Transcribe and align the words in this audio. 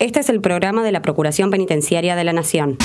Este 0.00 0.20
es 0.20 0.30
el 0.30 0.40
programa 0.40 0.82
de 0.82 0.92
la 0.92 1.02
Procuración 1.02 1.50
Penitenciaria 1.50 2.16
de 2.16 2.24
la 2.24 2.32
Nación. 2.32 2.78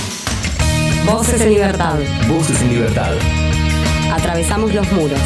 Voces 1.06 1.40
en 1.40 1.54
libertad. 1.54 1.98
Voces 2.28 2.62
en 2.62 2.74
libertad. 2.74 3.14
Atravesamos 4.12 4.74
los 4.74 4.92
muros. 4.92 5.22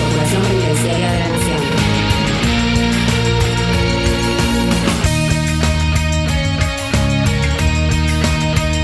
Procuración 0.00 0.42
Penitenciaria 0.42 1.12
de 1.12 1.18
la 1.18 1.28
Nación. 1.28 1.41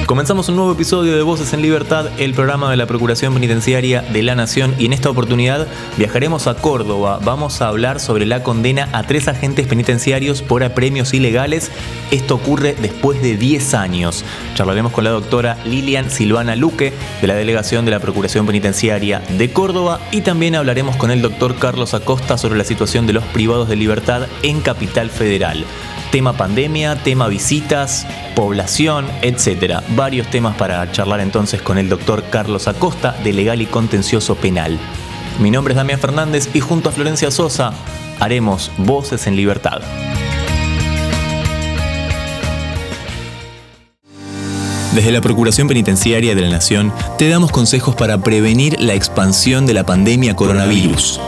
Comenzamos 0.09 0.49
un 0.49 0.57
nuevo 0.57 0.73
episodio 0.73 1.15
de 1.15 1.23
Voces 1.23 1.53
en 1.53 1.61
Libertad, 1.61 2.07
el 2.17 2.33
programa 2.33 2.71
de 2.71 2.79
la 2.79 2.87
Procuración 2.87 3.35
Penitenciaria 3.35 4.01
de 4.01 4.23
la 4.23 4.35
Nación 4.35 4.75
y 4.79 4.87
en 4.87 4.95
esta 4.95 5.11
oportunidad 5.11 5.69
viajaremos 5.99 6.47
a 6.47 6.55
Córdoba. 6.55 7.21
Vamos 7.23 7.61
a 7.61 7.69
hablar 7.69 8.01
sobre 8.01 8.25
la 8.25 8.43
condena 8.43 8.89
a 8.95 9.03
tres 9.03 9.29
agentes 9.29 9.67
penitenciarios 9.67 10.41
por 10.41 10.65
apremios 10.65 11.13
ilegales. 11.13 11.71
Esto 12.11 12.37
ocurre 12.37 12.75
después 12.81 13.21
de 13.21 13.37
10 13.37 13.75
años. 13.75 14.25
Charlaremos 14.55 14.93
con 14.93 15.05
la 15.05 15.11
doctora 15.11 15.59
Lilian 15.67 16.11
Silvana 16.11 16.57
Luque 16.57 16.95
de 17.21 17.27
la 17.27 17.35
Delegación 17.35 17.85
de 17.85 17.91
la 17.91 18.01
Procuración 18.01 18.47
Penitenciaria 18.47 19.21
de 19.37 19.53
Córdoba 19.53 20.01
y 20.11 20.23
también 20.23 20.55
hablaremos 20.55 20.97
con 20.97 21.11
el 21.11 21.21
doctor 21.21 21.57
Carlos 21.59 21.93
Acosta 21.93 22.39
sobre 22.39 22.57
la 22.57 22.65
situación 22.65 23.07
de 23.07 23.13
los 23.13 23.25
privados 23.25 23.69
de 23.69 23.77
libertad 23.77 24.27
en 24.43 24.63
Capital 24.63 25.11
Federal 25.11 25.67
tema 26.11 26.33
pandemia, 26.33 26.97
tema 26.97 27.29
visitas, 27.29 28.07
población, 28.35 29.07
etc. 29.23 29.83
Varios 29.97 30.29
temas 30.29 30.57
para 30.57 30.91
charlar 30.93 31.21
entonces 31.21 31.63
con 31.63 31.79
el 31.79 31.89
doctor 31.89 32.25
Carlos 32.31 32.69
Acosta 32.69 33.13
de 33.25 33.33
Legal 33.33 33.61
y 33.63 33.67
Contencioso 33.67 34.35
Penal. 34.37 34.79
Mi 35.39 35.51
nombre 35.51 35.73
es 35.73 35.77
Damián 35.77 36.01
Fernández 36.01 36.49
y 36.55 36.61
junto 36.61 36.89
a 36.89 36.93
Florencia 36.93 37.31
Sosa 37.31 37.73
haremos 38.21 38.71
Voces 38.79 39.27
en 39.27 39.37
Libertad. 39.37 39.81
Desde 44.95 45.13
la 45.13 45.21
Procuración 45.21 45.69
Penitenciaria 45.69 46.35
de 46.35 46.41
la 46.41 46.49
Nación 46.49 46.93
te 47.19 47.29
damos 47.29 47.53
consejos 47.53 47.95
para 47.95 48.19
prevenir 48.19 48.81
la 48.81 48.95
expansión 48.95 49.67
de 49.67 49.75
la 49.75 49.85
pandemia 49.85 50.35
coronavirus. 50.35 51.21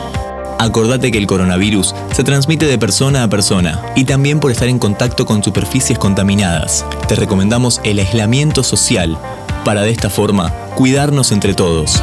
Acordate 0.61 1.11
que 1.11 1.17
el 1.17 1.27
coronavirus 1.27 1.95
se 2.13 2.23
transmite 2.23 2.67
de 2.67 2.77
persona 2.77 3.23
a 3.23 3.29
persona 3.29 3.81
y 3.97 4.05
también 4.05 4.41
por 4.41 4.51
estar 4.51 4.69
en 4.69 4.79
contacto 4.79 5.25
con 5.25 5.43
superficies 5.43 5.99
contaminadas. 5.99 6.85
Te 7.09 7.15
recomendamos 7.15 7.81
el 7.83 7.99
aislamiento 7.99 8.63
social 8.63 9.17
para 9.65 9.81
de 9.81 9.91
esta 9.91 10.11
forma 10.11 10.51
cuidarnos 10.75 11.33
entre 11.33 11.55
todos. 11.55 12.03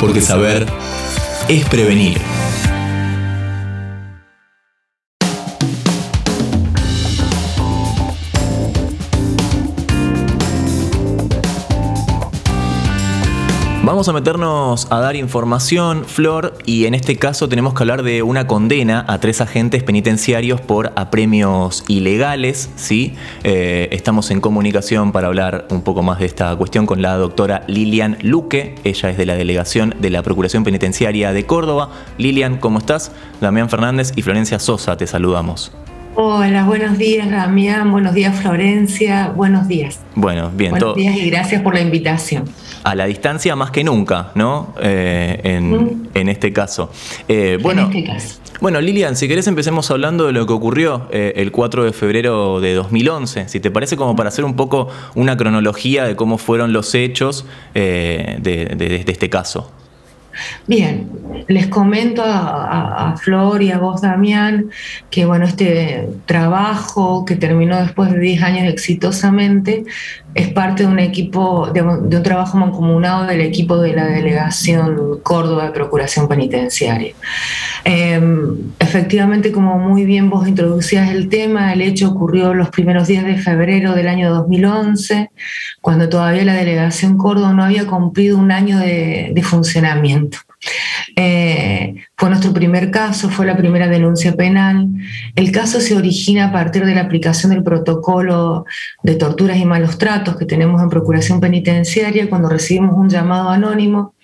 Porque 0.00 0.22
saber 0.22 0.66
es 1.46 1.66
prevenir. 1.66 2.22
Vamos 13.86 14.08
a 14.08 14.12
meternos 14.12 14.88
a 14.90 14.98
dar 14.98 15.14
información, 15.14 16.06
Flor, 16.06 16.58
y 16.66 16.86
en 16.86 16.94
este 16.94 17.14
caso 17.14 17.48
tenemos 17.48 17.72
que 17.72 17.84
hablar 17.84 18.02
de 18.02 18.24
una 18.24 18.48
condena 18.48 19.04
a 19.06 19.20
tres 19.20 19.40
agentes 19.40 19.84
penitenciarios 19.84 20.60
por 20.60 20.92
apremios 20.96 21.84
ilegales. 21.86 22.68
¿sí? 22.74 23.14
Eh, 23.44 23.86
estamos 23.92 24.32
en 24.32 24.40
comunicación 24.40 25.12
para 25.12 25.28
hablar 25.28 25.68
un 25.70 25.82
poco 25.82 26.02
más 26.02 26.18
de 26.18 26.26
esta 26.26 26.56
cuestión 26.56 26.84
con 26.84 27.00
la 27.00 27.16
doctora 27.16 27.62
Lilian 27.68 28.18
Luque. 28.22 28.74
Ella 28.82 29.10
es 29.10 29.16
de 29.16 29.24
la 29.24 29.36
delegación 29.36 29.94
de 30.00 30.10
la 30.10 30.24
Procuración 30.24 30.64
Penitenciaria 30.64 31.32
de 31.32 31.46
Córdoba. 31.46 31.90
Lilian, 32.18 32.56
¿cómo 32.56 32.80
estás? 32.80 33.12
Damián 33.40 33.70
Fernández 33.70 34.12
y 34.16 34.22
Florencia 34.22 34.58
Sosa, 34.58 34.96
te 34.96 35.06
saludamos. 35.06 35.70
Hola, 36.16 36.64
buenos 36.64 36.98
días, 36.98 37.30
Damián. 37.30 37.92
Buenos 37.92 38.14
días, 38.14 38.34
Florencia. 38.40 39.28
Buenos 39.28 39.68
días. 39.68 40.00
Bueno, 40.16 40.50
bien. 40.52 40.72
Buenos 40.72 40.96
días 40.96 41.14
y 41.14 41.30
gracias 41.30 41.62
por 41.62 41.74
la 41.74 41.82
invitación 41.82 42.46
a 42.86 42.94
la 42.94 43.06
distancia 43.06 43.56
más 43.56 43.72
que 43.72 43.82
nunca, 43.82 44.30
¿no? 44.36 44.72
Eh, 44.80 45.40
en, 46.14 46.28
este 46.28 46.52
caso. 46.52 46.92
Eh, 47.26 47.58
bueno, 47.60 47.82
en 47.82 47.88
este 47.88 48.04
caso. 48.04 48.40
Bueno, 48.60 48.80
Lilian, 48.80 49.16
si 49.16 49.26
querés 49.26 49.48
empecemos 49.48 49.90
hablando 49.90 50.26
de 50.26 50.32
lo 50.32 50.46
que 50.46 50.52
ocurrió 50.52 51.08
eh, 51.10 51.32
el 51.34 51.50
4 51.50 51.82
de 51.82 51.92
febrero 51.92 52.60
de 52.60 52.74
2011. 52.74 53.48
Si 53.48 53.58
te 53.58 53.72
parece 53.72 53.96
como 53.96 54.14
para 54.14 54.28
hacer 54.28 54.44
un 54.44 54.54
poco 54.54 54.86
una 55.16 55.36
cronología 55.36 56.04
de 56.04 56.14
cómo 56.14 56.38
fueron 56.38 56.72
los 56.72 56.94
hechos 56.94 57.44
de 57.74 59.04
este 59.08 59.28
caso. 59.28 59.72
Bien, 60.66 61.08
les 61.48 61.66
comento 61.68 62.22
a, 62.24 63.14
Flor 63.18 63.62
y 63.62 63.70
a 63.70 63.78
vos, 63.78 64.02
Damián, 64.02 64.70
que 65.10 65.24
bueno, 65.24 65.46
este 65.46 66.08
trabajo 66.26 67.24
que 67.24 67.36
terminó 67.36 67.78
después 67.78 68.12
de 68.12 68.20
10 68.20 68.42
años 68.42 68.68
exitosamente 68.68 69.84
es 70.36 70.48
parte 70.48 70.82
de 70.82 70.88
un 70.90 70.98
equipo, 70.98 71.70
de, 71.72 71.80
un 71.80 72.22
trabajo 72.22 72.58
mancomunado 72.58 73.26
del 73.26 73.40
equipo 73.40 73.78
de 73.78 73.94
la 73.94 74.04
Delegación 74.04 75.20
Córdoba 75.22 75.64
de 75.64 75.70
Procuración 75.70 76.28
Penitenciaria. 76.28 77.14
Em, 77.84 78.72
efectivamente, 78.78 79.50
como 79.50 79.78
muy 79.78 80.04
bien 80.04 80.28
vos 80.28 80.46
introducías 80.46 81.10
el 81.10 81.30
tema, 81.30 81.72
el 81.72 81.80
hecho 81.80 82.10
ocurrió 82.10 82.52
los 82.52 82.68
primeros 82.68 83.08
días 83.08 83.24
de 83.24 83.38
febrero 83.38 83.94
del 83.94 84.08
año 84.08 84.32
2011, 84.34 85.30
cuando 85.80 86.10
todavía 86.10 86.44
la 86.44 86.54
Delegación 86.54 87.16
Córdoba 87.16 87.54
no 87.54 87.64
había 87.64 87.86
cumplido 87.86 88.36
un 88.36 88.52
año 88.52 88.78
de 88.78 89.42
funcionamiento. 89.42 90.38
Eh, 91.14 91.94
fue 92.18 92.30
nuestro 92.30 92.52
primer 92.54 92.90
caso, 92.90 93.28
fue 93.28 93.44
la 93.44 93.56
primera 93.56 93.88
denuncia 93.88 94.34
penal. 94.34 94.88
El 95.34 95.52
caso 95.52 95.80
se 95.80 95.94
origina 95.94 96.46
a 96.46 96.52
partir 96.52 96.86
de 96.86 96.94
la 96.94 97.02
aplicación 97.02 97.52
del 97.52 97.62
protocolo 97.62 98.64
de 99.02 99.16
torturas 99.16 99.58
y 99.58 99.66
malos 99.66 99.98
tratos 99.98 100.36
que 100.36 100.46
tenemos 100.46 100.82
en 100.82 100.88
Procuración 100.88 101.40
Penitenciaria 101.40 102.30
cuando 102.30 102.48
recibimos 102.48 102.96
un 102.96 103.10
llamado 103.10 103.50
anónimo 103.50 104.14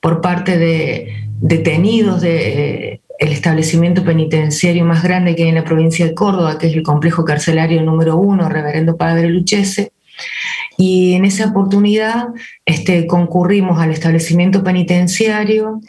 por 0.00 0.20
parte 0.20 0.58
de 0.58 1.30
detenidos 1.40 2.20
de 2.20 3.00
el 3.18 3.32
establecimiento 3.32 4.04
penitenciario 4.04 4.84
más 4.84 5.02
grande 5.02 5.34
que 5.34 5.44
hay 5.44 5.48
en 5.48 5.54
la 5.54 5.64
provincia 5.64 6.04
de 6.04 6.14
Córdoba, 6.14 6.58
que 6.58 6.66
es 6.66 6.74
el 6.74 6.82
complejo 6.82 7.24
carcelario 7.24 7.80
número 7.82 8.16
uno, 8.16 8.48
Reverendo 8.48 8.96
Padre 8.96 9.28
Luchese, 9.28 9.92
y 10.76 11.14
en 11.14 11.24
esa 11.24 11.46
oportunidad 11.46 12.28
este, 12.66 13.06
concurrimos 13.06 13.80
al 13.80 13.90
establecimiento 13.90 14.62
penitenciario, 14.62 15.80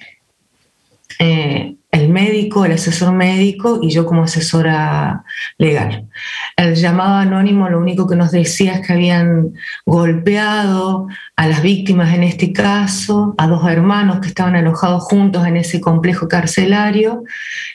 eh, 1.19 1.78
el 1.91 2.09
médico, 2.09 2.66
el 2.66 2.73
asesor 2.73 3.13
médico 3.13 3.79
y 3.81 3.89
yo 3.89 4.05
como 4.05 4.23
asesora 4.23 5.23
legal. 5.57 6.07
El 6.55 6.75
llamado 6.75 7.16
anónimo 7.16 7.69
lo 7.69 7.79
único 7.79 8.07
que 8.07 8.16
nos 8.16 8.31
decía 8.31 8.75
es 8.75 8.85
que 8.85 8.94
habían 8.94 9.53
golpeado 9.85 11.07
a 11.35 11.47
las 11.47 11.61
víctimas 11.61 12.13
en 12.13 12.23
este 12.23 12.51
caso, 12.51 13.35
a 13.38 13.47
dos 13.47 13.67
hermanos 13.69 14.19
que 14.19 14.27
estaban 14.27 14.56
alojados 14.56 15.03
juntos 15.03 15.47
en 15.47 15.57
ese 15.57 15.79
complejo 15.79 16.27
carcelario. 16.27 17.23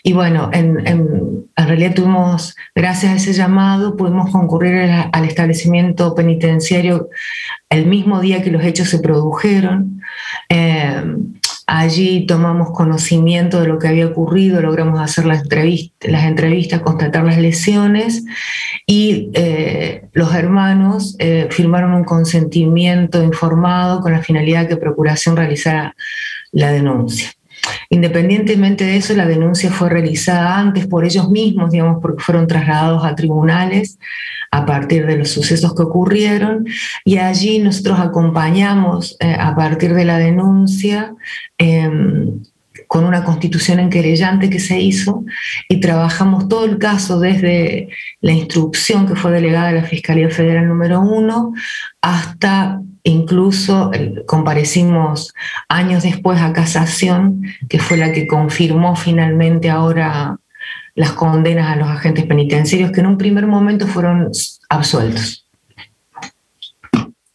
Y 0.02 0.12
bueno, 0.12 0.50
en, 0.52 0.84
realidad 1.56 1.94
tuvimos, 1.94 2.54
gracias 2.75 3.12
a 3.12 3.16
ese 3.16 3.32
llamado, 3.32 3.97
pudimos 3.97 4.31
concurrir 4.31 4.91
al 5.10 5.25
establecimiento 5.25 6.14
penitenciario 6.14 7.08
el 7.70 7.86
mismo 7.86 8.20
día 8.20 8.42
que 8.42 8.50
los 8.50 8.62
hechos 8.62 8.88
se 8.88 8.98
produjeron. 8.98 10.02
Eh, 10.48 11.02
Allí 11.75 12.27
tomamos 12.27 12.72
conocimiento 12.72 13.59
de 13.59 13.66
lo 13.66 13.78
que 13.78 13.88
había 13.88 14.06
ocurrido, 14.06 14.60
logramos 14.60 15.00
hacer 15.00 15.25
las, 15.25 15.43
entrevistas, 15.43 16.83
constatar 16.83 17.25
las 17.25 17.38
lesiones 17.38 18.27
y 18.87 19.31
eh, 19.33 20.05
los 20.12 20.34
hermanos 20.34 21.16
eh, 21.19 21.49
firmaron 21.50 21.94
un 21.94 22.05
consentimiento 22.05 23.22
informado 23.22 24.03
con 24.03 24.12
la 24.12 24.21
finalidad 24.22 24.65
de 24.65 24.69
que 24.69 24.77
Procuración 24.77 25.34
realizara 25.34 25.97
la 26.50 26.71
denuncia. 26.71 27.32
Independientemente 27.88 28.84
de 28.84 28.99
eso, 28.99 29.15
la 29.15 29.25
denuncia 29.25 29.71
fue 29.71 29.88
realizada 29.88 30.59
antes 30.59 30.87
por 30.87 31.06
ellos 31.06 31.31
mismos, 31.31 31.71
digamos, 31.71 32.03
porque 32.03 32.22
fueron 32.22 32.47
trasladados 32.47 33.03
a 33.03 33.15
tribunales 33.15 33.99
a 34.52 34.66
partir 34.66 35.06
de 35.06 35.16
los 35.16 35.30
sucesos 35.30 35.75
que 35.75 35.82
ocurrieron. 35.82 36.66
Y 37.04 37.16
allí 37.16 37.58
nosotros 37.58 37.99
acompañamos 37.99 39.16
eh, 39.19 39.34
a 39.37 39.56
partir 39.56 39.94
de 39.94 40.04
la 40.04 40.19
denuncia 40.19 41.14
em, 41.58 42.40
con 42.87 43.04
una 43.04 43.25
constitución 43.25 43.81
en 43.81 43.88
querellante 43.88 44.50
que 44.50 44.60
se 44.60 44.78
hizo 44.78 45.25
y 45.69 45.81
trabajamos 45.81 46.49
todo 46.49 46.66
el 46.66 46.78
caso 46.78 47.19
desde 47.19 47.88
la 48.20 48.32
instrucción 48.32 49.06
que 49.06 49.16
fue 49.16 49.32
delegada 49.32 49.70
a 49.70 49.72
la 49.72 49.84
Fiscalía 49.84 50.28
Federal 50.28 50.69
número 50.69 51.00
uno 51.00 51.55
hasta 52.02 52.82
incluso 53.05 53.90
comparecimos 54.26 55.32
años 55.69 56.02
después 56.02 56.40
a 56.40 56.52
casación, 56.52 57.43
que 57.69 57.78
fue 57.78 57.96
la 57.96 58.12
que 58.12 58.26
confirmó 58.26 58.94
finalmente 58.94 59.70
ahora 59.70 60.37
las 60.94 61.12
condenas 61.12 61.71
a 61.71 61.77
los 61.77 61.89
agentes 61.89 62.27
penitenciarios 62.27 62.93
que 62.93 63.00
en 63.00 63.06
un 63.06 63.19
primer 63.19 63.47
momento 63.47 63.87
fueron 63.87 64.31
absueltos. 64.69 65.47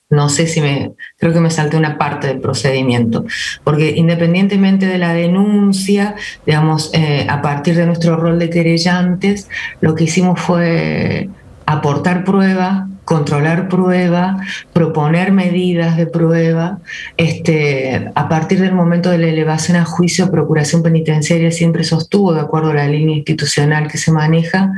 No 0.09 0.30
sé 0.30 0.48
si 0.48 0.62
me, 0.62 0.94
creo 1.18 1.33
que 1.33 1.42
me 1.42 1.50
salté 1.50 1.75
una 1.75 1.98
parte 1.98 2.27
del 2.27 2.39
procedimiento, 2.39 3.25
porque 3.65 3.92
independientemente 3.98 4.86
de 4.86 4.98
la 4.98 5.13
denuncia, 5.13 6.15
digamos, 6.45 6.92
eh, 6.94 7.27
a 7.30 7.42
partir 7.42 7.75
de 7.75 7.86
nuestro 7.86 8.15
rol 8.15 8.39
de 8.39 8.50
querellantes, 8.50 9.50
lo 9.81 9.95
que 9.95 10.06
hicimos 10.06 10.39
fue 10.39 11.30
aportar 11.65 12.24
prueba, 12.24 12.88
controlar 13.07 13.69
prueba, 13.69 14.36
proponer 14.74 15.31
medidas 15.31 15.95
de 15.95 16.07
prueba. 16.07 16.80
Este, 17.15 18.12
a 18.13 18.27
partir 18.27 18.59
del 18.59 18.74
momento 18.74 19.09
de 19.09 19.18
la 19.18 19.27
elevación 19.27 19.77
a 19.77 19.86
juicio, 19.86 20.30
Procuración 20.30 20.83
Penitenciaria 20.83 21.50
siempre 21.51 21.86
sostuvo, 21.86 22.33
de 22.33 22.42
acuerdo 22.42 22.71
a 22.71 22.74
la 22.74 22.88
línea 22.89 23.15
institucional 23.15 23.88
que 23.88 23.98
se 23.98 24.12
maneja, 24.12 24.74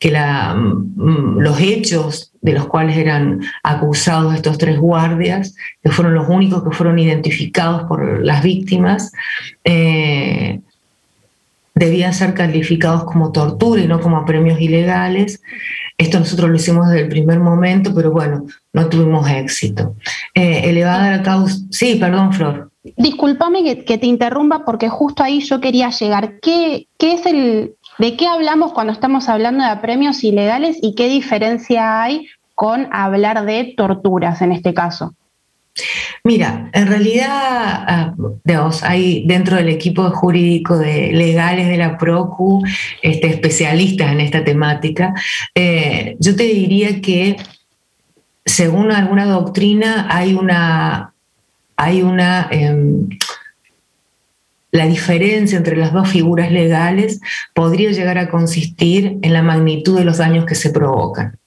que 0.00 0.10
la, 0.10 0.52
mm, 0.52 1.38
los 1.38 1.60
hechos 1.60 2.32
de 2.40 2.54
los 2.54 2.66
cuales 2.66 2.96
eran 2.96 3.40
acusados 3.62 4.34
estos 4.34 4.58
tres 4.58 4.76
guardias, 4.76 5.54
que 5.80 5.92
fueron 5.92 6.14
los 6.14 6.28
únicos 6.28 6.64
que 6.64 6.72
fueron 6.72 6.98
identificados 6.98 7.84
por 7.84 8.20
las 8.24 8.42
víctimas, 8.42 9.12
eh, 9.62 10.58
debían 11.76 12.14
ser 12.14 12.34
calificados 12.34 13.04
como 13.04 13.30
tortura 13.30 13.80
y 13.80 13.86
no 13.86 14.00
como 14.00 14.24
premios 14.24 14.60
ilegales. 14.60 15.40
Esto 16.00 16.18
nosotros 16.18 16.48
lo 16.48 16.56
hicimos 16.56 16.88
desde 16.88 17.02
el 17.02 17.08
primer 17.10 17.40
momento, 17.40 17.94
pero 17.94 18.10
bueno, 18.10 18.46
no 18.72 18.88
tuvimos 18.88 19.28
éxito. 19.28 19.96
Eh, 20.34 20.62
elevada 20.64 21.18
la 21.18 21.22
causa. 21.22 21.58
Sí, 21.70 21.96
perdón, 21.96 22.32
Flor. 22.32 22.70
Discúlpame 22.96 23.84
que, 23.84 23.98
te 23.98 24.06
interrumpa 24.06 24.64
porque 24.64 24.88
justo 24.88 25.22
ahí 25.22 25.40
yo 25.40 25.60
quería 25.60 25.90
llegar. 25.90 26.40
¿Qué, 26.40 26.86
¿Qué 26.96 27.12
es 27.12 27.26
el. 27.26 27.74
¿De 27.98 28.16
qué 28.16 28.26
hablamos 28.26 28.72
cuando 28.72 28.94
estamos 28.94 29.28
hablando 29.28 29.62
de 29.62 29.76
premios 29.76 30.24
ilegales 30.24 30.78
y 30.80 30.94
qué 30.94 31.06
diferencia 31.06 32.02
hay 32.02 32.28
con 32.54 32.88
hablar 32.92 33.44
de 33.44 33.74
torturas 33.76 34.40
en 34.40 34.52
este 34.52 34.72
caso? 34.72 35.12
Mira, 36.24 36.70
en 36.72 36.86
realidad, 36.86 37.28
ah, 37.30 38.14
hay 38.82 39.24
dentro 39.26 39.56
del 39.56 39.68
equipo 39.68 40.10
jurídico 40.10 40.78
de 40.78 41.12
legales 41.12 41.68
de 41.68 41.76
la 41.76 41.96
PROCU 41.98 42.62
este, 43.02 43.28
especialistas 43.28 44.12
en 44.12 44.20
esta 44.20 44.44
temática. 44.44 45.14
Eh, 45.54 46.16
yo 46.18 46.36
te 46.36 46.44
diría 46.44 47.00
que, 47.00 47.36
según 48.44 48.90
alguna 48.92 49.26
doctrina, 49.26 50.06
hay 50.10 50.34
una. 50.34 51.14
Hay 51.76 52.02
una 52.02 52.46
em, 52.50 53.08
la 54.72 54.86
diferencia 54.86 55.58
entre 55.58 55.76
las 55.76 55.92
dos 55.92 56.08
figuras 56.08 56.52
legales 56.52 57.20
podría 57.54 57.90
llegar 57.90 58.18
a 58.18 58.28
consistir 58.28 59.18
en 59.22 59.32
la 59.32 59.42
magnitud 59.42 59.98
de 59.98 60.04
los 60.04 60.18
daños 60.18 60.44
que 60.44 60.54
se 60.54 60.70
provocan 60.70 61.39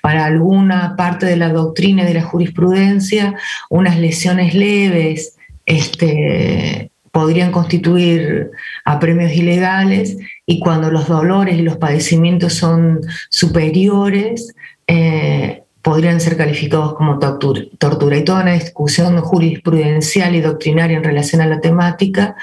para 0.00 0.24
alguna 0.24 0.96
parte 0.96 1.26
de 1.26 1.36
la 1.36 1.50
doctrina 1.50 2.02
y 2.02 2.06
de 2.06 2.14
la 2.14 2.22
jurisprudencia, 2.22 3.34
unas 3.70 3.98
lesiones 3.98 4.54
leves 4.54 5.36
este, 5.66 6.90
podrían 7.14 7.52
constituir 7.52 8.50
apremios 8.84 9.32
ilegales 9.32 10.16
y 10.46 10.58
cuando 10.58 10.90
los 10.90 11.06
dolores 11.06 11.56
y 11.56 11.62
los 11.62 11.76
padecimientos 11.76 12.54
son 12.54 13.00
superiores, 13.30 14.52
eh, 14.86 15.62
podrían 15.80 16.20
ser 16.20 16.36
calificados 16.36 16.94
como 16.94 17.18
tortura. 17.18 18.16
Hay 18.16 18.24
toda 18.24 18.42
una 18.42 18.54
discusión 18.54 19.20
jurisprudencial 19.20 20.34
y 20.34 20.40
doctrinaria 20.40 20.96
en 20.96 21.04
relación 21.04 21.42
a 21.42 21.46
la 21.46 21.60
temática 21.60 22.36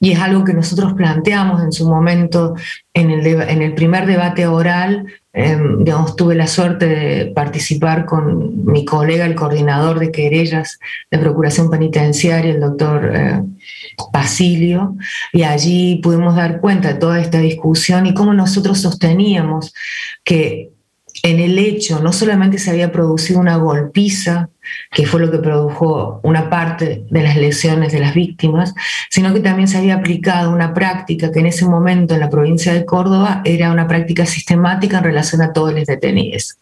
y 0.00 0.12
es 0.12 0.18
algo 0.18 0.44
que 0.44 0.52
nosotros 0.52 0.92
planteamos 0.94 1.62
en 1.62 1.72
su 1.72 1.88
momento 1.88 2.54
en 2.92 3.10
el 3.62 3.74
primer 3.74 4.04
debate 4.04 4.48
oral. 4.48 5.06
Eh, 5.34 5.58
digamos, 5.78 6.14
tuve 6.14 6.34
la 6.34 6.46
suerte 6.46 6.86
de 6.86 7.26
participar 7.26 8.04
con 8.04 8.66
mi 8.66 8.84
colega, 8.84 9.24
el 9.24 9.34
coordinador 9.34 9.98
de 9.98 10.12
querellas 10.12 10.78
de 11.10 11.18
Procuración 11.18 11.70
Penitenciaria, 11.70 12.52
el 12.52 12.60
doctor 12.60 13.10
eh, 13.14 13.42
Basilio, 14.12 14.96
y 15.32 15.44
allí 15.44 16.00
pudimos 16.02 16.36
dar 16.36 16.60
cuenta 16.60 16.88
de 16.88 17.00
toda 17.00 17.18
esta 17.18 17.38
discusión 17.38 18.06
y 18.06 18.12
cómo 18.12 18.34
nosotros 18.34 18.80
sosteníamos 18.82 19.74
que 20.22 20.70
en 21.22 21.38
el 21.38 21.58
hecho 21.58 22.00
no 22.00 22.12
solamente 22.12 22.58
se 22.58 22.70
había 22.70 22.90
producido 22.90 23.38
una 23.38 23.56
golpiza, 23.56 24.50
que 24.90 25.06
fue 25.06 25.20
lo 25.20 25.30
que 25.30 25.38
produjo 25.38 26.20
una 26.24 26.50
parte 26.50 27.04
de 27.08 27.22
las 27.22 27.36
lesiones 27.36 27.92
de 27.92 28.00
las 28.00 28.14
víctimas, 28.14 28.74
sino 29.08 29.32
que 29.32 29.40
también 29.40 29.68
se 29.68 29.78
había 29.78 29.94
aplicado 29.94 30.52
una 30.52 30.74
práctica 30.74 31.30
que 31.30 31.40
en 31.40 31.46
ese 31.46 31.64
momento 31.64 32.14
en 32.14 32.20
la 32.20 32.30
provincia 32.30 32.74
de 32.74 32.84
Córdoba 32.84 33.42
era 33.44 33.70
una 33.70 33.86
práctica 33.86 34.26
sistemática 34.26 34.98
en 34.98 35.04
relación 35.04 35.42
a 35.42 35.52
todos 35.52 35.72
los 35.72 35.86
detenidos. 35.86 36.58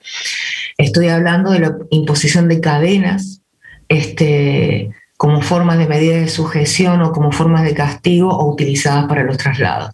Estoy 0.77 1.09
hablando 1.09 1.51
de 1.51 1.61
la 1.61 1.77
imposición 1.91 2.49
de 2.49 2.61
cadenas, 2.61 3.41
este, 3.89 4.91
como 5.21 5.43
formas 5.43 5.77
de 5.77 5.87
medida 5.87 6.17
de 6.17 6.29
sujeción 6.29 7.03
o 7.03 7.13
como 7.13 7.31
formas 7.31 7.63
de 7.63 7.75
castigo 7.75 8.31
o 8.31 8.51
utilizadas 8.51 9.05
para 9.05 9.23
los 9.23 9.37
traslados. 9.37 9.91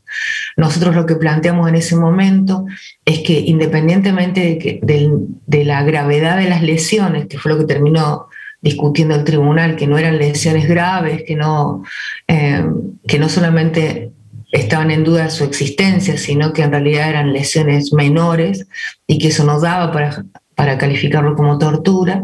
Nosotros 0.56 0.94
lo 0.94 1.04
que 1.04 1.16
planteamos 1.16 1.68
en 1.68 1.74
ese 1.74 1.96
momento 1.96 2.64
es 3.04 3.22
que 3.22 3.40
independientemente 3.40 4.78
de, 4.80 5.64
la 5.64 5.82
gravedad 5.82 6.36
de 6.36 6.48
las 6.48 6.62
lesiones, 6.62 7.26
que 7.26 7.38
fue 7.38 7.50
lo 7.50 7.58
que 7.58 7.64
terminó 7.64 8.28
discutiendo 8.60 9.16
el 9.16 9.24
tribunal, 9.24 9.74
que 9.74 9.88
no 9.88 9.98
eran 9.98 10.16
lesiones 10.16 10.68
graves, 10.68 11.24
que 11.26 11.34
no, 11.34 11.82
eh, 12.28 12.64
que 13.08 13.18
no 13.18 13.28
solamente 13.28 14.12
estaban 14.52 14.92
en 14.92 15.02
duda 15.02 15.28
su 15.30 15.42
existencia, 15.42 16.18
sino 16.18 16.52
que 16.52 16.62
en 16.62 16.70
realidad 16.70 17.10
eran 17.10 17.32
lesiones 17.32 17.92
menores 17.92 18.68
y 19.08 19.18
que 19.18 19.28
eso 19.28 19.42
nos 19.42 19.62
daba 19.62 19.90
para 19.90 20.24
para 20.56 20.78
calificarlo 20.78 21.36
como 21.36 21.58
tortura. 21.58 22.22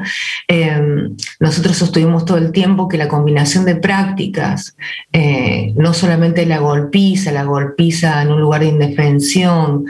Em, 0.48 1.14
nosotros 1.38 1.76
sostuvimos 1.76 2.24
todo 2.24 2.38
el 2.38 2.50
tiempo 2.50 2.88
que 2.88 2.96
la 2.96 3.06
combinación 3.06 3.64
de 3.64 3.76
prácticas, 3.76 4.74
eh, 5.12 5.72
no 5.76 5.92
solamente 5.92 6.46
la 6.46 6.58
golpiza, 6.58 7.30
la 7.30 7.44
golpiza 7.44 8.22
en 8.22 8.32
un 8.32 8.40
lugar 8.40 8.62
de 8.62 8.68
indefensión, 8.68 9.84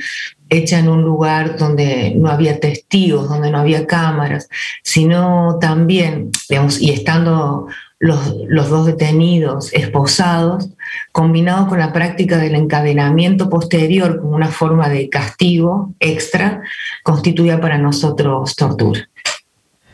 hecha 0.50 0.78
en 0.80 0.88
un 0.88 1.02
lugar 1.02 1.56
donde 1.56 2.14
no 2.16 2.28
había 2.28 2.60
testigos, 2.60 3.28
donde 3.28 3.50
no 3.50 3.58
había 3.58 3.86
cámaras, 3.86 4.48
sino 4.82 5.58
también, 5.60 6.30
digamos, 6.48 6.80
y 6.82 6.90
estando 6.90 7.68
los, 8.02 8.68
dos 8.68 8.86
detenidos 8.86 9.72
esposados, 9.72 10.68
combinado 11.12 11.68
con 11.68 11.78
la 11.78 11.92
práctica 11.92 12.36
del 12.36 12.56
encadenamiento 12.56 13.48
posterior 13.48 14.20
como 14.20 14.34
una 14.34 14.48
forma 14.48 14.88
de 14.88 15.08
castigo 15.08 15.94
extra, 16.00 16.62
constituía 17.04 17.60
para 17.60 17.78
nosotros 17.78 18.56
tortura. 18.56 19.08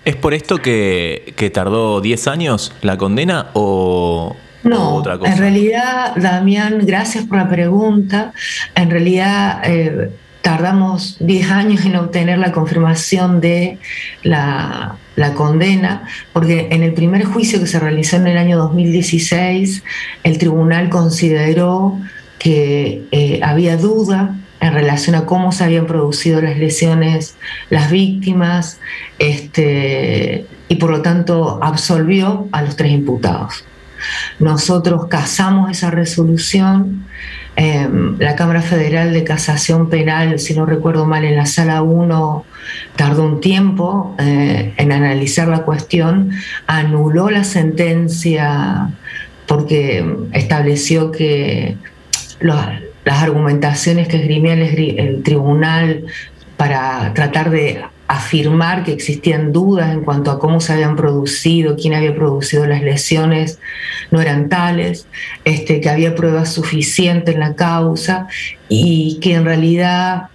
¿Es 0.06 0.16
por 0.16 0.32
esto 0.32 0.56
que, 0.56 1.50
tardó 1.52 2.00
10 2.00 2.28
años 2.28 2.72
la 2.80 2.96
condena 2.96 3.50
o, 3.52 4.34
no, 4.62 4.94
otra 4.94 5.18
cosa? 5.18 5.30
En 5.30 5.38
realidad, 5.38 6.16
Damián, 6.16 6.78
gracias 6.86 7.26
por 7.26 7.36
la 7.36 7.48
pregunta. 7.50 8.32
En 8.74 8.88
realidad, 8.88 9.60
eh, 9.64 10.10
tardamos 10.42 11.16
10 11.20 11.50
años 11.50 11.84
en 11.84 11.96
obtener 11.96 12.38
la 12.38 12.52
confirmación 12.52 13.40
de 13.40 13.78
la, 14.22 14.96
condena, 15.34 16.04
porque 16.32 16.68
en 16.70 16.82
el 16.82 16.94
primer 16.94 17.24
juicio 17.24 17.58
que 17.58 17.66
se 17.66 17.80
realizó 17.80 18.16
en 18.16 18.28
el 18.28 18.38
año 18.38 18.56
2016, 18.56 19.82
el 20.22 20.38
tribunal 20.38 20.90
consideró 20.90 21.98
que 22.38 23.02
eh, 23.10 23.40
había 23.42 23.76
duda 23.76 24.36
en 24.60 24.72
relación 24.72 25.16
a 25.16 25.26
cómo 25.26 25.52
se 25.52 25.64
habían 25.64 25.86
producido 25.86 26.40
las 26.40 26.56
lesiones 26.56 27.36
las 27.68 27.90
víctimas, 27.90 28.80
este, 29.18 30.46
y 30.68 30.74
por 30.76 30.90
lo 30.90 31.02
tanto 31.02 31.58
absolvió 31.62 32.48
a 32.52 32.62
los 32.62 32.76
tres 32.76 32.92
imputados. 32.92 33.64
Nosotros 34.38 35.06
casamos 35.06 35.70
esa 35.70 35.90
resolución 35.90 37.06
Em, 37.60 38.16
la 38.20 38.36
Cámara 38.36 38.62
Federal 38.62 39.12
de 39.12 39.24
Casación 39.24 39.90
Penal, 39.90 40.38
si 40.38 40.54
no 40.54 40.64
recuerdo 40.64 41.06
mal, 41.06 41.24
en 41.24 41.34
la 41.34 41.44
sala 41.44 41.82
1 41.82 42.44
tardó 42.94 43.24
un 43.24 43.40
tiempo 43.40 44.14
eh, 44.20 44.74
en 44.76 44.92
analizar 44.92 45.48
la 45.48 45.64
cuestión, 45.64 46.30
anuló 46.68 47.30
la 47.30 47.42
sentencia 47.42 48.90
porque 49.48 50.06
estableció 50.32 51.10
que 51.10 51.78
las 52.38 53.22
argumentaciones 53.22 54.06
que 54.06 54.18
esgrimía 54.18 54.52
el 54.52 55.24
tribunal 55.24 56.04
para 56.56 57.12
tratar 57.12 57.50
de 57.50 57.82
afirmar 58.08 58.84
que 58.84 58.92
existían 58.92 59.52
dudas 59.52 59.92
en 59.92 60.02
cuanto 60.02 60.30
a 60.30 60.38
cómo 60.38 60.60
se 60.60 60.72
habían 60.72 60.96
producido, 60.96 61.76
quién 61.76 61.94
había 61.94 62.14
producido 62.14 62.66
las 62.66 62.82
lesiones, 62.82 63.60
no 64.10 64.22
eran 64.22 64.48
tales, 64.48 65.06
este, 65.44 65.80
que 65.80 65.90
había 65.90 66.14
pruebas 66.14 66.50
suficientes 66.52 67.34
en 67.34 67.40
la 67.40 67.54
causa 67.54 68.26
y 68.70 69.18
que 69.20 69.34
en 69.34 69.44
realidad 69.44 70.28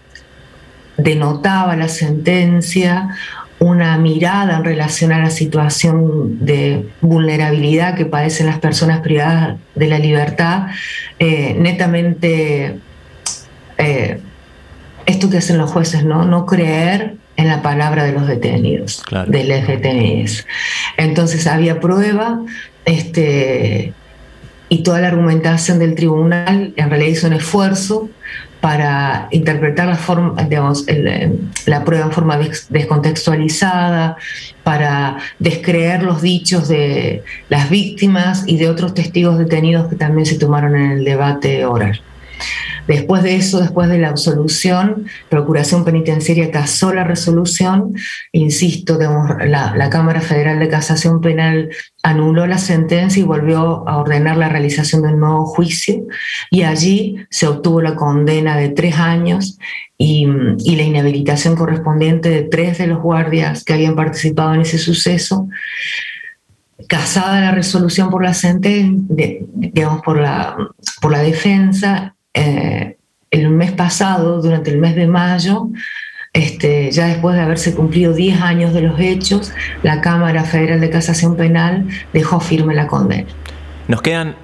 denotaba 0.98 1.76
la 1.76 1.90
sentencia 1.90 3.10
una 3.58 3.98
mirada 3.98 4.58
en 4.58 4.64
relación 4.64 5.12
a 5.12 5.20
la 5.20 5.30
situación 5.30 6.46
de 6.46 6.90
vulnerabilidad 7.02 7.96
que 7.96 8.06
padecen 8.06 8.46
las 8.46 8.60
personas 8.60 9.00
privadas 9.00 9.58
de 9.74 9.88
la 9.88 10.00
libertad, 10.00 10.68
eh, 11.18 11.56
netamente 11.58 12.80
eh, 13.78 14.20
esto 15.06 15.30
que 15.30 15.38
hacen 15.38 15.58
los 15.58 15.72
jueces, 15.72 16.04
¿no? 16.04 16.26
No 16.26 16.46
creer 16.46 17.23
en 17.44 17.50
la 17.50 17.62
palabra 17.62 18.04
de 18.04 18.14
los 18.14 18.26
detenidos, 18.26 19.04
de 19.28 19.44
los 19.44 19.68
detenidos. 19.68 20.46
Entonces 20.98 21.46
había 21.46 21.80
prueba, 21.80 22.40
este, 22.86 23.94
y 24.70 24.84
toda 24.84 25.02
la 25.02 25.10
argumentación 25.10 25.78
del 25.78 25.94
tribunal 25.94 26.74
en 26.76 26.90
realidad 26.90 27.12
hizo 27.12 27.28
un 27.28 27.34
esfuerzo 27.34 28.10
para 28.62 29.28
interpretar 29.32 29.88
la, 29.88 29.96
forma, 29.96 30.42
digamos, 30.44 30.86
la 31.66 31.84
prueba 31.84 32.06
en 32.06 32.12
forma 32.14 32.40
descontextualizada, 32.70 34.16
para 34.64 35.18
descreer 35.38 36.02
los 36.02 36.22
dichos 36.22 36.70
de 36.70 37.24
las 37.50 37.70
víctimas 37.70 38.46
y 38.48 38.58
de 38.58 38.70
otros 38.70 38.94
testigos 38.94 39.38
detenidos 39.38 39.90
que 39.90 39.98
también 39.98 40.26
se 40.26 40.40
tomaron 40.40 40.78
en 40.78 40.92
el 40.92 41.04
debate 41.04 41.66
oral. 41.66 42.02
Después 42.88 43.24
de 43.24 43.36
eso, 43.36 43.62
después 43.62 43.90
de 43.90 43.98
la 43.98 44.10
absolución, 44.10 45.08
Procuración 45.30 45.86
Penitenciaria 45.86 46.52
casó 46.52 46.94
la 46.94 47.04
resolución, 47.04 47.96
insisto, 48.32 48.98
la, 49.00 49.90
Cámara 49.90 50.22
Federal 50.22 50.60
de 50.60 50.70
Casación 50.70 51.22
Penal 51.22 51.70
anuló 52.02 52.48
la 52.48 52.58
sentencia 52.58 53.22
y 53.22 53.26
volvió 53.26 53.88
a 53.88 53.98
ordenar 53.98 54.38
la 54.38 54.50
realización 54.50 55.04
de 55.04 55.10
un 55.10 55.20
nuevo 55.20 55.46
juicio. 55.46 56.04
Y 56.50 56.64
allí 56.64 57.18
se 57.30 57.48
obtuvo 57.48 57.82
la 57.82 57.96
condena 57.96 58.58
de 58.58 58.70
tres 58.70 58.96
años 58.98 59.58
y, 59.98 60.28
y 60.60 60.76
la 60.76 60.84
inhabilitación 60.84 61.56
correspondiente 61.56 62.30
de 62.30 62.44
tres 62.44 62.80
de 62.80 62.88
los 62.88 63.02
guardias 63.02 63.64
que 63.64 63.74
habían 63.74 63.96
participado 63.96 64.56
en 64.56 64.62
ese 64.62 64.78
suceso. 64.78 65.48
Casada 66.88 67.40
la 67.40 67.52
resolución 67.52 68.10
por 68.10 68.24
la 68.24 68.34
sentencia, 68.34 69.38
digamos, 69.54 70.02
por 70.02 70.20
la, 70.20 70.58
por 71.02 71.12
la 71.12 71.20
defensa, 71.20 72.13
eh, 72.34 72.98
el 73.32 73.50
mes 73.50 73.72
pasado, 73.72 74.42
durante 74.42 74.72
el 74.72 74.78
mes 74.78 74.96
de 74.96 75.08
mayo, 75.08 75.70
este, 76.34 76.92
ya 76.92 77.08
después 77.08 77.36
de 77.36 77.42
haberse 77.42 77.76
cumplido 77.76 78.14
10 78.14 78.42
años 78.42 78.74
de 78.74 78.82
los 78.82 79.00
hechos, 79.00 79.52
la 79.84 80.02
Cámara 80.02 80.44
Federal 80.44 80.82
de 80.82 80.90
Casación 80.90 81.36
Penal 81.36 81.88
dejó 82.12 82.40
firme 82.40 82.74
la 82.74 82.88
condena. 82.88 83.30
Nos 83.88 84.02
quedan 84.02 84.36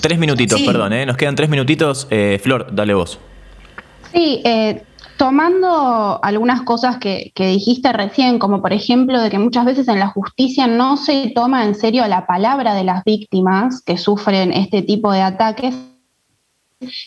tres 0.00 0.18
minutitos, 0.18 0.60
perdón, 0.62 0.92
¿eh? 0.92 1.04
nos 1.04 1.16
quedan 1.16 1.34
tres 1.34 1.48
minutitos. 1.48 2.06
Eh, 2.10 2.38
Flor, 2.42 2.68
dale 2.72 2.94
vos. 2.94 3.18
Sí, 4.12 4.42
tomando 5.18 6.20
algunas 6.22 6.62
cosas 6.62 6.96
que, 6.98 7.32
que, 7.34 7.48
dijiste 7.48 7.92
recién, 7.92 8.38
como 8.38 8.62
por 8.62 8.72
ejemplo 8.72 9.20
de 9.20 9.28
que 9.28 9.38
muchas 9.38 9.66
veces 9.66 9.88
en 9.88 9.98
la 9.98 10.06
justicia 10.06 10.66
no 10.66 10.96
se 10.96 11.32
toma 11.34 11.64
en 11.64 11.74
serio 11.74 12.06
la 12.06 12.26
palabra 12.26 12.74
de 12.74 12.84
las 12.84 13.04
víctimas 13.04 13.82
que 13.82 13.98
sufren 13.98 14.52
este 14.52 14.80
tipo 14.80 15.12
de 15.12 15.20
ataques, 15.20 15.74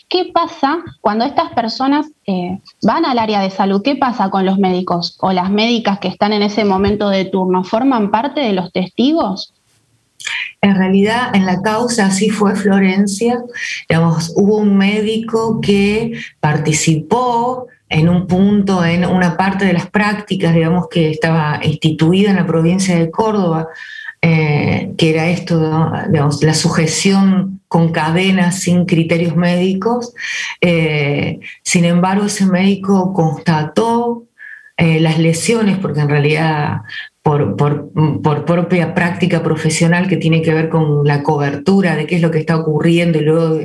¿Qué 0.08 0.30
pasa 0.34 0.84
cuando 1.00 1.24
estas 1.24 1.52
personas 1.52 2.06
eh, 2.26 2.58
van 2.82 3.06
al 3.06 3.18
área 3.18 3.40
de 3.40 3.50
salud? 3.50 3.80
¿Qué 3.82 3.96
pasa 3.96 4.28
con 4.28 4.44
los 4.44 4.58
médicos 4.58 5.16
o 5.20 5.32
las 5.32 5.50
médicas 5.50 5.98
que 5.98 6.08
están 6.08 6.34
en 6.34 6.42
ese 6.42 6.64
momento 6.64 7.08
de 7.08 7.24
turno? 7.24 7.64
¿Forman 7.64 8.10
parte 8.10 8.40
de 8.40 8.52
los 8.52 8.70
testigos? 8.70 9.54
En 10.60 10.76
realidad, 10.76 11.34
en 11.34 11.46
la 11.46 11.62
causa 11.62 12.10
sí 12.10 12.28
fue 12.28 12.54
Florencia. 12.54 13.42
Digamos, 13.88 14.32
hubo 14.36 14.58
un 14.58 14.76
médico 14.76 15.60
que 15.60 16.20
participó 16.38 17.66
en 17.88 18.08
un 18.08 18.26
punto, 18.26 18.84
en 18.84 19.04
una 19.04 19.36
parte 19.36 19.64
de 19.64 19.72
las 19.72 19.90
prácticas, 19.90 20.54
digamos, 20.54 20.88
que 20.88 21.10
estaba 21.10 21.60
instituida 21.62 22.30
en 22.30 22.36
la 22.36 22.46
provincia 22.46 22.98
de 22.98 23.10
Córdoba, 23.10 23.68
eh, 24.24 24.92
que 24.96 25.10
era 25.10 25.28
esto, 25.28 25.90
digamos, 26.08 26.42
la 26.44 26.54
sujeción 26.54 27.60
con 27.66 27.90
cadenas 27.90 28.60
sin 28.60 28.86
criterios 28.86 29.34
médicos. 29.34 30.14
Eh, 30.60 31.40
sin 31.62 31.84
embargo, 31.84 32.26
ese 32.26 32.46
médico 32.46 33.12
constató 33.12 34.28
eh, 34.76 35.00
las 35.00 35.18
lesiones, 35.18 35.78
porque 35.78 36.00
en 36.00 36.08
realidad 36.08 36.82
por, 37.22 37.56
por, 37.56 37.90
por, 38.22 38.44
propia 38.44 38.94
práctica 38.94 39.42
profesional 39.42 40.08
que 40.08 40.16
tiene 40.16 40.42
que 40.42 40.54
ver 40.54 40.68
con 40.68 41.04
la 41.04 41.22
cobertura 41.22 41.96
de 41.96 42.06
qué 42.06 42.16
es 42.16 42.22
lo 42.22 42.30
que 42.30 42.38
está 42.38 42.56
ocurriendo 42.56 43.18
y 43.18 43.22
luego, 43.22 43.58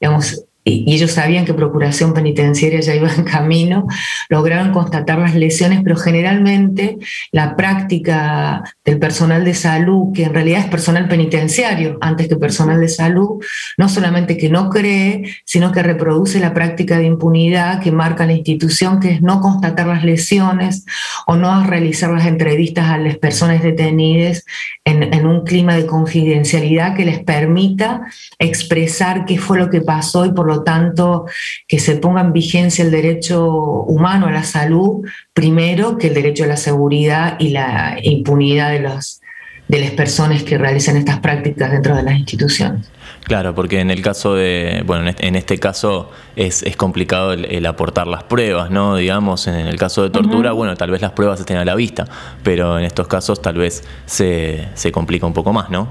digamos, 0.00 0.44
y 0.68 0.94
ellos 0.94 1.12
sabían 1.12 1.44
que 1.44 1.54
Procuración 1.54 2.14
Penitenciaria 2.14 2.80
ya 2.80 2.94
iba 2.94 3.12
en 3.12 3.24
camino, 3.24 3.86
lograron 4.28 4.72
constatar 4.72 5.18
las 5.18 5.34
lesiones, 5.34 5.80
pero 5.82 5.96
generalmente 5.96 6.98
la 7.32 7.56
práctica 7.56 8.62
del 8.84 8.98
personal 8.98 9.44
de 9.44 9.54
salud, 9.54 10.12
que 10.14 10.24
en 10.24 10.34
realidad 10.34 10.60
es 10.60 10.66
personal 10.66 11.08
penitenciario 11.08 11.98
antes 12.00 12.28
que 12.28 12.36
personal 12.36 12.80
de 12.80 12.88
salud, 12.88 13.42
no 13.76 13.88
solamente 13.88 14.36
que 14.36 14.48
no 14.48 14.70
cree, 14.70 15.34
sino 15.44 15.72
que 15.72 15.82
reproduce 15.82 16.40
la 16.40 16.54
práctica 16.54 16.98
de 16.98 17.04
impunidad 17.04 17.80
que 17.80 17.92
marca 17.92 18.26
la 18.26 18.32
institución, 18.32 19.00
que 19.00 19.12
es 19.12 19.22
no 19.22 19.40
constatar 19.40 19.86
las 19.86 20.04
lesiones 20.04 20.84
o 21.26 21.36
no 21.36 21.64
realizar 21.64 22.10
las 22.10 22.26
entrevistas 22.26 22.86
a 22.90 22.98
las 22.98 23.16
personas 23.18 23.62
detenidas 23.62 24.44
en, 24.84 25.14
en 25.14 25.26
un 25.26 25.44
clima 25.44 25.74
de 25.74 25.86
confidencialidad 25.86 26.94
que 26.94 27.04
les 27.04 27.20
permita 27.20 28.02
expresar 28.38 29.24
qué 29.24 29.38
fue 29.38 29.58
lo 29.58 29.70
que 29.70 29.80
pasó 29.80 30.24
y 30.24 30.32
por 30.32 30.46
lo 30.46 30.57
tanto 30.62 31.26
que 31.66 31.78
se 31.78 31.96
ponga 31.96 32.20
en 32.20 32.32
vigencia 32.32 32.84
el 32.84 32.90
derecho 32.90 33.46
humano 33.46 34.26
a 34.26 34.30
la 34.30 34.44
salud 34.44 35.06
primero 35.32 35.98
que 35.98 36.08
el 36.08 36.14
derecho 36.14 36.44
a 36.44 36.48
la 36.48 36.56
seguridad 36.56 37.36
y 37.38 37.50
la 37.50 37.98
impunidad 38.02 38.70
de, 38.70 38.80
los, 38.80 39.20
de 39.68 39.80
las 39.80 39.90
personas 39.92 40.42
que 40.42 40.58
realizan 40.58 40.96
estas 40.96 41.20
prácticas 41.20 41.70
dentro 41.70 41.94
de 41.96 42.02
las 42.02 42.14
instituciones. 42.16 42.90
Claro, 43.24 43.54
porque 43.54 43.80
en 43.80 43.90
el 43.90 44.00
caso 44.00 44.34
de, 44.34 44.82
bueno, 44.86 45.12
en 45.18 45.36
este 45.36 45.58
caso 45.58 46.10
es, 46.34 46.64
complicado 46.76 47.34
el, 47.34 47.66
aportar 47.66 48.06
las 48.06 48.22
pruebas, 48.22 48.70
¿no? 48.70 48.96
Digamos, 48.96 49.46
en 49.46 49.66
el 49.66 49.76
caso 49.76 50.02
de 50.02 50.10
tortura, 50.10 50.52
bueno, 50.52 50.76
tal 50.76 50.90
vez 50.90 51.02
las 51.02 51.12
pruebas 51.12 51.38
estén 51.38 51.58
a 51.58 51.64
la 51.64 51.74
vista, 51.74 52.06
pero 52.42 52.78
en 52.78 52.86
estos 52.86 53.06
casos 53.06 53.42
tal 53.42 53.56
vez 53.56 53.84
se, 54.06 54.68
se 54.74 54.92
complica 54.92 55.26
un 55.26 55.34
poco 55.34 55.52
más, 55.52 55.68
¿no? 55.68 55.88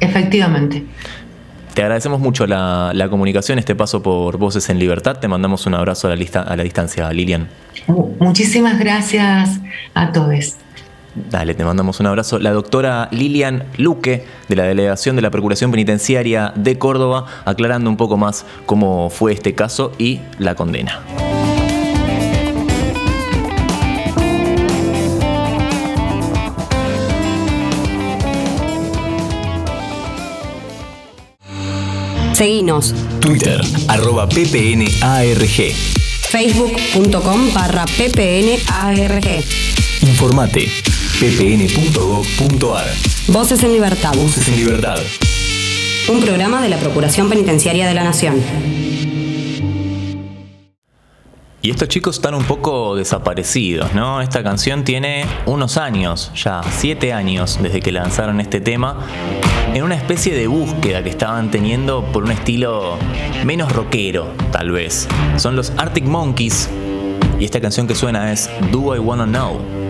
Efectivamente. 0.00 0.84
Te 1.80 1.84
agradecemos 1.84 2.20
mucho 2.20 2.46
la, 2.46 3.06
comunicación, 3.08 3.58
este 3.58 3.74
paso 3.74 4.02
por 4.02 4.36
Voces 4.36 4.68
en 4.68 4.78
Libertad. 4.78 5.16
Te 5.16 5.28
mandamos 5.28 5.64
un 5.64 5.72
abrazo 5.72 6.08
a 6.08 6.10
la, 6.10 6.16
lista, 6.16 6.42
a 6.42 6.54
la 6.54 6.62
distancia, 6.62 7.10
Lilian. 7.10 7.48
Muchísimas 8.18 8.78
gracias 8.78 9.58
a 9.94 10.12
todos. 10.12 10.56
Dale, 11.14 11.54
te 11.54 11.64
mandamos 11.64 11.98
un 11.98 12.04
abrazo. 12.04 12.38
La 12.38 12.50
doctora 12.50 13.08
Lilian 13.12 13.64
Luque, 13.78 14.26
de 14.50 14.56
la 14.56 14.64
Delegación 14.64 15.16
de 15.16 15.22
la 15.22 15.30
Procuración 15.30 15.70
Penitenciaria 15.70 16.52
de 16.54 16.78
Córdoba, 16.78 17.24
aclarando 17.46 17.88
un 17.88 17.96
poco 17.96 18.18
más 18.18 18.44
cómo 18.66 19.08
fue 19.08 19.32
este 19.32 19.54
caso 19.54 19.92
y 19.96 20.20
la 20.38 20.56
condena. 20.56 21.00
Seguinos. 32.40 32.94
Twitter, 33.20 33.60
arroba 33.86 34.26
ppnarg. 34.26 35.74
Facebook.com 36.30 37.52
barra 37.52 37.84
ppnarg. 37.84 39.44
Informate, 40.00 40.66
ppn.gov.ar. 41.20 42.86
Voces 43.26 43.62
en 43.62 43.72
Libertad. 43.74 44.14
Voces 44.14 44.48
en 44.48 44.56
Libertad. 44.56 44.96
Un 46.08 46.22
programa 46.22 46.62
de 46.62 46.70
la 46.70 46.78
Procuración 46.78 47.28
Penitenciaria 47.28 47.86
de 47.86 47.92
la 47.92 48.04
Nación. 48.04 48.42
Y 51.62 51.70
estos 51.70 51.88
chicos 51.88 52.16
están 52.16 52.34
un 52.34 52.44
poco 52.44 52.96
desaparecidos, 52.96 53.92
¿no? 53.92 54.22
Esta 54.22 54.42
canción 54.42 54.82
tiene 54.82 55.26
unos 55.44 55.76
años, 55.76 56.32
ya 56.34 56.62
siete 56.70 57.12
años 57.12 57.58
desde 57.60 57.80
que 57.80 57.92
lanzaron 57.92 58.40
este 58.40 58.62
tema, 58.62 59.06
en 59.74 59.82
una 59.82 59.94
especie 59.94 60.34
de 60.34 60.46
búsqueda 60.46 61.02
que 61.02 61.10
estaban 61.10 61.50
teniendo 61.50 62.02
por 62.12 62.24
un 62.24 62.30
estilo 62.30 62.96
menos 63.44 63.72
rockero, 63.72 64.28
tal 64.52 64.70
vez. 64.70 65.06
Son 65.36 65.54
los 65.54 65.70
Arctic 65.76 66.04
Monkeys 66.04 66.70
y 67.38 67.44
esta 67.44 67.60
canción 67.60 67.86
que 67.86 67.94
suena 67.94 68.32
es 68.32 68.48
Do 68.72 68.96
I 68.96 68.98
Wanna 68.98 69.26
Know. 69.26 69.89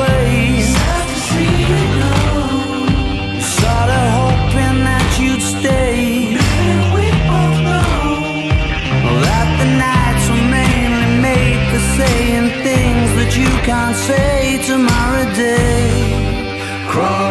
you 13.41 13.53
can't 13.67 13.95
say 13.95 14.61
tomorrow 14.71 15.25
day. 15.33 15.89
Crawl 16.89 17.30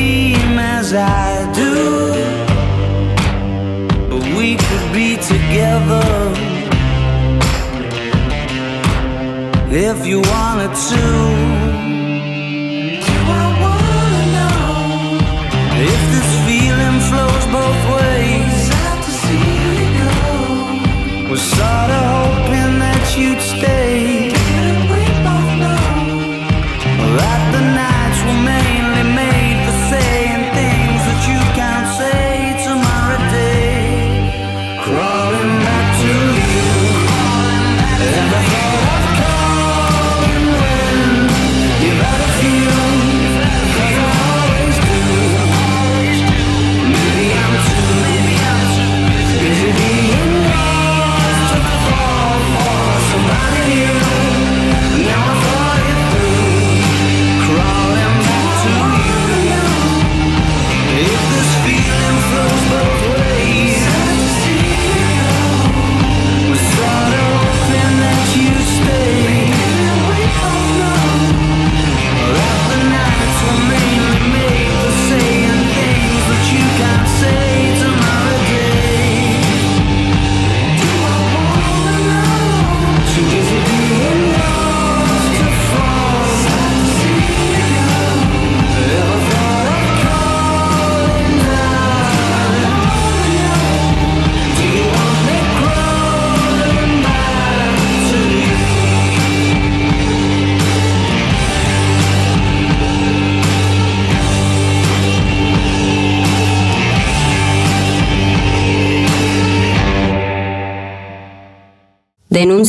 I 0.93 1.49
do. 1.53 2.11
But 4.09 4.23
we 4.37 4.57
could 4.57 4.93
be 4.93 5.15
together 5.15 6.01
if 9.71 10.05
you 10.05 10.19
wanted 10.19 10.75
to. 10.75 11.30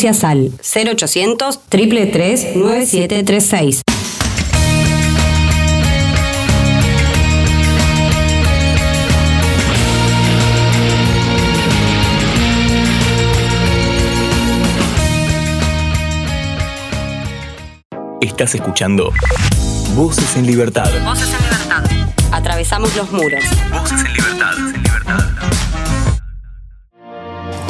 Denuncias 0.02 0.24
al 0.24 0.50
0800 0.74 1.60
333 1.68 2.56
9736. 2.56 3.82
Estás 18.20 18.56
escuchando 18.56 19.12
Voces 19.94 20.34
en 20.34 20.48
Libertad. 20.48 20.90
Voces 21.04 21.28
en 21.32 21.42
libertad. 21.44 21.84
Atravesamos 22.32 22.96
los 22.96 23.12
muros. 23.12 23.44
Voces 23.70 24.04
en 24.04 24.12
Libertad. 24.14 25.71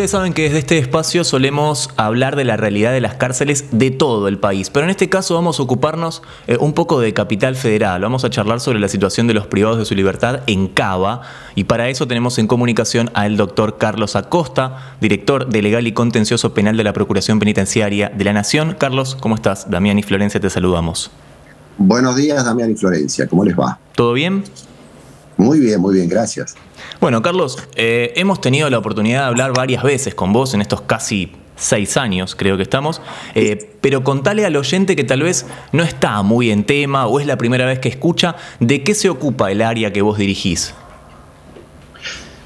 Ustedes 0.00 0.12
saben 0.12 0.32
que 0.32 0.44
desde 0.44 0.60
este 0.60 0.78
espacio 0.78 1.24
solemos 1.24 1.90
hablar 1.98 2.34
de 2.34 2.46
la 2.46 2.56
realidad 2.56 2.90
de 2.90 3.02
las 3.02 3.16
cárceles 3.16 3.66
de 3.70 3.90
todo 3.90 4.28
el 4.28 4.38
país, 4.38 4.70
pero 4.70 4.84
en 4.84 4.90
este 4.90 5.10
caso 5.10 5.34
vamos 5.34 5.60
a 5.60 5.62
ocuparnos 5.62 6.22
eh, 6.46 6.56
un 6.58 6.72
poco 6.72 7.00
de 7.00 7.12
Capital 7.12 7.54
Federal. 7.54 8.00
Vamos 8.00 8.24
a 8.24 8.30
charlar 8.30 8.60
sobre 8.60 8.80
la 8.80 8.88
situación 8.88 9.26
de 9.26 9.34
los 9.34 9.46
privados 9.46 9.76
de 9.76 9.84
su 9.84 9.94
libertad 9.94 10.40
en 10.46 10.68
Cava 10.68 11.20
y 11.54 11.64
para 11.64 11.90
eso 11.90 12.08
tenemos 12.08 12.38
en 12.38 12.46
comunicación 12.46 13.10
al 13.12 13.36
doctor 13.36 13.76
Carlos 13.76 14.16
Acosta, 14.16 14.96
director 15.02 15.50
de 15.50 15.60
Legal 15.60 15.86
y 15.86 15.92
Contencioso 15.92 16.54
Penal 16.54 16.78
de 16.78 16.84
la 16.84 16.94
Procuración 16.94 17.38
Penitenciaria 17.38 18.08
de 18.08 18.24
la 18.24 18.32
Nación. 18.32 18.76
Carlos, 18.78 19.18
¿cómo 19.20 19.34
estás? 19.34 19.68
Damián 19.68 19.98
y 19.98 20.02
Florencia 20.02 20.40
te 20.40 20.48
saludamos. 20.48 21.10
Buenos 21.76 22.16
días, 22.16 22.42
Damián 22.42 22.70
y 22.70 22.74
Florencia. 22.74 23.28
¿Cómo 23.28 23.44
les 23.44 23.54
va? 23.54 23.78
¿Todo 23.94 24.14
bien? 24.14 24.44
Muy 25.40 25.58
bien, 25.58 25.80
muy 25.80 25.94
bien, 25.94 26.06
gracias. 26.06 26.54
Bueno, 27.00 27.22
Carlos, 27.22 27.56
eh, 27.74 28.12
hemos 28.16 28.42
tenido 28.42 28.68
la 28.68 28.76
oportunidad 28.76 29.20
de 29.20 29.26
hablar 29.26 29.54
varias 29.54 29.82
veces 29.82 30.14
con 30.14 30.34
vos 30.34 30.52
en 30.52 30.60
estos 30.60 30.82
casi 30.82 31.32
seis 31.56 31.96
años, 31.96 32.34
creo 32.34 32.58
que 32.58 32.62
estamos, 32.62 33.00
eh, 33.34 33.74
pero 33.80 34.04
contale 34.04 34.44
al 34.44 34.54
oyente 34.54 34.96
que 34.96 35.04
tal 35.04 35.22
vez 35.22 35.46
no 35.72 35.82
está 35.82 36.20
muy 36.20 36.50
en 36.50 36.64
tema 36.64 37.06
o 37.06 37.20
es 37.20 37.26
la 37.26 37.38
primera 37.38 37.64
vez 37.64 37.78
que 37.78 37.88
escucha, 37.88 38.36
¿de 38.60 38.84
qué 38.84 38.94
se 38.94 39.08
ocupa 39.08 39.50
el 39.50 39.62
área 39.62 39.94
que 39.94 40.02
vos 40.02 40.18
dirigís? 40.18 40.74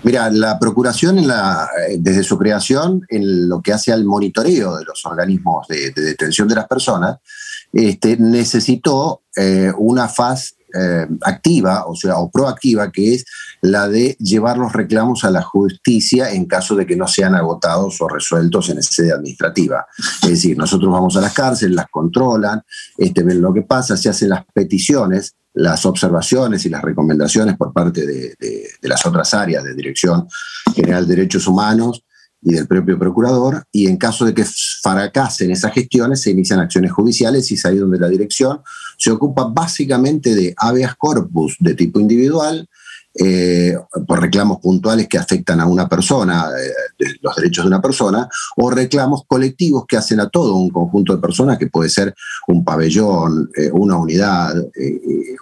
Mira, 0.04 0.30
la 0.30 0.60
Procuración 0.60 1.18
en 1.18 1.26
la, 1.26 1.68
eh, 1.88 1.96
desde 1.98 2.22
su 2.22 2.38
creación, 2.38 3.04
en 3.08 3.48
lo 3.48 3.60
que 3.60 3.72
hace 3.72 3.92
al 3.92 4.04
monitoreo 4.04 4.76
de 4.76 4.84
los 4.84 5.04
organismos 5.04 5.66
de, 5.66 5.90
de 5.90 6.02
detención 6.02 6.46
de 6.46 6.54
las 6.54 6.68
personas, 6.68 7.18
este, 7.72 8.16
necesitó 8.18 9.22
eh, 9.36 9.72
una 9.76 10.06
faz 10.08 10.54
eh, 10.78 11.06
activa, 11.22 11.86
o 11.86 11.94
sea, 11.94 12.18
o 12.18 12.30
proactiva, 12.30 12.90
que 12.90 13.14
es 13.14 13.24
la 13.62 13.88
de 13.88 14.16
llevar 14.18 14.58
los 14.58 14.72
reclamos 14.72 15.24
a 15.24 15.30
la 15.30 15.42
justicia 15.42 16.30
en 16.32 16.46
caso 16.46 16.74
de 16.74 16.86
que 16.86 16.96
no 16.96 17.06
sean 17.06 17.34
agotados 17.34 18.00
o 18.00 18.08
resueltos 18.08 18.68
en 18.70 18.82
sede 18.82 19.12
administrativa. 19.12 19.86
Es 20.22 20.30
decir, 20.30 20.56
nosotros 20.58 20.92
vamos 20.92 21.16
a 21.16 21.20
las 21.20 21.32
cárceles, 21.32 21.74
las 21.74 21.88
controlan, 21.90 22.62
este, 22.98 23.22
ven 23.22 23.40
lo 23.40 23.52
que 23.52 23.62
pasa, 23.62 23.96
se 23.96 24.08
hacen 24.08 24.30
las 24.30 24.44
peticiones 24.52 25.34
las 25.54 25.86
observaciones 25.86 26.66
y 26.66 26.68
las 26.68 26.82
recomendaciones 26.82 27.56
por 27.56 27.72
parte 27.72 28.04
de, 28.04 28.34
las 28.82 29.06
otras 29.06 29.32
áreas 29.34 29.62
de 29.64 29.74
Dirección 29.74 30.26
General 30.74 31.06
de 31.06 31.14
Derechos 31.14 31.46
Humanos 31.46 32.04
y 32.42 32.52
del 32.52 32.66
propio 32.66 32.98
procurador, 32.98 33.64
y 33.72 33.86
en 33.86 33.96
caso 33.96 34.26
de 34.26 34.34
que 34.34 34.44
fracasen 34.82 35.50
esas 35.50 35.72
gestiones, 35.72 36.20
se 36.20 36.30
inician 36.30 36.60
acciones 36.60 36.92
judiciales 36.92 37.50
y 37.50 37.54
es 37.54 37.64
ahí 37.64 37.78
donde 37.78 37.98
la 37.98 38.08
dirección 38.08 38.60
se 39.04 39.10
ocupa 39.10 39.44
básicamente 39.44 40.34
de 40.34 40.54
habeas 40.56 40.94
corpus 40.96 41.56
de 41.60 41.74
tipo 41.74 42.00
individual, 42.00 42.66
eh, 43.16 43.76
por 44.08 44.20
reclamos 44.20 44.58
puntuales 44.58 45.06
que 45.06 45.18
afectan 45.18 45.60
a 45.60 45.66
una 45.66 45.88
persona, 45.88 46.48
eh, 46.48 47.04
los 47.22 47.36
derechos 47.36 47.64
de 47.64 47.68
una 47.68 47.80
persona, 47.80 48.28
o 48.56 48.70
reclamos 48.70 49.22
colectivos 49.28 49.84
que 49.86 49.96
hacen 49.96 50.18
a 50.18 50.28
todo 50.28 50.56
un 50.56 50.70
conjunto 50.70 51.14
de 51.14 51.22
personas, 51.22 51.56
que 51.56 51.68
puede 51.68 51.90
ser 51.90 52.12
un 52.48 52.64
pabellón, 52.64 53.50
eh, 53.56 53.70
una 53.72 53.96
unidad, 53.96 54.54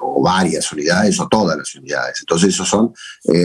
o 0.01 0.23
varias 0.23 0.71
unidades, 0.71 1.19
o 1.19 1.29
todas 1.29 1.57
las 1.57 1.75
unidades. 1.75 2.19
Entonces, 2.21 2.51
eso 2.51 2.65
son 2.67 2.93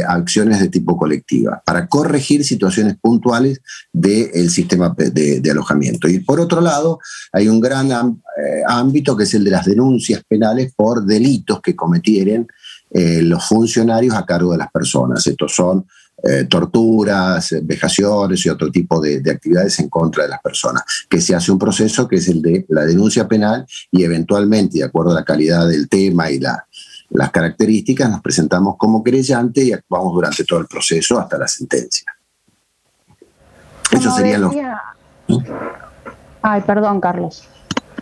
acciones 0.07 0.59
de 0.59 0.69
tipo 0.69 0.97
colectiva, 0.97 1.61
para 1.65 1.87
corregir 1.87 2.43
situaciones 2.43 2.97
puntuales 2.97 3.61
del 3.93 4.49
sistema 4.49 4.93
de, 4.97 5.39
de, 5.39 5.51
alojamiento. 5.51 6.07
Y 6.09 6.19
por 6.19 6.39
otro 6.39 6.59
lado, 6.59 6.99
hay 7.31 7.47
un 7.47 7.61
gran 7.61 8.19
ámbito 8.67 9.15
que 9.15 9.23
es 9.23 9.33
el 9.33 9.43
de 9.43 9.51
las 9.51 9.65
denuncias 9.65 10.23
penales 10.27 10.73
por 10.75 11.05
delitos 11.05 11.61
que 11.61 11.75
cometieren 11.75 12.47
eh, 12.91 13.21
los 13.21 13.45
funcionarios 13.45 14.15
a 14.15 14.25
cargo 14.25 14.51
de 14.51 14.57
las 14.59 14.71
personas. 14.71 15.25
Estos 15.27 15.53
son 15.53 15.85
eh, 16.23 16.45
torturas, 16.45 17.53
vejaciones 17.61 18.43
y 18.45 18.49
otro 18.49 18.71
tipo 18.71 18.99
de, 18.99 19.21
actividades 19.29 19.79
en 19.79 19.87
contra 19.87 20.23
de 20.23 20.29
las 20.29 20.41
personas, 20.41 20.83
que 21.07 21.21
se 21.21 21.35
hace 21.35 21.51
un 21.51 21.59
proceso 21.59 22.07
que 22.07 22.15
es 22.15 22.27
el 22.27 22.41
de 22.41 22.65
la 22.69 22.85
denuncia 22.85 23.27
penal 23.27 23.67
y 23.91 24.03
eventualmente, 24.03 24.79
de 24.79 24.85
acuerdo 24.85 25.11
a 25.11 25.15
la 25.15 25.23
calidad 25.23 25.67
del 25.67 25.87
tema 25.87 26.31
y 26.31 26.39
la, 26.39 26.65
las 27.09 27.29
características, 27.29 28.09
nos 28.09 28.21
presentamos 28.21 28.77
como 28.77 29.03
creyente 29.03 29.63
y 29.63 29.73
actuamos 29.73 30.13
durante 30.13 30.43
todo 30.43 30.59
el 30.59 30.65
proceso 30.65 31.19
hasta 31.19 31.37
la 31.37 31.47
sentencia. 31.47 32.11
Eso 33.91 34.11
serían 34.11 34.41
los... 34.41 34.53
Ay, 36.41 36.61
perdón, 36.61 36.99
Carlos. 36.99 37.43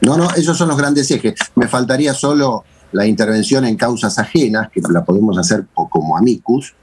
No, 0.01 0.17
no, 0.17 0.31
esos 0.35 0.57
son 0.57 0.69
los 0.69 0.77
grandes 0.77 1.09
ejes. 1.11 1.35
Me 1.55 1.67
faltaría 1.67 2.13
solo 2.13 2.63
la 2.95 3.05
intervención 3.05 3.65
en 3.65 3.75
causas 3.75 4.17
ajenas, 4.17 4.69
que 4.71 4.81
la 4.89 5.03
podemos 5.03 5.37
hacer 5.37 5.65
como 5.73 6.15
amicus, 6.15 6.73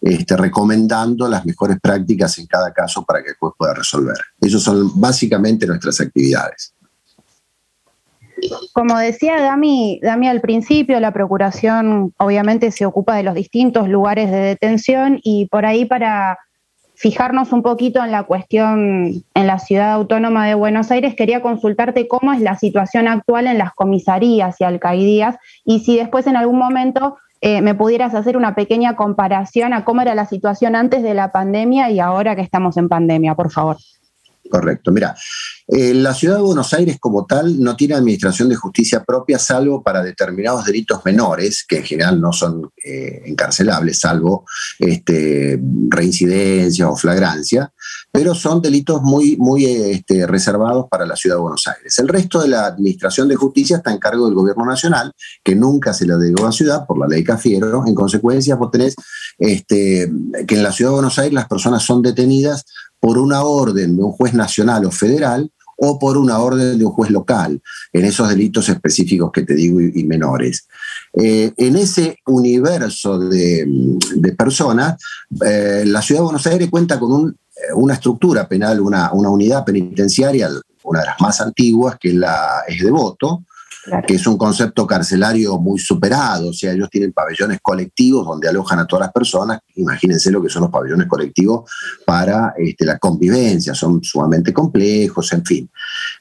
este, 0.00 0.36
recomendando 0.36 1.26
las 1.26 1.46
mejores 1.46 1.78
prácticas 1.80 2.36
en 2.38 2.46
cada 2.46 2.70
caso 2.70 3.02
para 3.02 3.22
que 3.22 3.30
el 3.30 3.36
juez 3.36 3.54
pueda 3.56 3.72
resolver. 3.72 4.16
Esas 4.38 4.60
son 4.60 5.00
básicamente 5.00 5.66
nuestras 5.66 5.98
actividades. 6.02 6.74
Como 8.74 8.98
decía 8.98 9.40
Dami, 9.40 10.00
Dami 10.02 10.28
al 10.28 10.42
principio, 10.42 11.00
la 11.00 11.14
Procuración 11.14 12.12
obviamente 12.18 12.70
se 12.70 12.84
ocupa 12.84 13.16
de 13.16 13.22
los 13.22 13.34
distintos 13.34 13.88
lugares 13.88 14.30
de 14.30 14.36
detención 14.36 15.18
y 15.22 15.46
por 15.46 15.64
ahí 15.64 15.86
para 15.86 16.36
fijarnos 16.94 17.52
un 17.52 17.62
poquito 17.62 18.02
en 18.02 18.10
la 18.10 18.22
cuestión 18.22 19.24
en 19.34 19.46
la 19.46 19.58
ciudad 19.58 19.92
autónoma 19.92 20.46
de 20.46 20.54
Buenos 20.54 20.90
Aires, 20.90 21.14
quería 21.14 21.42
consultarte 21.42 22.08
cómo 22.08 22.32
es 22.32 22.40
la 22.40 22.56
situación 22.56 23.08
actual 23.08 23.46
en 23.46 23.58
las 23.58 23.74
comisarías 23.74 24.60
y 24.60 24.64
alcaidías 24.64 25.36
y 25.64 25.80
si 25.80 25.96
después 25.96 26.26
en 26.26 26.36
algún 26.36 26.58
momento 26.58 27.16
eh, 27.40 27.60
me 27.60 27.74
pudieras 27.74 28.14
hacer 28.14 28.36
una 28.36 28.54
pequeña 28.54 28.96
comparación 28.96 29.74
a 29.74 29.84
cómo 29.84 30.00
era 30.00 30.14
la 30.14 30.24
situación 30.24 30.76
antes 30.76 31.02
de 31.02 31.14
la 31.14 31.30
pandemia 31.30 31.90
y 31.90 32.00
ahora 32.00 32.36
que 32.36 32.42
estamos 32.42 32.76
en 32.76 32.88
pandemia, 32.88 33.34
por 33.34 33.50
favor. 33.50 33.76
Correcto. 34.50 34.92
Mira, 34.92 35.16
eh, 35.66 35.94
la 35.94 36.12
ciudad 36.12 36.36
de 36.36 36.42
Buenos 36.42 36.74
Aires 36.74 36.98
como 37.00 37.24
tal 37.24 37.58
no 37.60 37.74
tiene 37.76 37.94
administración 37.94 38.48
de 38.50 38.56
justicia 38.56 39.02
propia 39.02 39.38
salvo 39.38 39.82
para 39.82 40.02
determinados 40.02 40.66
delitos 40.66 41.02
menores, 41.04 41.64
que 41.66 41.78
en 41.78 41.84
general 41.84 42.20
no 42.20 42.32
son 42.32 42.70
eh, 42.84 43.22
encarcelables, 43.24 44.00
salvo 44.00 44.44
este, 44.78 45.58
reincidencia 45.88 46.88
o 46.90 46.96
flagrancia, 46.96 47.72
pero 48.12 48.34
son 48.34 48.60
delitos 48.60 49.00
muy, 49.02 49.36
muy 49.38 49.64
este, 49.64 50.26
reservados 50.26 50.86
para 50.90 51.06
la 51.06 51.16
ciudad 51.16 51.36
de 51.36 51.42
Buenos 51.42 51.66
Aires. 51.66 51.98
El 51.98 52.08
resto 52.08 52.42
de 52.42 52.48
la 52.48 52.66
administración 52.66 53.28
de 53.28 53.36
justicia 53.36 53.78
está 53.78 53.90
en 53.90 53.98
cargo 53.98 54.26
del 54.26 54.34
gobierno 54.34 54.66
nacional, 54.66 55.10
que 55.42 55.54
nunca 55.54 55.94
se 55.94 56.06
le 56.06 56.16
delegó 56.16 56.42
a 56.42 56.48
la 56.48 56.52
ciudad 56.52 56.86
por 56.86 56.98
la 56.98 57.06
ley 57.06 57.24
Cafiero. 57.24 57.84
En 57.86 57.94
consecuencia, 57.94 58.56
vos 58.56 58.70
tenés 58.70 58.94
este, 59.38 60.12
que 60.46 60.54
en 60.54 60.62
la 60.62 60.72
ciudad 60.72 60.90
de 60.90 60.96
Buenos 60.96 61.18
Aires 61.18 61.32
las 61.32 61.48
personas 61.48 61.82
son 61.82 62.02
detenidas 62.02 62.66
por 63.04 63.18
una 63.18 63.42
orden 63.42 63.98
de 63.98 64.02
un 64.02 64.12
juez 64.12 64.32
nacional 64.32 64.86
o 64.86 64.90
federal 64.90 65.52
o 65.76 65.98
por 65.98 66.16
una 66.16 66.38
orden 66.38 66.78
de 66.78 66.86
un 66.86 66.92
juez 66.92 67.10
local, 67.10 67.60
en 67.92 68.04
esos 68.06 68.30
delitos 68.30 68.66
específicos 68.70 69.30
que 69.30 69.42
te 69.42 69.54
digo 69.54 69.78
y, 69.78 70.04
menores. 70.04 70.66
Eh, 71.12 71.52
en 71.58 71.76
ese 71.76 72.16
universo 72.24 73.18
de, 73.18 73.68
personas, 74.38 74.96
eh, 75.44 75.82
la 75.84 76.00
ciudad 76.00 76.22
de 76.22 76.24
Buenos 76.24 76.46
Aires 76.46 76.70
cuenta 76.70 76.98
con 76.98 77.28
eh, 77.28 77.74
una 77.74 77.92
estructura 77.92 78.48
penal, 78.48 78.80
una, 78.80 79.12
una, 79.12 79.28
unidad 79.28 79.66
penitenciaria, 79.66 80.48
una 80.84 81.00
de 81.00 81.06
las 81.06 81.20
más 81.20 81.42
antiguas, 81.42 81.98
que 82.00 82.14
la, 82.14 82.62
es 82.66 82.82
de 82.82 82.90
que 84.06 84.14
es 84.14 84.26
un 84.26 84.36
concepto 84.36 84.86
carcelario 84.86 85.58
muy 85.58 85.78
superado, 85.78 86.50
o 86.50 86.52
sea, 86.52 86.72
ellos 86.72 86.88
tienen 86.90 87.12
pabellones 87.12 87.58
colectivos 87.60 88.26
donde 88.26 88.48
alojan 88.48 88.78
a 88.78 88.86
todas 88.86 89.06
las 89.06 89.12
personas, 89.12 89.60
imagínense 89.76 90.30
lo 90.30 90.42
que 90.42 90.48
son 90.48 90.62
los 90.62 90.70
pabellones 90.70 91.06
colectivos 91.06 91.70
para 92.04 92.54
este, 92.56 92.84
la 92.84 92.98
convivencia, 92.98 93.74
son 93.74 94.02
sumamente 94.02 94.52
complejos, 94.52 95.32
en 95.32 95.44
fin. 95.44 95.70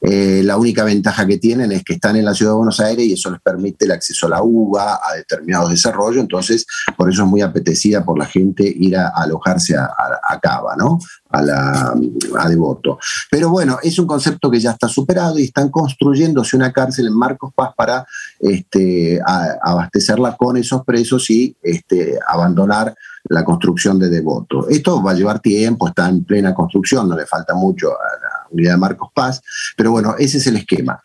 Eh, 0.02 0.42
la 0.44 0.58
única 0.58 0.84
ventaja 0.84 1.26
que 1.26 1.38
tienen 1.38 1.72
es 1.72 1.84
que 1.84 1.94
están 1.94 2.16
en 2.16 2.26
la 2.26 2.34
ciudad 2.34 2.52
de 2.52 2.58
Buenos 2.58 2.80
Aires 2.80 3.06
y 3.06 3.14
eso 3.14 3.32
les 3.32 3.42
permite 3.42 3.86
el 3.86 3.92
acceso 3.92 4.28
a 4.28 4.32
la 4.32 4.44
uva, 4.44 4.96
a 4.96 5.16
determinados 5.16 5.70
desarrollos, 5.70 6.22
entonces 6.22 6.66
por 6.98 7.10
eso 7.10 7.24
es 7.24 7.30
muy 7.30 7.42
apetecida 7.42 8.04
por 8.04 8.18
la 8.18 8.26
gente 8.26 8.64
ir 8.64 8.98
a, 8.98 9.10
alojarse 9.10 9.76
a, 9.76 9.86
a, 9.86 10.40
Cava, 10.40 10.76
¿no? 10.76 11.00
A, 11.34 11.42
la, 11.42 11.96
a 12.38 12.48
Devoto. 12.48 13.00
Pero 13.32 13.50
bueno, 13.50 13.80
es 13.82 13.98
un 13.98 14.06
concepto 14.06 14.52
que 14.52 14.60
ya 14.60 14.72
está 14.72 14.88
superado 14.88 15.40
y 15.40 15.46
están 15.46 15.70
construyéndose 15.70 16.56
una 16.56 16.72
cárcel 16.72 17.08
en 17.08 17.18
Marcos 17.18 17.52
Paz 17.56 17.72
para 17.76 18.06
este, 18.40 19.20
abastecerla 19.26 20.38
con 20.38 20.58
esos 20.58 20.86
presos 20.86 21.28
y 21.32 21.56
este, 21.64 22.20
abandonar 22.28 22.94
la 23.30 23.44
construcción 23.44 23.98
de 24.00 24.10
Devoto. 24.10 24.68
Esto 24.70 25.02
va 25.02 25.12
a 25.12 25.16
llevar 25.16 25.40
tiempo, 25.40 25.88
está 25.88 26.10
en 26.10 26.24
plena 26.24 26.54
construcción, 26.54 27.08
no 27.08 27.16
le 27.16 27.26
falta 27.26 27.54
mucho 27.54 27.90
a 27.92 28.20
la 28.22 28.48
unidad 28.52 28.74
de 28.74 28.78
Marcos 28.78 29.10
Paz, 29.14 29.42
pero 29.76 29.92
bueno, 29.92 30.16
ese 30.18 30.38
es 30.38 30.48
el 30.48 30.58
esquema. 30.58 31.02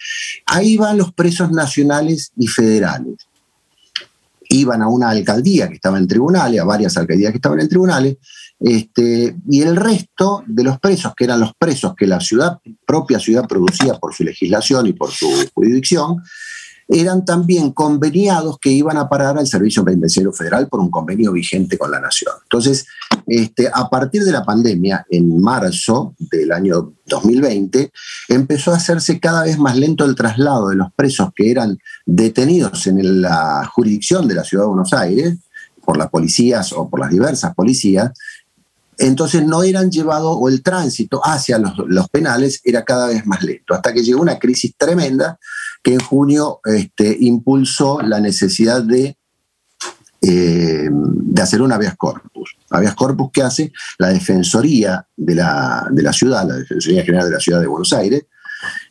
Ahí 0.46 0.76
van 0.76 0.98
los 0.98 1.12
presos 1.12 1.50
nacionales 1.50 2.32
y 2.36 2.48
federales. 2.48 3.16
Iban 4.50 4.82
a 4.82 4.88
una 4.88 5.10
alcaldía 5.10 5.68
que 5.68 5.74
estaba 5.74 5.98
en 5.98 6.08
tribunales, 6.08 6.60
a 6.60 6.64
varias 6.64 6.96
alcaldías 6.96 7.32
que 7.32 7.38
estaban 7.38 7.60
en 7.60 7.68
tribunales, 7.68 8.16
este, 8.60 9.36
y 9.48 9.62
el 9.62 9.76
resto 9.76 10.42
de 10.46 10.64
los 10.64 10.80
presos, 10.80 11.14
que 11.16 11.24
eran 11.24 11.40
los 11.40 11.52
presos 11.54 11.94
que 11.96 12.06
la 12.06 12.20
ciudad, 12.20 12.58
propia 12.86 13.18
ciudad 13.18 13.46
producía 13.46 13.94
por 13.94 14.14
su 14.14 14.24
legislación 14.24 14.86
y 14.86 14.92
por 14.92 15.10
su 15.10 15.28
jurisdicción, 15.54 16.22
eran 16.88 17.24
también 17.26 17.72
conveniados 17.72 18.58
que 18.58 18.70
iban 18.70 18.96
a 18.96 19.10
parar 19.10 19.36
al 19.36 19.46
Servicio 19.46 19.84
Penitenciario 19.84 20.32
Federal 20.32 20.68
por 20.68 20.80
un 20.80 20.90
convenio 20.90 21.32
vigente 21.32 21.76
con 21.76 21.90
la 21.90 22.00
Nación. 22.00 22.32
Entonces, 22.44 22.86
este, 23.26 23.68
a 23.72 23.90
partir 23.90 24.24
de 24.24 24.32
la 24.32 24.42
pandemia, 24.42 25.04
en 25.10 25.38
marzo 25.38 26.14
del 26.18 26.50
año 26.50 26.94
2020, 27.04 27.92
empezó 28.28 28.72
a 28.72 28.76
hacerse 28.76 29.20
cada 29.20 29.44
vez 29.44 29.58
más 29.58 29.76
lento 29.76 30.06
el 30.06 30.14
traslado 30.14 30.70
de 30.70 30.76
los 30.76 30.90
presos 30.94 31.28
que 31.36 31.50
eran 31.50 31.78
detenidos 32.06 32.86
en 32.86 33.20
la 33.20 33.70
jurisdicción 33.70 34.26
de 34.26 34.34
la 34.34 34.44
Ciudad 34.44 34.64
de 34.64 34.68
Buenos 34.68 34.94
Aires 34.94 35.36
por 35.84 35.98
las 35.98 36.08
policías 36.08 36.72
o 36.72 36.88
por 36.88 37.00
las 37.00 37.10
diversas 37.10 37.54
policías 37.54 38.12
entonces 38.98 39.46
no 39.46 39.62
eran 39.62 39.90
llevados, 39.90 40.36
o 40.38 40.48
el 40.48 40.62
tránsito 40.62 41.20
hacia 41.24 41.58
los, 41.58 42.08
penales 42.10 42.60
era 42.64 42.84
cada 42.84 43.06
vez 43.06 43.24
más 43.26 43.42
lento, 43.42 43.74
hasta 43.74 43.92
que 43.92 44.02
llegó 44.02 44.20
una 44.20 44.38
crisis 44.38 44.74
tremenda 44.76 45.38
que 45.82 45.94
en 45.94 46.00
junio 46.00 46.60
este, 46.64 47.16
impulsó 47.20 48.00
la 48.02 48.20
necesidad 48.20 48.82
de, 48.82 49.16
eh, 50.20 50.88
de 50.90 51.42
hacer 51.42 51.62
un 51.62 51.72
habeas 51.72 51.96
corpus. 51.96 52.56
Habeas 52.70 52.94
corpus 52.96 53.30
que 53.32 53.42
hace 53.42 53.72
la 53.98 54.08
Defensoría 54.08 55.06
de 55.16 55.34
la, 55.36 55.86
de 55.90 56.02
la 56.02 56.12
ciudad, 56.12 56.46
la 56.46 56.56
Defensoría 56.56 57.04
General 57.04 57.26
de 57.26 57.34
la 57.34 57.40
Ciudad 57.40 57.60
de 57.60 57.68
Buenos 57.68 57.92
Aires, 57.92 58.26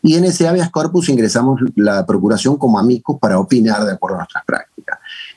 y 0.02 0.15
en 0.15 0.24
ese 0.24 0.48
habeas 0.48 0.70
corpus 0.70 1.10
ingresamos 1.10 1.60
la 1.76 2.06
Procuración 2.06 2.58
como 2.58 2.80
amigos 2.80 3.17
para 3.20 3.39
opinar 3.39 3.84
de 3.84 3.91
acuerdo 3.91 4.15
a 4.15 4.20
nuestras 4.20 4.46
prácticas. 4.46 4.77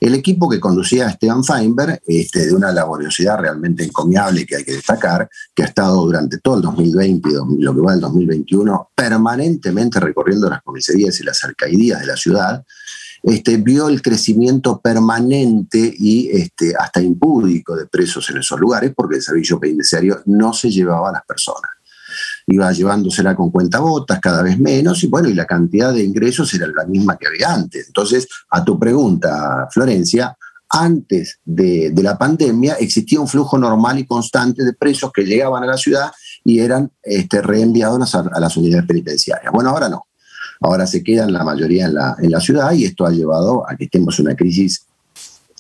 El 0.00 0.14
equipo 0.14 0.48
que 0.48 0.58
conducía 0.58 1.06
a 1.06 1.10
Esteban 1.10 1.44
Feinberg, 1.44 2.00
este, 2.06 2.46
de 2.46 2.54
una 2.54 2.72
laboriosidad 2.72 3.38
realmente 3.38 3.84
encomiable 3.84 4.46
que 4.46 4.56
hay 4.56 4.64
que 4.64 4.72
destacar, 4.72 5.28
que 5.54 5.62
ha 5.62 5.66
estado 5.66 6.02
durante 6.06 6.38
todo 6.38 6.56
el 6.56 6.62
2020 6.62 7.28
y 7.28 7.62
lo 7.62 7.74
que 7.74 7.80
va 7.82 7.92
del 7.92 8.00
2021 8.00 8.90
permanentemente 8.94 10.00
recorriendo 10.00 10.48
las 10.48 10.62
comisarías 10.62 11.20
y 11.20 11.24
las 11.24 11.44
alcaldías 11.44 12.00
de 12.00 12.06
la 12.06 12.16
ciudad, 12.16 12.64
este, 13.22 13.58
vio 13.58 13.88
el 13.88 14.00
crecimiento 14.00 14.80
permanente 14.80 15.92
y 15.98 16.30
este, 16.30 16.74
hasta 16.74 17.02
impúdico 17.02 17.76
de 17.76 17.86
presos 17.86 18.30
en 18.30 18.38
esos 18.38 18.58
lugares 18.58 18.92
porque 18.96 19.16
el 19.16 19.22
servicio 19.22 19.60
penitenciario 19.60 20.22
no 20.24 20.54
se 20.54 20.70
llevaba 20.70 21.10
a 21.10 21.12
las 21.12 21.26
personas. 21.26 21.70
Iba 22.52 22.72
llevándosela 22.72 23.36
con 23.36 23.50
cuentabotas 23.50 24.18
cada 24.20 24.42
vez 24.42 24.58
menos 24.58 25.02
y 25.04 25.06
bueno, 25.06 25.28
y 25.28 25.34
la 25.34 25.46
cantidad 25.46 25.92
de 25.92 26.02
ingresos 26.02 26.52
era 26.52 26.66
la 26.66 26.84
misma 26.84 27.16
que 27.16 27.28
había 27.28 27.54
antes. 27.54 27.86
Entonces, 27.86 28.26
a 28.50 28.64
tu 28.64 28.78
pregunta, 28.78 29.68
Florencia, 29.70 30.36
antes 30.68 31.40
de, 31.44 31.92
la 32.02 32.16
pandemia 32.16 32.74
existía 32.74 33.20
un 33.20 33.28
flujo 33.28 33.58
normal 33.58 33.98
y 33.98 34.06
constante 34.06 34.64
de 34.64 34.72
presos 34.72 35.12
que 35.12 35.22
llegaban 35.22 35.62
a 35.62 35.66
la 35.66 35.76
ciudad 35.76 36.10
y 36.44 36.60
eran 36.60 36.90
este, 37.02 37.42
reenviados 37.42 38.14
a, 38.14 38.40
las 38.40 38.56
unidades 38.56 38.86
penitenciarias. 38.86 39.52
Bueno, 39.52 39.70
ahora 39.70 39.88
no. 39.88 40.06
Ahora 40.60 40.86
se 40.86 41.02
quedan 41.02 41.32
la 41.32 41.42
mayoría 41.42 41.86
en 41.86 41.94
la, 41.94 42.16
en 42.20 42.30
la 42.30 42.40
ciudad 42.40 42.72
y 42.72 42.84
esto 42.84 43.06
ha 43.06 43.10
llevado 43.10 43.68
a 43.68 43.76
que 43.76 43.84
estemos 43.84 44.18
en 44.18 44.26
una 44.26 44.36
crisis 44.36 44.86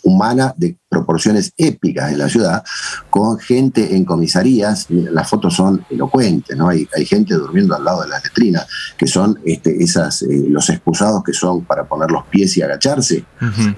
humana 0.02 0.54
de 0.56 0.76
proporciones 0.90 1.52
épicas 1.56 2.10
en 2.10 2.18
la 2.18 2.28
ciudad, 2.28 2.64
con 3.08 3.38
gente 3.38 3.94
en 3.96 4.04
comisarías, 4.04 4.86
las 4.90 5.28
fotos 5.28 5.54
son 5.54 5.84
elocuentes, 5.88 6.56
¿no? 6.56 6.68
Hay, 6.68 6.88
hay 6.96 7.06
gente 7.06 7.34
durmiendo 7.34 7.76
al 7.76 7.84
lado 7.84 8.02
de 8.02 8.08
las 8.08 8.24
letrinas, 8.24 8.66
que 8.98 9.06
son 9.06 9.38
este, 9.44 9.82
esas, 9.82 10.22
eh, 10.22 10.46
los 10.48 10.68
excusados 10.68 11.22
que 11.22 11.32
son 11.32 11.64
para 11.64 11.84
poner 11.84 12.10
los 12.10 12.24
pies 12.24 12.56
y 12.56 12.62
agacharse 12.62 13.24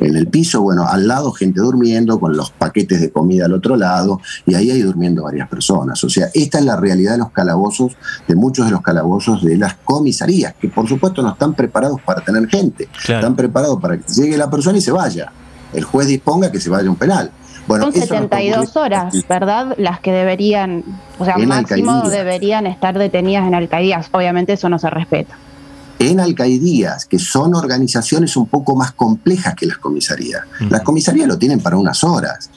en 0.01 0.17
el 0.17 0.27
piso, 0.29 0.63
bueno, 0.63 0.89
al 0.89 1.07
lado 1.07 1.33
gente 1.33 1.61
durmiendo, 1.61 2.19
con 2.19 2.35
los 2.35 2.51
paquetes 2.51 3.01
de 3.01 3.11
comida 3.11 3.45
al 3.45 3.53
otro 3.53 3.77
lado, 3.77 4.21
y 4.47 4.55
ahí 4.55 4.71
hay 4.71 4.81
durmiendo 4.81 5.25
varias 5.25 5.49
personas. 5.49 6.03
O 6.05 6.09
sea, 6.09 6.29
esta 6.33 6.59
es 6.59 6.65
la 6.65 6.77
realidad 6.77 7.13
de 7.13 7.19
los 7.19 7.31
calabozos, 7.31 7.93
de 8.27 8.35
muchos 8.35 8.67
de 8.67 8.73
los 8.73 8.81
calabozos 8.81 9.45
de 9.45 9.59
las 9.59 9.75
comisarías, 9.85 10.55
que 10.55 10.69
por 10.69 10.89
supuesto 10.89 11.23
no 11.23 11.33
están 11.33 11.53
preparados 11.53 12.01
para 12.01 12.23
tener 12.25 12.49
gente, 12.49 12.89
están 12.95 13.37
preparados 13.37 13.79
para 13.81 13.99
que 13.99 14.13
llegue 14.13 14.39
la 14.39 14.51
persona 14.51 14.79
y 14.79 14.81
se 14.81 14.93
vaya 14.93 15.31
el 15.73 15.85
juez 15.85 16.07
disponga 16.07 16.51
que 16.51 16.61
se 16.61 16.71
vaya 16.71 16.89
a 16.89 16.91
un 16.91 16.97
penal. 16.97 17.31
Bueno, 17.67 17.85
Son 17.85 17.93
72 17.93 18.77
horas, 18.77 19.15
¿verdad? 19.29 19.75
Las 19.79 20.01
que 20.01 20.13
deberían, 20.13 20.85
o 21.19 21.25
sea, 21.25 21.39
máximo 21.39 22.09
deberían 22.09 22.67
estar 22.67 22.99
detenidas 22.99 23.47
en 23.47 23.55
alcaldías. 23.55 24.09
Obviamente 24.11 24.55
eso 24.55 24.69
no 24.69 24.79
se 24.79 24.91
respeta. 24.91 25.37
En 25.99 26.19
alcaldías, 26.19 27.07
que 27.07 27.21
son 27.21 27.55
organizaciones 27.55 28.37
un 28.37 28.47
poco 28.47 28.75
más 28.75 28.93
complejas 28.93 29.55
que 29.55 29.67
las 29.67 29.79
comisarías. 29.79 30.43
Las 30.69 30.83
comisarías 30.83 31.29
lo 31.29 31.39
tienen 31.39 31.61
para 31.61 31.77
unas 31.77 32.03
horas. 32.03 32.51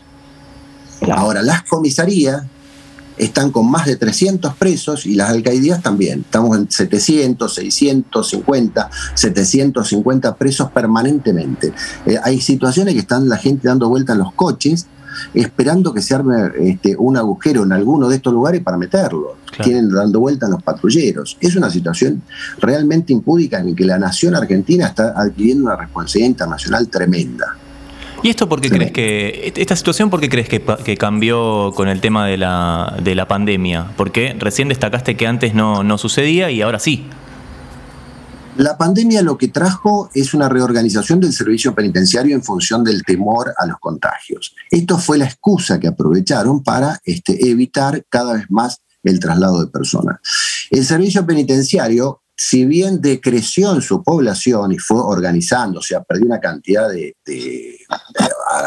Ahora, 1.12 1.44
las 1.44 1.62
comisarías 1.64 2.44
están 3.18 3.52
con 3.52 3.70
más 3.70 3.86
de 3.86 3.96
300 3.96 4.56
presos 4.56 5.06
y 5.06 5.16
las 5.16 5.30
alcaldías 5.30 5.82
también. 5.82 6.22
Estamos 6.22 6.58
en 6.58 6.70
700, 6.70 7.54
650, 7.54 8.90
750 9.14 10.36
presos 10.36 10.72
permanentemente. 10.72 11.74
Eh, 12.06 12.18
hay 12.24 12.40
situaciones 12.42 12.94
que 12.94 13.02
están 13.02 13.30
la 13.30 13.38
gente 13.38 13.68
dando 13.68 13.90
vuelta 13.90 14.14
en 14.14 14.20
los 14.20 14.34
coches 14.34 14.88
esperando 15.34 15.94
que 15.94 16.02
se 16.02 16.14
arme 16.14 16.52
este, 16.60 16.96
un 16.98 17.18
agujero 17.18 17.64
en 17.64 17.72
alguno 17.72 18.10
de 18.10 18.18
estos 18.18 18.34
lugares 18.34 18.62
para 18.62 18.78
meterlo. 18.78 19.38
Tienen 19.64 19.90
dando 19.90 20.20
vuelta 20.20 20.48
en 20.48 20.52
los 20.52 20.64
patrulleros. 20.64 21.38
Es 21.40 21.56
una 21.56 21.70
situación 21.70 22.22
realmente 22.60 23.14
impúdica 23.14 23.60
en 23.60 23.76
que 23.76 23.86
la 23.86 23.98
nación 23.98 24.36
argentina 24.36 24.88
está 24.88 25.14
adquiriendo 25.16 25.66
una 25.66 25.78
responsabilidad 25.78 26.32
internacional 26.32 26.88
tremenda. 26.90 27.58
¿Y 28.26 28.30
esto 28.32 28.50
por 28.50 28.60
qué 28.60 28.72
crees 28.72 28.92
que, 28.92 29.54
esta 29.56 29.76
situación 29.76 30.10
por 30.10 30.20
qué 30.20 30.30
crees 30.30 30.50
que, 30.50 30.98
cambió 30.98 31.72
con 31.76 31.88
el 31.88 32.02
tema 32.02 32.26
de 32.26 32.38
la, 32.38 32.98
de 33.04 33.14
la 33.14 33.28
pandemia? 33.28 33.94
Porque 33.96 34.36
recién 34.40 34.68
destacaste 34.68 35.16
que 35.16 35.28
antes 35.28 35.54
no, 35.54 35.84
no 35.84 36.00
sucedía 36.00 36.50
y 36.50 36.64
ahora 36.64 36.80
sí. 36.80 37.06
La 38.58 38.80
pandemia 38.80 39.22
lo 39.22 39.38
que 39.38 39.50
trajo 39.50 40.10
es 40.16 40.34
una 40.34 40.50
reorganización 40.50 41.20
del 41.20 41.34
servicio 41.34 41.76
penitenciario 41.76 42.36
en 42.36 42.42
función 42.42 42.84
del 42.84 43.04
temor 43.04 43.54
a 43.56 43.68
los 43.68 43.78
contagios. 43.78 44.56
Esto 44.72 44.98
fue 44.98 45.20
la 45.20 45.26
excusa 45.26 45.80
que 45.80 45.90
aprovecharon 45.90 46.64
para 46.64 47.00
este, 47.04 47.52
evitar 47.52 48.06
cada 48.10 48.34
vez 48.34 48.46
más 48.50 48.82
el 49.04 49.20
traslado 49.20 49.64
de 49.64 49.68
personas. 49.68 50.18
El 50.72 50.84
servicio 50.84 51.28
penitenciario 51.28 52.24
si 52.36 52.66
bien 52.66 53.02
decreció 53.02 53.74
en 53.74 53.82
su 53.82 54.04
población 54.04 54.72
y 54.72 54.78
fue 54.78 55.00
organizando, 55.00 55.80
o 55.80 55.82
sea, 55.82 56.04
perdió 56.04 56.26
una 56.26 56.40
cantidad 56.40 56.90
de, 56.90 57.16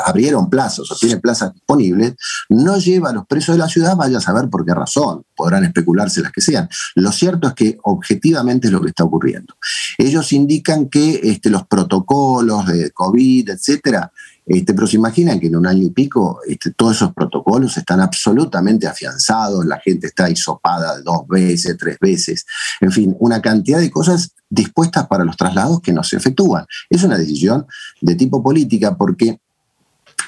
abrieron 0.06 0.48
plazas 0.48 0.90
o 0.90 0.96
tiene 0.96 1.18
plazas 1.18 1.52
disponibles, 1.52 2.14
no 2.48 2.78
lleva 2.78 3.10
a 3.10 3.12
los 3.12 3.26
presos 3.26 3.56
de 3.56 3.58
la 3.58 3.68
ciudad, 3.68 3.96
vaya 3.96 4.18
a 4.18 4.22
saber 4.22 4.48
por 4.48 4.64
qué 4.64 4.74
razón, 4.74 5.22
podrán 5.36 5.64
especularse 5.64 6.22
las 6.22 6.32
que 6.32 6.40
sean. 6.40 6.68
Lo 6.94 7.12
cierto 7.12 7.48
es 7.48 7.54
que 7.54 7.78
objetivamente 7.82 8.68
es 8.68 8.72
lo 8.72 8.80
que 8.80 8.88
está 8.88 9.04
ocurriendo. 9.04 9.54
Ellos 9.98 10.32
indican 10.32 10.88
que 10.88 11.20
este, 11.24 11.50
los 11.50 11.66
protocolos 11.66 12.66
de 12.66 12.90
COVID, 12.92 13.50
etcétera, 13.50 14.12
este, 14.48 14.72
pero 14.72 14.86
se 14.86 14.96
imaginan 14.96 15.38
que 15.38 15.48
en 15.48 15.56
un 15.56 15.66
año 15.66 15.84
y 15.84 15.90
pico 15.90 16.40
este, 16.46 16.72
todos 16.72 16.96
esos 16.96 17.12
protocolos 17.12 17.76
están 17.76 18.00
absolutamente 18.00 18.86
afianzados, 18.86 19.66
la 19.66 19.78
gente 19.78 20.06
está 20.06 20.30
hisopada 20.30 21.00
dos 21.02 21.28
veces, 21.28 21.76
tres 21.78 21.98
veces, 22.00 22.46
en 22.80 22.90
fin, 22.90 23.16
una 23.20 23.42
cantidad 23.42 23.78
de 23.78 23.90
cosas 23.90 24.32
dispuestas 24.48 25.06
para 25.06 25.24
los 25.24 25.36
traslados 25.36 25.80
que 25.80 25.92
no 25.92 26.02
se 26.02 26.16
efectúan. 26.16 26.64
Es 26.88 27.02
una 27.02 27.18
decisión 27.18 27.66
de 28.00 28.14
tipo 28.14 28.42
política 28.42 28.96
porque 28.96 29.38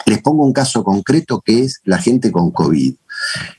les 0.06 0.20
pongo 0.22 0.44
un 0.44 0.52
caso 0.52 0.84
concreto 0.84 1.40
que 1.40 1.64
es 1.64 1.80
la 1.84 1.98
gente 1.98 2.30
con 2.30 2.50
COVID. 2.50 2.94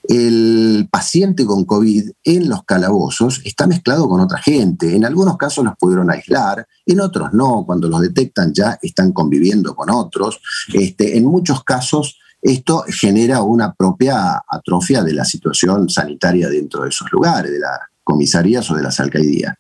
El 0.04 0.88
paciente 0.92 1.46
con 1.46 1.66
COVID 1.66 2.10
en 2.24 2.50
los 2.50 2.64
calabozos 2.64 3.42
está 3.44 3.68
mezclado 3.68 4.08
con 4.10 4.22
otra 4.22 4.40
gente. 4.40 4.96
En 4.96 5.06
algunos 5.06 5.38
casos 5.38 5.64
los 5.64 5.76
pudieron 5.78 6.10
aislar, 6.12 6.68
en 6.86 7.00
otros 7.00 7.34
no. 7.34 7.64
Cuando 7.66 7.88
los 7.88 8.02
detectan 8.02 8.54
ya 8.54 8.78
están 8.82 9.12
conviviendo 9.12 9.76
con 9.76 9.90
otros. 9.90 10.42
Este, 10.74 11.18
en 11.18 11.26
muchos 11.26 11.64
casos 11.64 12.18
esto 12.42 12.84
genera 12.88 13.44
una 13.44 13.74
propia 13.74 14.42
atrofia 14.48 15.04
de 15.04 15.14
la 15.14 15.26
situación 15.26 15.90
sanitaria 15.90 16.50
dentro 16.50 16.84
de 16.84 16.90
esos 16.90 17.12
lugares, 17.12 17.52
de 17.52 17.60
las 17.60 17.80
comisarías 18.04 18.70
o 18.72 18.76
de 18.76 18.84
las 18.84 19.00
alcaldías. 19.00 19.56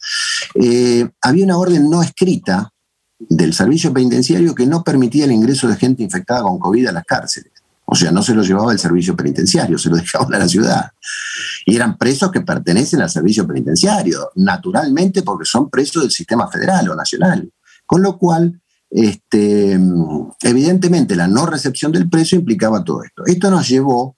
Eh, 0.55 1.07
había 1.21 1.45
una 1.45 1.57
orden 1.57 1.89
no 1.89 2.01
escrita 2.01 2.73
del 3.19 3.53
servicio 3.53 3.93
penitenciario 3.93 4.55
que 4.55 4.65
no 4.65 4.83
permitía 4.83 5.25
el 5.25 5.31
ingreso 5.31 5.67
de 5.67 5.75
gente 5.75 6.01
infectada 6.01 6.41
con 6.41 6.59
COVID 6.59 6.87
a 6.87 6.91
las 6.91 7.05
cárceles. 7.05 7.51
O 7.93 7.95
sea, 7.95 8.09
no 8.09 8.23
se 8.23 8.33
lo 8.33 8.41
llevaba 8.41 8.71
el 8.71 8.79
servicio 8.79 9.17
penitenciario, 9.17 9.77
se 9.77 9.89
lo 9.89 9.97
dejaban 9.97 10.33
a 10.33 10.39
la 10.39 10.47
ciudad. 10.47 10.91
Y 11.65 11.75
eran 11.75 11.97
presos 11.97 12.31
que 12.31 12.39
pertenecen 12.39 13.01
al 13.01 13.09
servicio 13.09 13.45
penitenciario, 13.45 14.31
naturalmente 14.35 15.23
porque 15.23 15.43
son 15.45 15.69
presos 15.69 16.03
del 16.03 16.11
sistema 16.11 16.49
federal 16.49 16.89
o 16.89 16.95
nacional. 16.95 17.51
Con 17.85 18.01
lo 18.01 18.17
cual, 18.17 18.61
este, 18.89 19.77
evidentemente, 20.41 21.17
la 21.17 21.27
no 21.27 21.45
recepción 21.45 21.91
del 21.91 22.09
preso 22.09 22.37
implicaba 22.37 22.85
todo 22.85 23.03
esto. 23.03 23.23
Esto 23.25 23.51
nos 23.51 23.67
llevó, 23.67 24.15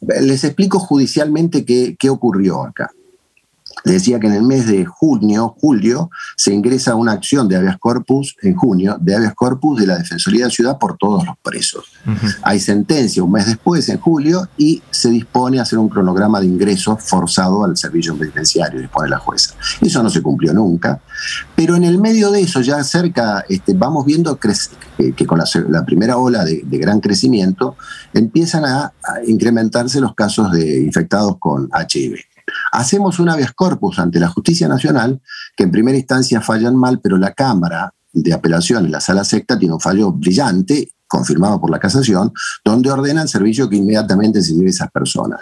les 0.00 0.44
explico 0.44 0.78
judicialmente 0.78 1.64
qué, 1.64 1.96
qué 1.98 2.08
ocurrió 2.08 2.62
acá 2.62 2.92
decía 3.92 4.18
que 4.18 4.26
en 4.26 4.34
el 4.34 4.42
mes 4.42 4.66
de 4.66 4.84
junio, 4.84 5.54
julio, 5.60 6.10
se 6.36 6.52
ingresa 6.52 6.94
una 6.94 7.12
acción 7.12 7.48
de 7.48 7.56
habeas 7.56 7.78
corpus, 7.78 8.36
en 8.42 8.54
junio, 8.54 8.96
de 9.00 9.14
habeas 9.14 9.34
corpus 9.34 9.80
de 9.80 9.86
la 9.86 9.98
Defensoría 9.98 10.46
de 10.46 10.50
Ciudad 10.50 10.78
por 10.78 10.96
todos 10.96 11.24
los 11.24 11.36
presos. 11.38 11.84
Hay 12.42 12.60
sentencia 12.60 13.22
un 13.22 13.32
mes 13.32 13.46
después, 13.46 13.88
en 13.88 13.98
julio, 13.98 14.48
y 14.56 14.82
se 14.90 15.10
dispone 15.10 15.58
a 15.58 15.62
hacer 15.62 15.78
un 15.78 15.88
cronograma 15.88 16.40
de 16.40 16.46
ingreso 16.46 16.96
forzado 16.96 17.64
al 17.64 17.76
servicio 17.76 18.16
penitenciario, 18.16 18.80
dispone 18.80 19.08
la 19.08 19.18
jueza. 19.18 19.54
Eso 19.80 20.02
no 20.02 20.10
se 20.10 20.22
cumplió 20.22 20.52
nunca, 20.52 21.00
pero 21.54 21.76
en 21.76 21.84
el 21.84 21.98
medio 21.98 22.30
de 22.30 22.40
eso, 22.40 22.60
ya 22.60 22.82
cerca, 22.82 23.44
este, 23.48 23.74
vamos 23.74 24.04
viendo 24.04 24.38
que, 24.38 25.26
con 25.26 25.38
la, 25.38 25.84
primera 25.84 26.16
ola 26.18 26.44
de, 26.44 26.62
gran 26.78 27.00
crecimiento, 27.00 27.76
empiezan 28.12 28.64
a 28.64 28.92
incrementarse 29.26 30.00
los 30.00 30.14
casos 30.14 30.50
de 30.52 30.80
infectados 30.82 31.36
con 31.38 31.68
HIV. 31.70 32.16
Hacemos 32.76 33.18
un 33.20 33.30
habeas 33.30 33.54
corpus 33.54 33.98
ante 33.98 34.20
la 34.20 34.28
justicia 34.28 34.68
nacional, 34.68 35.22
que 35.56 35.64
en 35.64 35.70
primera 35.70 35.96
instancia 35.96 36.42
fallan 36.42 36.76
mal, 36.76 37.00
pero 37.00 37.16
la 37.16 37.32
Cámara 37.32 37.94
de 38.12 38.34
Apelación 38.34 38.84
en 38.84 38.92
la 38.92 39.00
sala 39.00 39.24
secta 39.24 39.58
tiene 39.58 39.72
un 39.72 39.80
fallo 39.80 40.12
brillante, 40.12 40.92
confirmado 41.08 41.58
por 41.58 41.70
la 41.70 41.78
casación, 41.78 42.34
donde 42.62 42.90
ordena 42.90 43.22
el 43.22 43.30
servicio 43.30 43.70
que 43.70 43.76
inmediatamente 43.76 44.42
se 44.42 44.52
lleve 44.52 44.66
a 44.66 44.70
esas 44.70 44.90
personas. 44.90 45.40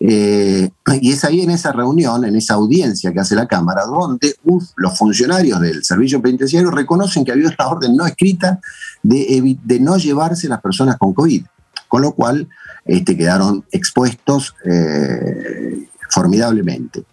Eh, 0.00 0.68
y 1.00 1.12
es 1.12 1.24
ahí 1.24 1.42
en 1.42 1.50
esa 1.50 1.70
reunión, 1.70 2.24
en 2.24 2.34
esa 2.34 2.54
audiencia 2.54 3.12
que 3.12 3.20
hace 3.20 3.36
la 3.36 3.46
Cámara, 3.46 3.84
donde 3.84 4.34
los 4.74 4.98
funcionarios 4.98 5.60
del 5.60 5.84
servicio 5.84 6.20
penitenciario 6.20 6.72
reconocen 6.72 7.24
que 7.24 7.30
había 7.30 7.46
una 7.46 7.68
orden 7.68 7.96
no 7.96 8.06
escrita 8.06 8.58
de, 9.04 9.56
de 9.62 9.78
no 9.78 9.98
llevarse 9.98 10.48
las 10.48 10.60
personas 10.60 10.96
con 10.96 11.14
COVID, 11.14 11.44
con 11.86 12.02
lo 12.02 12.12
cual 12.12 12.48
este, 12.84 13.16
quedaron 13.16 13.64
expuestos 13.70 14.56
eh, 14.64 15.88
formidablemente. 16.10 17.04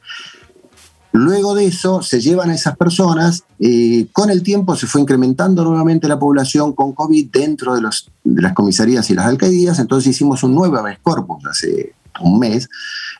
Luego 1.13 1.53
de 1.53 1.67
eso 1.67 2.01
se 2.01 2.19
llevan 2.19 2.49
a 2.49 2.55
esas 2.55 2.75
personas, 2.75 3.43
eh, 3.59 4.07
con 4.11 4.31
el 4.31 4.41
tiempo 4.41 4.75
se 4.75 4.87
fue 4.87 4.99
incrementando 4.99 5.63
nuevamente 5.63 6.07
la 6.07 6.17
población 6.17 6.73
con 6.73 6.93
COVID 6.93 7.29
dentro 7.31 7.75
de, 7.75 7.83
las 7.83 8.53
comisarías 8.53 9.07
y 9.11 9.13
las 9.13 9.27
alcaldías, 9.27 9.77
entonces 9.77 10.09
hicimos 10.09 10.41
un 10.41 10.55
nuevo 10.55 10.75
habeas 10.75 10.97
corpus 11.03 11.45
hace 11.45 11.93
un 12.19 12.39
mes, 12.39 12.67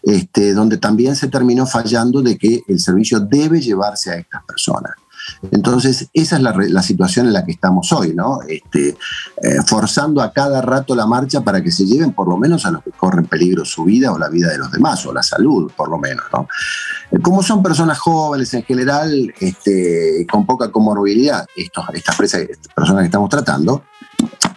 este, 0.02 0.54
donde 0.54 0.78
también 0.78 1.16
se 1.16 1.28
terminó 1.28 1.68
fallando 1.68 2.24
de 2.24 2.36
que 2.36 2.62
el 2.68 2.80
servicio 2.80 3.20
debe 3.20 3.62
llevarse 3.62 4.10
a 4.10 4.16
estas 4.16 4.44
personas. 4.44 4.94
Entonces, 5.52 6.10
esa 6.13 6.38
es 6.38 6.41
la, 6.41 6.54
la 6.58 6.84
situación 6.84 7.28
en 7.28 7.34
la 7.34 7.46
que 7.46 7.52
estamos 7.52 7.91
hoy, 7.91 8.13
¿no? 8.13 8.39
Este, 8.48 8.96
eh, 9.41 9.58
forzando 9.65 10.22
a 10.22 10.32
cada 10.32 10.62
rato 10.62 10.96
la 10.96 11.06
marcha 11.06 11.41
para 11.41 11.62
que 11.62 11.72
se 11.72 11.86
lleven 11.86 12.13
por 12.13 12.28
lo 12.28 12.38
menos 12.38 12.65
a 12.65 12.72
los 12.72 12.84
que 12.84 12.91
corren 12.91 13.26
peligro 13.26 13.65
su 13.65 13.84
vida 13.84 14.12
o 14.12 14.17
la 14.17 14.30
vida 14.30 14.50
de 14.50 14.58
los 14.58 14.72
demás, 14.72 15.06
o 15.06 15.13
la 15.13 15.24
salud, 15.24 15.72
por 15.76 15.89
lo 15.89 15.98
menos, 15.98 16.26
¿no? 16.32 16.48
Eh, 17.12 17.19
Como 17.19 17.43
son 17.43 17.62
personas 17.62 18.00
jóvenes 18.00 18.54
en 18.54 18.63
general, 18.63 19.34
este, 19.39 20.26
con 20.30 20.46
poca 20.46 20.72
comorbilidad, 20.72 21.46
estas 21.56 21.86
personas 22.76 23.02
que 23.02 23.06
estamos 23.06 23.30
tratando, 23.30 23.84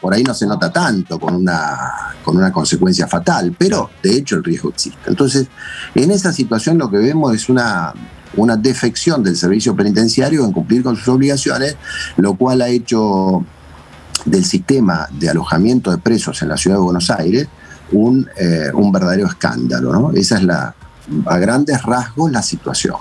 por 0.00 0.14
ahí 0.14 0.22
no 0.22 0.34
se 0.34 0.46
nota 0.46 0.72
tanto 0.72 1.18
con 1.18 1.34
una 1.34 2.52
consecuencia 2.52 3.06
fatal, 3.06 3.54
pero 3.58 3.90
de 4.02 4.16
hecho 4.16 4.36
el 4.36 4.44
riesgo 4.44 4.68
existe. 4.68 4.98
Entonces, 5.06 5.48
en 5.94 6.10
esa 6.10 6.32
situación 6.32 6.78
lo 6.78 6.90
que 6.90 6.98
vemos 6.98 7.34
es 7.34 7.48
una, 7.48 7.92
una 8.37 8.57
defección 8.57 9.22
del 9.22 9.37
servicio 9.37 9.75
penitenciario 9.75 10.44
en 10.44 10.53
cumplir 10.53 10.83
con 10.83 10.96
sus 10.96 11.09
obligaciones, 11.09 11.77
lo 12.16 12.35
cual 12.35 12.62
ha 12.62 12.68
hecho 12.68 13.44
del 14.25 14.44
sistema 14.44 15.09
de 15.11 15.31
alojamiento 15.31 15.90
de 15.90 15.99
presos 15.99 16.42
en 16.42 16.49
la 16.49 16.57
ciudad 16.57 16.77
de 16.77 16.83
Buenos 16.83 17.11
Aires 17.11 17.49
un, 17.92 18.29
eh, 18.37 18.70
un 18.75 18.92
verdadero 18.92 19.27
escándalo. 19.27 19.92
¿no? 19.92 20.11
Esa 20.12 20.37
es 20.37 20.42
la, 20.42 20.75
a 21.27 21.38
grandes 21.38 21.83
rasgos 21.83 22.31
la 22.31 22.42
situación. 22.42 22.96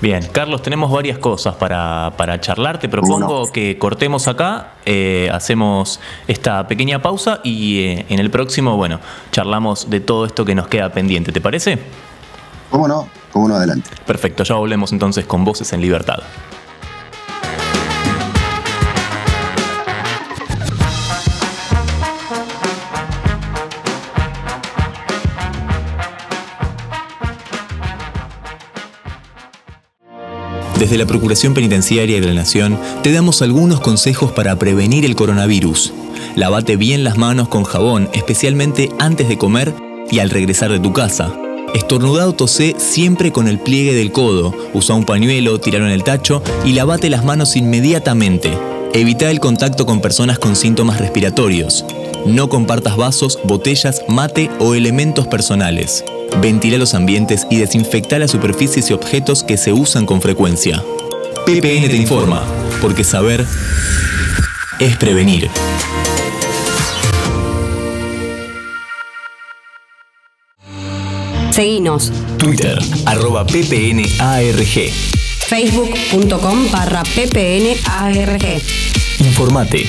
Bien, 0.00 0.24
Carlos, 0.32 0.62
tenemos 0.62 0.92
varias 0.92 1.18
cosas 1.18 1.56
para, 1.56 2.12
para 2.16 2.40
charlar. 2.40 2.78
Te 2.78 2.88
propongo 2.88 3.46
no? 3.46 3.52
que 3.52 3.78
cortemos 3.78 4.28
acá, 4.28 4.74
eh, 4.84 5.28
hacemos 5.32 5.98
esta 6.28 6.68
pequeña 6.68 7.02
pausa 7.02 7.40
y 7.42 7.80
eh, 7.80 8.06
en 8.08 8.20
el 8.20 8.30
próximo, 8.30 8.76
bueno, 8.76 9.00
charlamos 9.32 9.90
de 9.90 10.00
todo 10.00 10.26
esto 10.26 10.44
que 10.44 10.54
nos 10.54 10.68
queda 10.68 10.92
pendiente. 10.92 11.32
¿Te 11.32 11.40
parece? 11.40 11.78
¿Cómo 12.70 12.86
no? 12.86 13.08
¿Cómo 13.32 13.48
no? 13.48 13.56
Adelante. 13.56 13.90
Perfecto, 14.06 14.44
ya 14.44 14.54
volvemos 14.54 14.92
entonces 14.92 15.26
con 15.26 15.44
Voces 15.44 15.72
en 15.72 15.80
Libertad. 15.80 16.18
Desde 30.78 30.96
la 30.96 31.06
Procuración 31.06 31.54
Penitenciaria 31.54 32.20
de 32.20 32.26
la 32.26 32.34
Nación 32.34 32.78
te 33.02 33.12
damos 33.12 33.42
algunos 33.42 33.80
consejos 33.80 34.30
para 34.30 34.56
prevenir 34.60 35.04
el 35.04 35.16
coronavirus. 35.16 35.92
Lavate 36.36 36.76
bien 36.76 37.02
las 37.02 37.18
manos 37.18 37.48
con 37.48 37.64
jabón, 37.64 38.08
especialmente 38.12 38.88
antes 39.00 39.28
de 39.28 39.38
comer 39.38 39.74
y 40.08 40.20
al 40.20 40.30
regresar 40.30 40.70
de 40.70 40.78
tu 40.78 40.92
casa. 40.92 41.34
Estornudado 41.74 42.32
tosé 42.32 42.74
siempre 42.78 43.32
con 43.32 43.48
el 43.48 43.58
pliegue 43.58 43.94
del 43.94 44.12
codo. 44.12 44.54
Usa 44.74 44.94
un 44.94 45.04
pañuelo, 45.04 45.60
tiralo 45.60 45.86
en 45.86 45.92
el 45.92 46.04
tacho 46.04 46.42
y 46.64 46.72
lavate 46.72 47.10
las 47.10 47.24
manos 47.24 47.56
inmediatamente. 47.56 48.56
Evita 48.94 49.30
el 49.30 49.40
contacto 49.40 49.86
con 49.86 50.00
personas 50.00 50.38
con 50.38 50.56
síntomas 50.56 50.98
respiratorios. 50.98 51.84
No 52.26 52.48
compartas 52.48 52.96
vasos, 52.96 53.38
botellas, 53.44 54.02
mate 54.08 54.50
o 54.58 54.74
elementos 54.74 55.26
personales. 55.26 56.04
Ventila 56.40 56.78
los 56.78 56.94
ambientes 56.94 57.46
y 57.50 57.56
desinfecta 57.56 58.18
las 58.18 58.30
superficies 58.30 58.90
y 58.90 58.92
objetos 58.92 59.44
que 59.44 59.56
se 59.56 59.72
usan 59.72 60.06
con 60.06 60.20
frecuencia. 60.20 60.82
PPN 61.46 61.88
te 61.88 61.96
informa, 61.96 62.42
porque 62.80 63.04
saber 63.04 63.46
es 64.78 64.96
prevenir. 64.96 65.48
Seguinos. 71.58 72.12
Twitter, 72.36 72.78
arroba 73.04 73.44
ppnarg. 73.44 74.92
Facebook.com 75.48 76.70
barra 76.70 77.02
ppnarg. 77.02 78.62
Informate, 79.18 79.84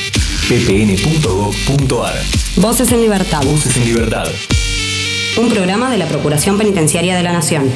ppn.gov.ar. 0.48 2.16
Voces 2.56 2.92
en 2.92 3.02
Libertad. 3.02 3.44
Voces 3.44 3.78
en 3.78 3.86
libertad. 3.86 4.28
Un 5.38 5.50
programa 5.50 5.92
de 5.92 6.00
la 6.00 6.08
Procuración 6.08 6.58
Penitenciaria 6.58 7.16
de 7.16 7.22
la 7.22 7.34
Nación. 7.34 7.70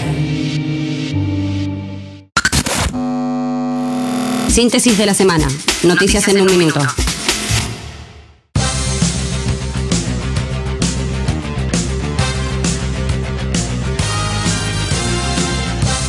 Síntesis 4.48 4.98
de 4.98 5.06
la 5.06 5.14
semana. 5.14 5.48
Noticias 5.84 6.28
en 6.30 6.42
un 6.42 6.58
minuto. 6.58 6.80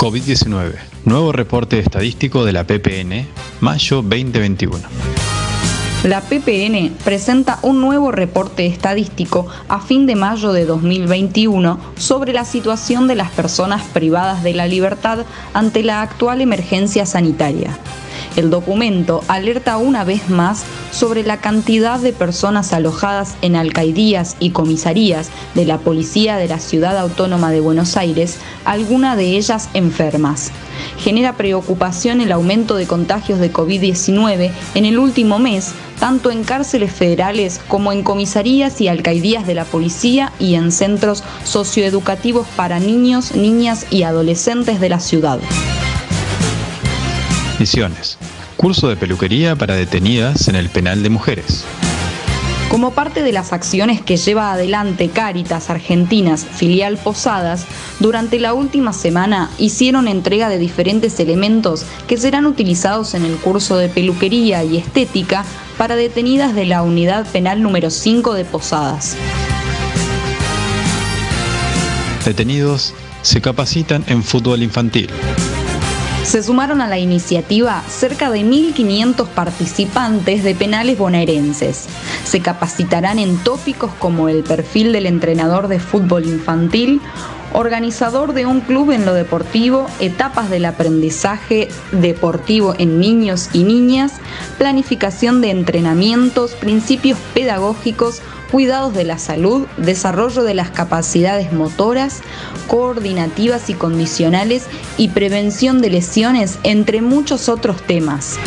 COVID-19. 0.04 0.74
Nuevo 1.06 1.32
reporte 1.32 1.78
estadístico 1.78 2.44
de 2.44 2.52
la 2.52 2.64
PPN, 2.64 3.26
mayo 3.62 4.02
2021. 4.02 4.82
La 6.04 6.20
PPN 6.20 6.94
presenta 7.02 7.58
un 7.62 7.80
nuevo 7.80 8.12
reporte 8.12 8.66
estadístico 8.66 9.46
a 9.66 9.80
fin 9.80 10.04
de 10.04 10.14
mayo 10.14 10.52
de 10.52 10.66
2021 10.66 11.80
sobre 11.96 12.34
la 12.34 12.44
situación 12.44 13.08
de 13.08 13.14
las 13.14 13.30
personas 13.30 13.82
privadas 13.94 14.42
de 14.42 14.52
la 14.52 14.66
libertad 14.66 15.24
ante 15.54 15.82
la 15.82 16.02
actual 16.02 16.42
emergencia 16.42 17.06
sanitaria. 17.06 17.78
El 18.36 18.50
documento 18.50 19.22
alerta 19.28 19.76
una 19.76 20.02
vez 20.02 20.28
más 20.28 20.64
sobre 20.90 21.22
la 21.22 21.36
cantidad 21.36 22.00
de 22.00 22.12
personas 22.12 22.72
alojadas 22.72 23.36
en 23.42 23.54
alcaidías 23.54 24.36
y 24.40 24.50
comisarías 24.50 25.30
de 25.54 25.64
la 25.64 25.78
Policía 25.78 26.36
de 26.36 26.48
la 26.48 26.58
Ciudad 26.58 26.98
Autónoma 26.98 27.52
de 27.52 27.60
Buenos 27.60 27.96
Aires, 27.96 28.38
algunas 28.64 29.16
de 29.16 29.36
ellas 29.36 29.68
enfermas. 29.74 30.50
Genera 30.98 31.36
preocupación 31.36 32.20
el 32.20 32.32
aumento 32.32 32.74
de 32.74 32.86
contagios 32.86 33.38
de 33.38 33.52
COVID-19 33.52 34.50
en 34.74 34.84
el 34.84 34.98
último 34.98 35.38
mes, 35.38 35.72
tanto 36.00 36.32
en 36.32 36.42
cárceles 36.42 36.92
federales 36.92 37.60
como 37.68 37.92
en 37.92 38.02
comisarías 38.02 38.80
y 38.80 38.88
alcaidías 38.88 39.46
de 39.46 39.54
la 39.54 39.64
policía 39.64 40.32
y 40.40 40.56
en 40.56 40.72
centros 40.72 41.22
socioeducativos 41.44 42.48
para 42.56 42.80
niños, 42.80 43.36
niñas 43.36 43.86
y 43.90 44.02
adolescentes 44.02 44.80
de 44.80 44.88
la 44.88 44.98
ciudad. 44.98 45.38
Misiones. 47.58 48.18
Curso 48.56 48.88
de 48.88 48.96
peluquería 48.96 49.56
para 49.56 49.74
detenidas 49.74 50.48
en 50.48 50.56
el 50.56 50.68
penal 50.68 51.02
de 51.02 51.10
mujeres. 51.10 51.64
Como 52.68 52.90
parte 52.90 53.22
de 53.22 53.30
las 53.30 53.52
acciones 53.52 54.00
que 54.00 54.16
lleva 54.16 54.52
adelante 54.52 55.08
Cáritas 55.08 55.70
Argentinas, 55.70 56.44
filial 56.44 56.96
Posadas, 56.96 57.66
durante 58.00 58.40
la 58.40 58.52
última 58.52 58.92
semana 58.92 59.50
hicieron 59.58 60.08
entrega 60.08 60.48
de 60.48 60.58
diferentes 60.58 61.20
elementos 61.20 61.86
que 62.08 62.16
serán 62.16 62.46
utilizados 62.46 63.14
en 63.14 63.24
el 63.24 63.36
curso 63.36 63.76
de 63.76 63.88
peluquería 63.88 64.64
y 64.64 64.76
estética 64.76 65.44
para 65.78 65.94
detenidas 65.94 66.54
de 66.54 66.66
la 66.66 66.82
unidad 66.82 67.26
penal 67.30 67.62
número 67.62 67.90
5 67.90 68.34
de 68.34 68.44
Posadas. 68.44 69.16
Detenidos 72.24 72.94
se 73.22 73.40
capacitan 73.40 74.04
en 74.08 74.22
fútbol 74.24 74.62
infantil. 74.62 75.10
Se 76.24 76.42
sumaron 76.42 76.80
a 76.80 76.88
la 76.88 76.98
iniciativa 76.98 77.82
cerca 77.86 78.30
de 78.30 78.40
1.500 78.40 79.28
participantes 79.28 80.42
de 80.42 80.54
penales 80.54 80.96
bonaerenses. 80.96 81.86
Se 82.24 82.40
capacitarán 82.40 83.18
en 83.18 83.36
tópicos 83.36 83.92
como 83.98 84.30
el 84.30 84.42
perfil 84.42 84.92
del 84.92 85.04
entrenador 85.04 85.68
de 85.68 85.78
fútbol 85.78 86.24
infantil, 86.24 87.02
organizador 87.52 88.32
de 88.32 88.46
un 88.46 88.62
club 88.62 88.90
en 88.90 89.04
lo 89.04 89.12
deportivo, 89.12 89.86
etapas 90.00 90.48
del 90.48 90.64
aprendizaje 90.64 91.68
deportivo 91.92 92.74
en 92.78 92.98
niños 92.98 93.50
y 93.52 93.62
niñas, 93.62 94.14
planificación 94.56 95.42
de 95.42 95.50
entrenamientos, 95.50 96.52
principios 96.52 97.18
pedagógicos, 97.34 98.22
cuidados 98.54 98.94
de 98.94 99.02
la 99.02 99.18
salud, 99.18 99.66
desarrollo 99.78 100.44
de 100.44 100.54
las 100.54 100.70
capacidades 100.70 101.52
motoras, 101.52 102.20
coordinativas 102.68 103.68
y 103.68 103.74
condicionales 103.74 104.66
y 104.96 105.08
prevención 105.08 105.82
de 105.82 105.90
lesiones, 105.90 106.60
entre 106.62 107.02
muchos 107.02 107.48
otros 107.48 107.82
temas. 107.82 108.38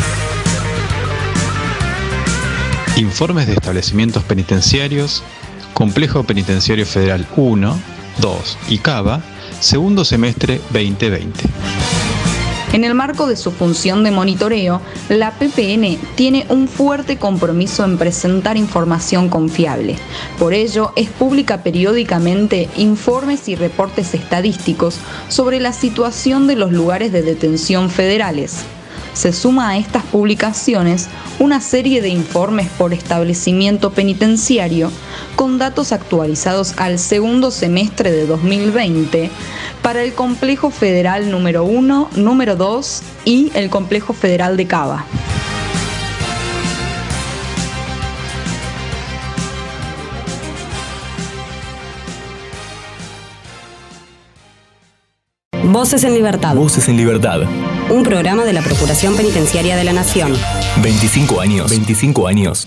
Informes 2.96 3.48
de 3.48 3.52
establecimientos 3.52 4.24
penitenciarios, 4.24 5.22
Complejo 5.74 6.24
Penitenciario 6.24 6.86
Federal 6.86 7.26
1, 7.36 7.78
2 8.22 8.58
y 8.70 8.78
Cava, 8.78 9.20
segundo 9.60 10.06
semestre 10.06 10.58
2020. 10.70 11.97
En 12.72 12.84
el 12.84 12.94
marco 12.94 13.26
de 13.26 13.36
su 13.36 13.50
función 13.50 14.04
de 14.04 14.10
monitoreo, 14.10 14.82
la 15.08 15.32
PPN 15.32 15.98
tiene 16.16 16.44
un 16.50 16.68
fuerte 16.68 17.16
compromiso 17.16 17.82
en 17.82 17.96
presentar 17.96 18.58
información 18.58 19.30
confiable. 19.30 19.96
Por 20.38 20.52
ello, 20.52 20.92
es 20.94 21.08
pública 21.08 21.62
periódicamente 21.62 22.68
informes 22.76 23.48
y 23.48 23.54
reportes 23.54 24.12
estadísticos 24.12 24.98
sobre 25.28 25.60
la 25.60 25.72
situación 25.72 26.46
de 26.46 26.56
los 26.56 26.70
lugares 26.70 27.10
de 27.10 27.22
detención 27.22 27.88
federales. 27.88 28.64
Se 29.18 29.32
suma 29.32 29.70
a 29.70 29.78
estas 29.78 30.04
publicaciones 30.04 31.08
una 31.40 31.60
serie 31.60 32.00
de 32.00 32.08
informes 32.08 32.68
por 32.78 32.92
establecimiento 32.92 33.90
penitenciario 33.90 34.92
con 35.34 35.58
datos 35.58 35.90
actualizados 35.90 36.74
al 36.76 37.00
segundo 37.00 37.50
semestre 37.50 38.12
de 38.12 38.26
2020 38.26 39.28
para 39.82 40.04
el 40.04 40.12
Complejo 40.12 40.70
Federal 40.70 41.32
número 41.32 41.64
1, 41.64 42.10
número 42.14 42.54
2 42.54 43.02
y 43.24 43.50
el 43.54 43.70
Complejo 43.70 44.12
Federal 44.12 44.56
de 44.56 44.68
Cava. 44.68 45.04
Voces 55.78 56.02
en 56.02 56.12
Libertad. 56.12 56.56
Voces 56.56 56.88
en 56.88 56.96
Libertad. 56.96 57.42
Un 57.88 58.02
programa 58.02 58.44
de 58.44 58.52
la 58.52 58.62
Procuración 58.62 59.14
Penitenciaria 59.16 59.76
de 59.76 59.84
la 59.84 59.92
Nación. 59.92 60.32
25 60.82 61.40
años. 61.40 61.70
25 61.70 62.26
años. 62.26 62.66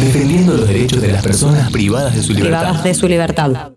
Defendiendo 0.00 0.54
los 0.54 0.66
derechos 0.66 1.00
de 1.00 1.12
las 1.12 1.22
personas 1.22 1.70
privadas 1.70 2.12
de 2.16 2.24
su 2.24 2.32
libertad. 2.32 2.58
Privadas 2.58 2.82
de 2.82 2.94
su 2.94 3.06
libertad. 3.06 3.70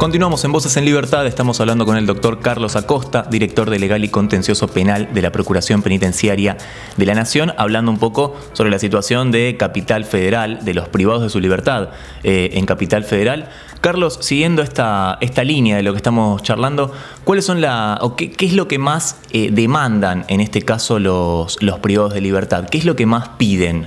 Continuamos 0.00 0.42
en 0.46 0.52
Voces 0.52 0.78
en 0.78 0.86
Libertad, 0.86 1.26
estamos 1.26 1.60
hablando 1.60 1.84
con 1.84 1.98
el 1.98 2.06
doctor 2.06 2.40
Carlos 2.40 2.74
Acosta, 2.74 3.26
director 3.30 3.68
de 3.68 3.78
Legal 3.78 4.02
y 4.02 4.08
Contencioso 4.08 4.66
Penal 4.66 5.12
de 5.12 5.20
la 5.20 5.30
Procuración 5.30 5.82
Penitenciaria 5.82 6.56
de 6.96 7.04
la 7.04 7.14
Nación, 7.14 7.52
hablando 7.58 7.90
un 7.90 7.98
poco 7.98 8.34
sobre 8.54 8.70
la 8.70 8.78
situación 8.78 9.30
de 9.30 9.58
Capital 9.58 10.06
Federal, 10.06 10.64
de 10.64 10.72
los 10.72 10.88
privados 10.88 11.22
de 11.22 11.28
su 11.28 11.38
libertad 11.38 11.90
eh, 12.22 12.48
en 12.54 12.64
Capital 12.64 13.04
Federal. 13.04 13.50
Carlos, 13.82 14.18
siguiendo 14.22 14.62
esta, 14.62 15.18
esta 15.20 15.44
línea 15.44 15.76
de 15.76 15.82
lo 15.82 15.92
que 15.92 15.98
estamos 15.98 16.42
charlando, 16.42 16.94
¿cuáles 17.24 17.44
son 17.44 17.60
la, 17.60 17.98
o 18.00 18.16
qué, 18.16 18.32
es 18.38 18.54
lo 18.54 18.68
que 18.68 18.78
más 18.78 19.16
eh, 19.32 19.50
demandan 19.52 20.24
en 20.28 20.40
este 20.40 20.62
caso 20.62 20.98
los, 20.98 21.62
los 21.62 21.78
privados 21.80 22.14
de 22.14 22.22
libertad? 22.22 22.70
¿Qué 22.70 22.78
es 22.78 22.86
lo 22.86 22.96
que 22.96 23.04
más 23.04 23.28
piden? 23.36 23.84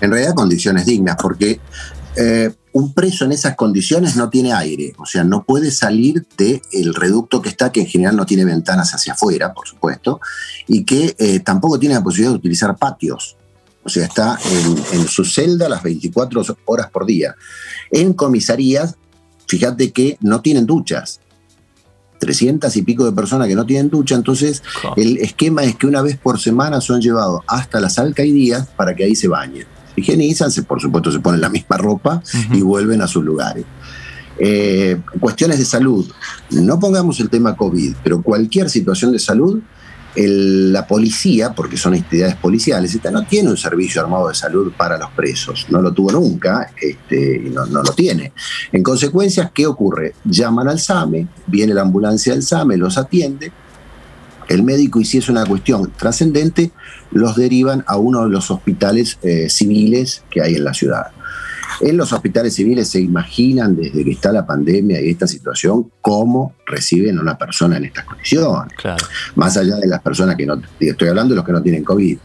En 0.00 0.10
realidad 0.10 0.32
condiciones 0.32 0.86
dignas, 0.86 1.16
porque 1.20 1.60
eh, 2.16 2.50
un 2.72 2.92
preso 2.92 3.24
en 3.24 3.32
esas 3.32 3.56
condiciones 3.56 4.16
no 4.16 4.28
tiene 4.28 4.52
aire, 4.52 4.94
o 4.98 5.06
sea, 5.06 5.24
no 5.24 5.44
puede 5.44 5.70
salir 5.70 6.26
del 6.36 6.94
reducto 6.94 7.40
que 7.40 7.48
está, 7.48 7.72
que 7.72 7.80
en 7.80 7.86
general 7.86 8.16
no 8.16 8.26
tiene 8.26 8.44
ventanas 8.44 8.94
hacia 8.94 9.14
afuera, 9.14 9.52
por 9.54 9.66
supuesto, 9.66 10.20
y 10.66 10.84
que 10.84 11.14
eh, 11.18 11.40
tampoco 11.40 11.78
tiene 11.78 11.94
la 11.94 12.02
posibilidad 12.02 12.32
de 12.32 12.38
utilizar 12.38 12.76
patios. 12.76 13.36
O 13.84 13.88
sea, 13.88 14.04
está 14.04 14.38
en, 14.50 15.00
en, 15.00 15.08
su 15.08 15.24
celda 15.24 15.68
las 15.68 15.82
24 15.82 16.42
horas 16.66 16.90
por 16.90 17.06
día. 17.06 17.34
En 17.90 18.12
comisarías, 18.12 18.96
fíjate 19.46 19.92
que 19.92 20.18
no 20.20 20.42
tienen 20.42 20.66
duchas. 20.66 21.20
300 22.18 22.76
y 22.76 22.82
pico 22.82 23.04
de 23.04 23.12
personas 23.12 23.46
que 23.46 23.54
no 23.54 23.64
tienen 23.64 23.90
ducha, 23.90 24.16
entonces 24.16 24.62
el 24.96 25.18
esquema 25.18 25.62
es 25.62 25.76
que 25.76 25.86
una 25.86 26.02
vez 26.02 26.18
por 26.18 26.40
semana 26.40 26.80
son 26.80 27.00
llevados 27.00 27.42
hasta 27.46 27.80
las 27.80 27.96
alcaidías 27.98 28.66
para 28.66 28.96
que 28.96 29.04
ahí 29.04 29.14
se 29.14 29.28
bañen 29.28 29.77
higienizan, 29.98 30.50
se, 30.50 30.62
por 30.62 30.80
supuesto 30.80 31.10
se 31.12 31.20
ponen 31.20 31.40
la 31.40 31.48
misma 31.48 31.76
ropa 31.76 32.22
uh 32.22 32.36
-huh. 32.36 32.58
y 32.58 32.62
vuelven 32.62 33.02
a 33.02 33.06
sus 33.06 33.24
lugares. 33.24 33.64
Eh, 34.40 35.00
cuestiones 35.18 35.58
de 35.58 35.64
salud, 35.64 36.08
no 36.50 36.78
pongamos 36.78 37.18
el 37.18 37.28
tema 37.28 37.56
COVID, 37.56 37.96
pero 38.04 38.22
cualquier 38.22 38.70
situación 38.70 39.10
de 39.10 39.18
salud, 39.18 39.60
el, 40.14 40.72
la 40.72 40.86
policía, 40.86 41.54
porque 41.54 41.76
son 41.76 41.94
entidades 41.94 42.36
policiales, 42.36 42.94
esta 42.94 43.10
no 43.10 43.26
tiene 43.26 43.50
un 43.50 43.56
servicio 43.56 44.00
armado 44.00 44.28
de 44.28 44.34
salud 44.34 44.72
para 44.76 44.96
los 44.96 45.10
presos, 45.10 45.66
no 45.70 45.82
lo 45.82 45.92
tuvo 45.92 46.12
nunca 46.12 46.70
este, 46.80 47.42
y 47.46 47.50
no, 47.50 47.66
no 47.66 47.82
lo 47.82 47.92
tiene. 47.92 48.32
En 48.72 48.82
consecuencia, 48.82 49.50
¿qué 49.52 49.66
ocurre? 49.66 50.14
Llaman 50.24 50.68
al 50.68 50.78
SAME, 50.78 51.26
viene 51.46 51.74
la 51.74 51.82
ambulancia 51.82 52.32
del 52.32 52.42
SAME, 52.42 52.76
los 52.76 52.96
atiende, 52.96 53.52
el 54.48 54.62
médico, 54.62 55.00
y 55.00 55.04
si 55.04 55.18
es 55.18 55.28
una 55.28 55.44
cuestión 55.44 55.92
trascendente, 55.96 56.72
los 57.10 57.36
derivan 57.36 57.84
a 57.86 57.96
uno 57.96 58.24
de 58.24 58.30
los 58.30 58.50
hospitales 58.50 59.18
eh, 59.22 59.48
civiles 59.48 60.22
que 60.30 60.42
hay 60.42 60.54
en 60.54 60.64
la 60.64 60.74
ciudad. 60.74 61.08
En 61.80 61.96
los 61.96 62.12
hospitales 62.12 62.54
civiles 62.54 62.88
se 62.88 63.00
imaginan 63.00 63.76
desde 63.76 64.04
que 64.04 64.10
está 64.10 64.32
la 64.32 64.44
pandemia 64.44 65.00
y 65.00 65.10
esta 65.10 65.28
situación 65.28 65.90
cómo 66.00 66.54
reciben 66.66 67.18
a 67.18 67.22
una 67.22 67.38
persona 67.38 67.76
en 67.76 67.84
estas 67.84 68.04
condiciones. 68.04 68.72
Claro. 68.76 69.06
Más 69.36 69.56
allá 69.56 69.76
de 69.76 69.86
las 69.86 70.00
personas 70.00 70.34
que 70.34 70.44
no, 70.44 70.60
estoy 70.80 71.08
hablando 71.08 71.34
de 71.34 71.36
los 71.36 71.44
que 71.44 71.52
no 71.52 71.62
tienen 71.62 71.84
COVID, 71.84 72.18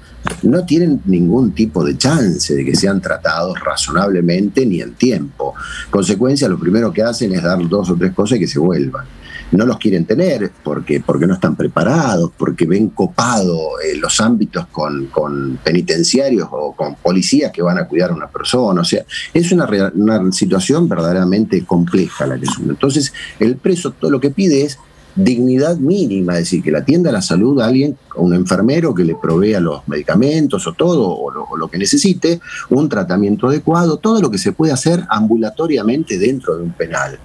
no 0.43 0.65
tienen 0.65 1.01
ningún 1.05 1.53
tipo 1.53 1.84
de 1.84 1.97
chance 1.97 2.55
de 2.55 2.65
que 2.65 2.75
sean 2.75 2.99
tratados 2.99 3.59
razonablemente 3.59 4.65
ni 4.65 4.81
en 4.81 4.93
tiempo. 4.93 5.53
Consecuencia, 5.91 6.47
lo 6.47 6.57
primero 6.57 6.91
que 6.91 7.03
hacen 7.03 7.34
es 7.34 7.43
dar 7.43 7.67
dos 7.67 7.91
o 7.91 7.95
tres 7.95 8.13
cosas 8.13 8.38
y 8.38 8.41
que 8.41 8.47
se 8.47 8.59
vuelvan 8.59 9.05
no 9.54 9.66
los 9.66 9.78
quieren 9.78 10.06
tener 10.06 10.51
porque, 10.64 10.99
porque 10.99 11.28
no 11.28 11.36
están 11.36 11.56
preparados, 11.56 12.32
porque 12.38 12.66
ven 12.66 12.89
copado 12.89 13.80
eh, 13.80 13.95
los 13.97 14.20
ámbitos 14.20 14.68
con, 14.68 15.08
con, 15.08 15.60
penitenciarios 15.64 16.47
o 16.51 16.74
con 16.76 16.95
policías 16.95 17.51
que 17.51 17.62
van 17.62 17.78
a 17.78 17.88
cuidar 17.88 18.12
a 18.12 18.14
una 18.14 18.28
persona. 18.28 18.82
O 18.82 18.86
sea, 18.86 19.06
es 19.34 19.51
una, 19.51 19.68
una 19.95 20.32
situación 20.32 20.89
verdaderamente 20.89 21.64
compleja 21.66 22.26
la 22.26 22.38
que 22.38 22.45
es 22.45 22.58
Entonces, 22.60 23.14
el 23.39 23.58
preso 23.58 23.91
todo 23.91 24.12
lo 24.12 24.20
que 24.20 24.32
pide 24.32 24.64
es 24.64 24.78
dignidad 25.16 25.78
mínima, 25.78 26.34
es 26.34 26.39
decir, 26.39 26.64
que 26.64 26.72
le 26.72 26.80
atienda 26.80 27.12
la 27.12 27.22
salud 27.22 27.62
a 27.62 27.68
alguien, 27.68 27.97
a 28.16 28.20
un 28.20 28.34
enfermero 28.34 28.93
que 28.93 29.04
le 29.04 29.16
provea 29.16 29.60
los 29.60 29.88
medicamentos 29.88 30.66
o 30.66 30.74
todo, 30.74 31.32
lo, 31.32 31.43
o 31.43 31.58
lo, 31.58 31.68
que 31.68 31.78
necesite, 31.78 32.39
un 32.70 32.89
tratamiento 32.89 33.47
adecuado, 33.47 33.97
todo 33.97 34.22
lo 34.22 34.32
que 34.32 34.38
se 34.38 34.54
puede 34.54 34.74
hacer 34.74 35.04
ambulatoriamente 35.10 36.18
dentro 36.18 36.58
de 36.58 36.64
un 36.64 36.72
penal. 36.72 37.20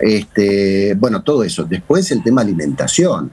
Este, 0.00 0.94
bueno, 0.94 1.22
todo 1.22 1.44
eso. 1.44 1.64
Después 1.64 2.10
el 2.10 2.22
tema 2.22 2.42
alimentación. 2.42 3.32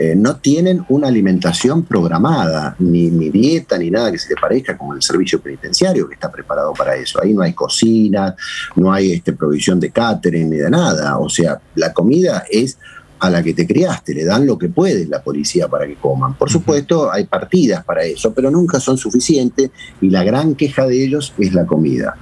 Eh, 0.00 0.14
no 0.14 0.36
tienen 0.36 0.84
una 0.90 1.08
alimentación 1.08 1.82
programada, 1.82 2.76
ni, 2.78 3.10
ni, 3.10 3.30
dieta, 3.30 3.76
ni 3.76 3.90
nada 3.90 4.12
que 4.12 4.18
se 4.18 4.28
le 4.28 4.40
parezca 4.40 4.78
como 4.78 4.94
el 4.94 5.02
servicio 5.02 5.40
penitenciario 5.40 6.06
que 6.06 6.14
está 6.14 6.30
preparado 6.30 6.72
para 6.72 6.94
eso. 6.94 7.20
Ahí 7.20 7.34
no 7.34 7.42
hay 7.42 7.52
cocina, 7.52 8.36
no 8.76 8.92
hay 8.92 9.14
este, 9.14 9.32
provisión 9.32 9.80
de 9.80 9.90
catering 9.90 10.50
ni 10.50 10.56
de 10.58 10.70
nada. 10.70 11.18
O 11.18 11.28
sea, 11.28 11.60
la 11.74 11.92
comida 11.92 12.44
es 12.48 12.78
a 13.18 13.30
la 13.30 13.42
que 13.42 13.54
te 13.54 13.66
criaste, 13.66 14.14
le 14.14 14.24
dan 14.24 14.46
lo 14.46 14.56
que 14.56 14.68
puede 14.68 15.06
la 15.06 15.22
policía 15.22 15.68
para 15.68 15.86
que 15.86 15.96
coman. 15.96 16.34
Por 16.34 16.50
supuesto, 16.50 17.10
hay 17.10 17.24
partidas 17.26 17.84
para 17.84 18.04
eso, 18.04 18.32
pero 18.32 18.50
nunca 18.50 18.80
son 18.80 18.96
suficientes 18.98 19.70
y 20.00 20.10
la 20.10 20.22
gran 20.22 20.54
queja 20.54 20.86
de 20.86 21.02
ellos 21.02 21.34
es 21.38 21.52
la 21.52 21.66
comida. 21.66 22.16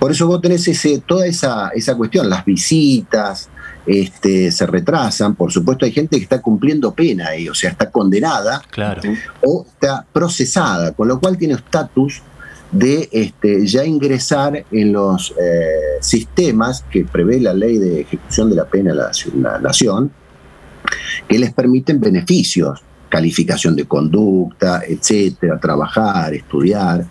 Por 0.00 0.10
eso 0.10 0.26
vos 0.26 0.40
tenés 0.40 0.66
ese, 0.66 1.02
toda 1.06 1.26
esa, 1.26 1.68
esa 1.68 1.94
cuestión, 1.94 2.30
las 2.30 2.44
visitas 2.46 3.50
este, 3.86 4.50
se 4.50 4.66
retrasan, 4.66 5.34
por 5.34 5.52
supuesto 5.52 5.84
hay 5.84 5.92
gente 5.92 6.16
que 6.16 6.22
está 6.22 6.40
cumpliendo 6.40 6.94
pena 6.94 7.28
ahí, 7.28 7.50
o 7.50 7.54
sea, 7.54 7.70
está 7.70 7.90
condenada 7.90 8.62
claro. 8.70 9.02
o 9.42 9.66
está 9.68 10.06
procesada, 10.10 10.92
con 10.92 11.06
lo 11.06 11.20
cual 11.20 11.36
tiene 11.36 11.54
estatus 11.54 12.22
de 12.72 13.10
este, 13.12 13.66
ya 13.66 13.84
ingresar 13.84 14.64
en 14.70 14.92
los 14.92 15.32
eh, 15.32 15.98
sistemas 16.00 16.82
que 16.90 17.04
prevé 17.04 17.38
la 17.38 17.52
ley 17.52 17.76
de 17.76 18.00
ejecución 18.00 18.48
de 18.48 18.56
la 18.56 18.64
pena 18.64 18.92
de 18.92 18.96
la, 18.96 19.10
la 19.36 19.58
nación, 19.58 20.12
que 21.28 21.38
les 21.38 21.52
permiten 21.52 22.00
beneficios, 22.00 22.80
calificación 23.10 23.76
de 23.76 23.84
conducta, 23.84 24.82
etcétera, 24.86 25.60
trabajar, 25.60 26.32
estudiar, 26.32 27.04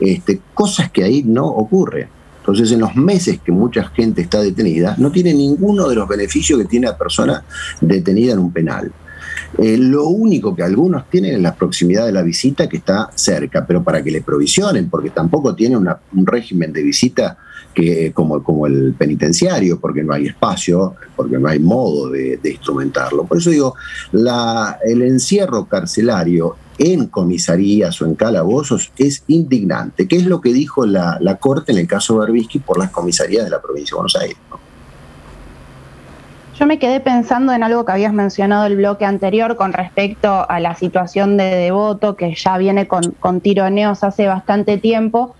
este, 0.00 0.40
cosas 0.54 0.90
que 0.90 1.04
ahí 1.04 1.22
no 1.22 1.46
ocurren. 1.46 2.08
Entonces, 2.42 2.72
en 2.72 2.80
los 2.80 2.96
meses 2.96 3.38
que 3.38 3.52
mucha 3.52 3.84
gente 3.90 4.20
está 4.20 4.42
detenida, 4.42 4.96
no 4.98 5.12
tiene 5.12 5.32
ninguno 5.32 5.88
de 5.88 5.94
los 5.94 6.08
beneficios 6.08 6.58
que 6.58 6.64
tiene 6.64 6.88
la 6.88 6.98
persona 6.98 7.44
detenida 7.80 8.32
en 8.32 8.40
un 8.40 8.52
penal. 8.52 8.90
Eh, 9.58 9.78
lo 9.78 10.08
único 10.08 10.56
que 10.56 10.64
algunos 10.64 11.08
tienen 11.08 11.36
es 11.36 11.40
la 11.40 11.54
proximidad 11.54 12.04
de 12.04 12.10
la 12.10 12.22
visita 12.22 12.68
que 12.68 12.78
está 12.78 13.10
cerca, 13.14 13.64
pero 13.64 13.84
para 13.84 14.02
que 14.02 14.10
le 14.10 14.22
provisionen, 14.22 14.90
porque 14.90 15.10
tampoco 15.10 15.54
tiene 15.54 15.76
una, 15.76 16.00
un 16.14 16.26
régimen 16.26 16.72
de 16.72 16.82
visita 16.82 17.38
que, 17.74 18.12
como, 18.12 18.42
como 18.42 18.66
el 18.66 18.94
penitenciario, 18.94 19.80
porque 19.80 20.02
no 20.02 20.12
hay 20.12 20.26
espacio, 20.26 20.94
porque 21.16 21.38
no 21.38 21.48
hay 21.48 21.58
modo 21.58 22.10
de, 22.10 22.38
instrumentarlo. 22.44 23.24
Por 23.24 23.38
eso 23.38 23.50
digo, 23.50 23.74
la, 24.12 24.78
el 24.84 25.02
encierro 25.02 25.66
carcelario 25.66 26.56
en 26.78 27.06
comisarías 27.06 28.00
o 28.02 28.06
en 28.06 28.14
calabozos 28.14 28.92
es 28.96 29.24
indignante, 29.28 30.08
que 30.08 30.16
es 30.16 30.26
lo 30.26 30.40
que 30.40 30.52
dijo 30.52 30.86
la, 30.86 31.18
la 31.20 31.36
Corte 31.36 31.72
en 31.72 31.78
el 31.78 31.86
caso 31.86 32.18
Berbisky 32.18 32.58
por 32.58 32.78
las 32.78 32.90
comisarías 32.90 33.44
de 33.44 33.50
la 33.50 33.60
provincia 33.60 33.94
de 33.94 33.96
Buenos 33.96 34.16
Aires. 34.16 34.36
Yo 36.58 36.66
me 36.66 36.78
quedé 36.78 37.00
pensando 37.00 37.52
en 37.52 37.62
algo 37.62 37.84
que 37.84 37.92
habías 37.92 38.12
mencionado 38.12 38.66
el 38.66 38.76
bloque 38.76 39.04
anterior 39.04 39.56
con 39.56 39.72
respecto 39.72 40.48
a 40.48 40.60
la 40.60 40.74
situación 40.74 41.36
de 41.36 41.44
Devoto, 41.44 42.14
que 42.14 42.34
ya 42.34 42.58
viene 42.58 42.86
con, 42.86 43.12
con 43.18 43.40
tironeos 43.40 44.04
hace 44.04 44.26
bastante 44.26 44.78
tiempo. 44.78 45.34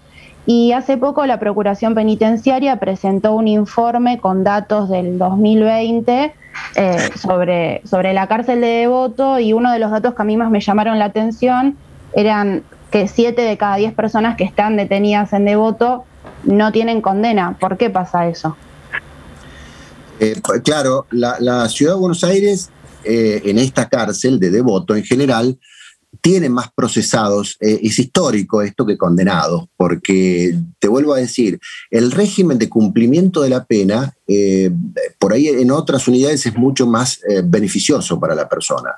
Y 0.45 0.72
hace 0.72 0.97
poco 0.97 1.24
la 1.26 1.38
Procuración 1.38 1.95
Penitenciaria 1.95 2.80
presentó 2.80 3.34
un 3.34 3.47
informe 3.47 4.18
con 4.18 4.43
datos 4.43 4.88
del 4.88 5.18
2020 5.18 6.34
eh, 6.74 7.11
sobre, 7.16 7.80
sobre 7.84 8.12
la 8.12 8.26
cárcel 8.26 8.61
de 8.61 8.66
Devoto 8.66 9.38
y 9.38 9.53
uno 9.53 9.72
de 9.72 9.78
los 9.78 9.90
datos 9.90 10.14
que 10.14 10.22
a 10.22 10.24
mí 10.24 10.36
más 10.36 10.51
me 10.51 10.61
llamaron 10.61 10.99
la 10.99 11.07
atención 11.07 11.76
eran 12.14 12.64
que 12.90 13.09
siete 13.09 13.43
de 13.43 13.57
cada 13.57 13.76
diez 13.76 13.95
personas 13.95 14.36
que 14.36 14.45
están 14.45 14.76
detenidas 14.76 15.32
en 15.32 15.45
Devoto 15.45 16.05
no 16.45 16.72
tienen 16.72 17.01
condena. 17.01 17.57
¿Por 17.59 17.76
qué 17.76 17.88
pasa 17.88 18.28
eso? 18.28 18.57
Eh, 20.20 20.40
claro, 20.62 21.07
la, 21.11 21.36
la, 21.40 21.68
ciudad 21.68 21.95
de 21.95 22.01
Buenos 22.01 22.22
Aires, 22.22 22.70
eh, 23.05 23.43
en 23.45 23.59
esta 23.59 23.88
cárcel 23.88 24.38
de 24.38 24.51
devoto 24.51 24.95
en 24.95 25.05
general, 25.05 25.59
tiene 26.20 26.48
más 26.48 26.70
procesados, 26.74 27.56
eh, 27.60 27.80
es 27.82 27.98
histórico 27.98 28.62
esto 28.62 28.84
que 28.84 28.98
condenados, 28.98 29.64
porque 29.76 30.56
te 30.78 30.88
vuelvo 30.88 31.14
a 31.14 31.18
decir, 31.18 31.58
el 31.90 32.12
régimen 32.12 32.58
de 32.58 32.68
cumplimiento 32.68 33.42
de 33.42 33.50
la 33.50 33.64
pena, 33.64 34.14
eh, 34.26 34.70
por 35.18 35.32
ahí 35.32 35.48
en 35.48 35.70
otras 35.70 36.06
unidades 36.06 36.46
es 36.46 36.54
mucho 36.56 36.86
más 36.86 37.20
eh, 37.28 37.42
beneficioso 37.44 38.20
para 38.20 38.34
la 38.34 38.48
persona. 38.48 38.90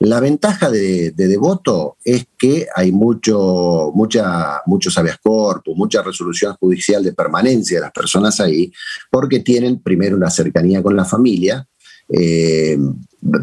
La 0.00 0.20
ventaja 0.20 0.70
de, 0.70 1.12
devoto 1.12 1.96
es 2.04 2.26
que 2.38 2.66
hay 2.74 2.92
mucho, 2.92 3.90
mucha, 3.94 4.62
muchos 4.66 4.96
habeas 4.96 5.18
corpus, 5.22 5.76
mucha 5.76 6.02
resolución 6.02 6.54
judicial 6.54 7.02
de 7.02 7.12
permanencia 7.12 7.78
de 7.78 7.82
las 7.82 7.92
personas 7.92 8.40
ahí, 8.40 8.72
porque 9.10 9.40
tienen 9.40 9.80
primero 9.80 10.16
una 10.16 10.30
cercanía 10.30 10.82
con 10.82 10.96
la 10.96 11.04
familia, 11.04 11.66
eh, 12.08 12.78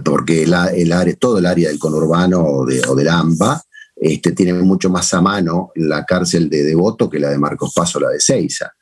porque 0.03 0.43
el 0.43 0.53
área, 0.53 1.15
todo 1.15 1.39
el 1.39 1.45
área 1.45 1.69
del 1.69 1.79
conurbano 1.79 2.43
o, 2.43 2.65
de, 2.65 2.81
del 2.95 3.07
AMBA 3.07 3.63
este, 3.95 4.31
tiene 4.31 4.53
mucho 4.53 4.89
más 4.89 5.13
a 5.13 5.21
mano 5.21 5.71
la 5.75 6.05
cárcel 6.05 6.49
de 6.49 6.63
Devoto 6.63 7.09
que 7.09 7.19
la 7.19 7.29
de 7.29 7.37
Marcos 7.37 7.73
Paz 7.73 7.95
o 7.95 7.99
la 7.99 8.09
de 8.09 8.19
Ceiza. 8.19 8.73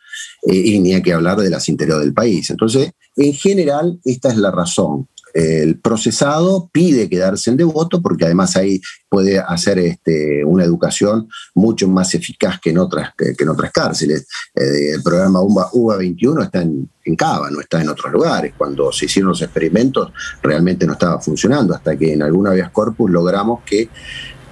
Eh, 0.43 0.55
y 0.55 0.79
ni 0.79 0.93
hay 0.93 1.01
que 1.01 1.13
hablar 1.13 1.37
de 1.37 1.49
las 1.49 1.67
interiores 1.69 2.05
del 2.05 2.13
país. 2.13 2.49
Entonces, 2.49 2.91
en 3.15 3.33
general, 3.33 3.99
esta 4.03 4.29
es 4.29 4.37
la 4.37 4.51
razón 4.51 5.07
el 5.39 5.79
procesado 5.79 6.69
pide 6.71 7.07
quedarse 7.07 7.49
en 7.49 7.55
devoto 7.55 8.01
porque 8.01 8.25
además 8.25 8.57
ahí 8.57 8.81
puede 9.07 9.39
hacer 9.39 9.79
este, 9.79 10.43
una 10.43 10.65
educación 10.65 11.29
mucho 11.55 11.87
más 11.87 12.13
eficaz 12.13 12.59
que 12.59 12.71
en 12.71 12.77
otras, 12.77 13.13
que, 13.17 13.33
en 13.37 13.49
otras 13.49 13.71
cárceles. 13.71 14.27
Eh, 14.53 14.95
el 14.95 15.01
programa 15.01 15.41
UBA, 15.41 15.97
21 15.97 16.43
está 16.43 16.61
en, 16.61 16.89
Cava, 17.17 17.49
no 17.49 17.59
está 17.59 17.81
en 17.81 17.89
otros 17.89 18.11
lugares. 18.11 18.53
Cuando 18.57 18.91
se 18.91 19.05
hicieron 19.05 19.29
los 19.29 19.41
experimentos 19.41 20.11
realmente 20.43 20.85
no 20.85 20.93
estaba 20.93 21.19
funcionando, 21.19 21.73
hasta 21.73 21.97
que 21.97 22.13
en 22.13 22.21
alguna 22.21 22.51
vez 22.51 22.69
corpus 22.69 23.09
logramos 23.09 23.61
que 23.65 23.89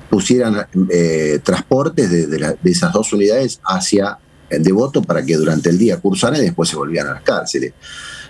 pusieran 0.10 0.66
eh, 0.90 1.40
transportes 1.44 2.10
de, 2.10 2.58
esas 2.64 2.94
dos 2.94 3.12
unidades 3.14 3.60
hacia 3.64 4.18
el 4.50 4.64
devoto 4.64 5.02
para 5.02 5.24
que 5.24 5.36
durante 5.36 5.70
el 5.70 5.78
día 5.78 6.00
cursaran 6.00 6.40
y 6.40 6.46
después 6.46 6.70
se 6.70 6.78
volvieran 6.78 7.12
a 7.12 7.16
las 7.16 7.24
cárceles 7.24 7.74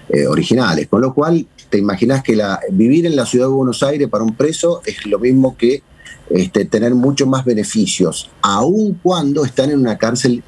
eh, 0.09 0.25
originales. 0.25 0.87
Con 0.87 1.01
lo 1.01 1.13
cual 1.13 1.47
te 1.69 1.77
imaginas 1.77 2.23
que 2.23 2.35
la, 2.35 2.59
vivir 2.71 3.05
en 3.05 3.15
la 3.15 3.25
ciudad 3.25 3.45
de 3.45 3.53
Buenos 3.53 3.83
Aires 3.83 4.07
para 4.07 4.23
un 4.23 4.35
preso 4.35 4.81
es 4.85 5.05
lo 5.05 5.19
mismo 5.19 5.57
que 5.57 5.83
este, 6.29 6.65
tener 6.65 6.93
muchos 6.93 7.27
más 7.27 7.45
beneficios, 7.45 8.29
aun 8.41 8.99
cuando 9.01 9.45
están 9.45 9.71
en 9.71 9.79
una 9.79 9.97
cárcel 9.97 10.43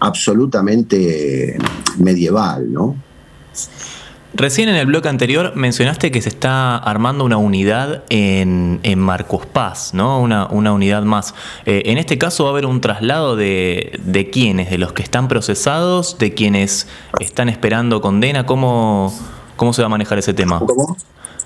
absolutamente 0.00 1.56
medieval, 1.98 2.72
¿no? 2.72 2.96
Recién 4.32 4.68
en 4.68 4.76
el 4.76 4.86
bloque 4.86 5.08
anterior 5.08 5.52
mencionaste 5.56 6.12
que 6.12 6.22
se 6.22 6.28
está 6.28 6.76
armando 6.76 7.24
una 7.24 7.36
unidad 7.36 8.04
en, 8.10 8.80
Marcos 8.96 9.44
Paz, 9.44 9.92
¿no? 9.92 10.20
Una, 10.20 10.46
una 10.46 10.72
unidad 10.72 11.02
más. 11.02 11.34
Eh, 11.66 11.82
en 11.86 11.98
este 11.98 12.16
caso 12.16 12.44
va 12.44 12.50
a 12.50 12.52
haber 12.52 12.66
un 12.66 12.80
traslado 12.80 13.34
de, 13.34 13.98
de 14.04 14.30
quiénes, 14.30 14.70
de 14.70 14.78
los 14.78 14.92
que 14.92 15.02
están 15.02 15.26
procesados, 15.26 16.16
de 16.18 16.32
quienes 16.32 16.86
están 17.18 17.48
esperando 17.48 18.00
condena. 18.00 18.46
¿Cómo, 18.46 19.12
¿Cómo 19.60 19.74
se 19.74 19.82
va 19.82 19.86
a 19.86 19.88
manejar 19.90 20.18
ese 20.18 20.32
tema? 20.32 20.58
¿Cómo? 20.58 20.96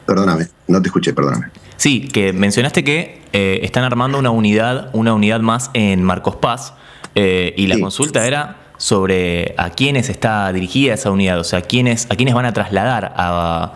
Perdóname, 0.07 0.47
no 0.69 0.81
te 0.81 0.87
escuché, 0.87 1.13
perdóname. 1.13 1.49
Sí, 1.77 2.07
que 2.07 2.33
mencionaste 2.33 2.85
que 2.85 3.23
eh, 3.33 3.59
están 3.65 3.83
armando 3.83 4.21
una 4.21 4.31
unidad, 4.31 4.91
una 4.93 5.15
unidad 5.15 5.41
más 5.41 5.73
en 5.75 6.05
Marcos 6.05 6.37
Paz, 6.37 6.75
eh, 7.17 7.53
y 7.57 7.67
la 7.67 7.77
consulta 7.81 8.25
era 8.25 8.69
sobre 8.77 9.57
a 9.59 9.71
quiénes 9.71 10.11
está 10.11 10.53
dirigida 10.53 10.95
esa 10.95 11.11
unidad, 11.11 11.41
o 11.41 11.45
sea, 11.45 11.59
a 11.59 11.63
quiénes, 11.63 12.07
a 12.09 12.15
quiénes 12.15 12.37
van 12.37 12.47
a 12.47 12.53
trasladar 12.53 13.13
a, 13.17 13.73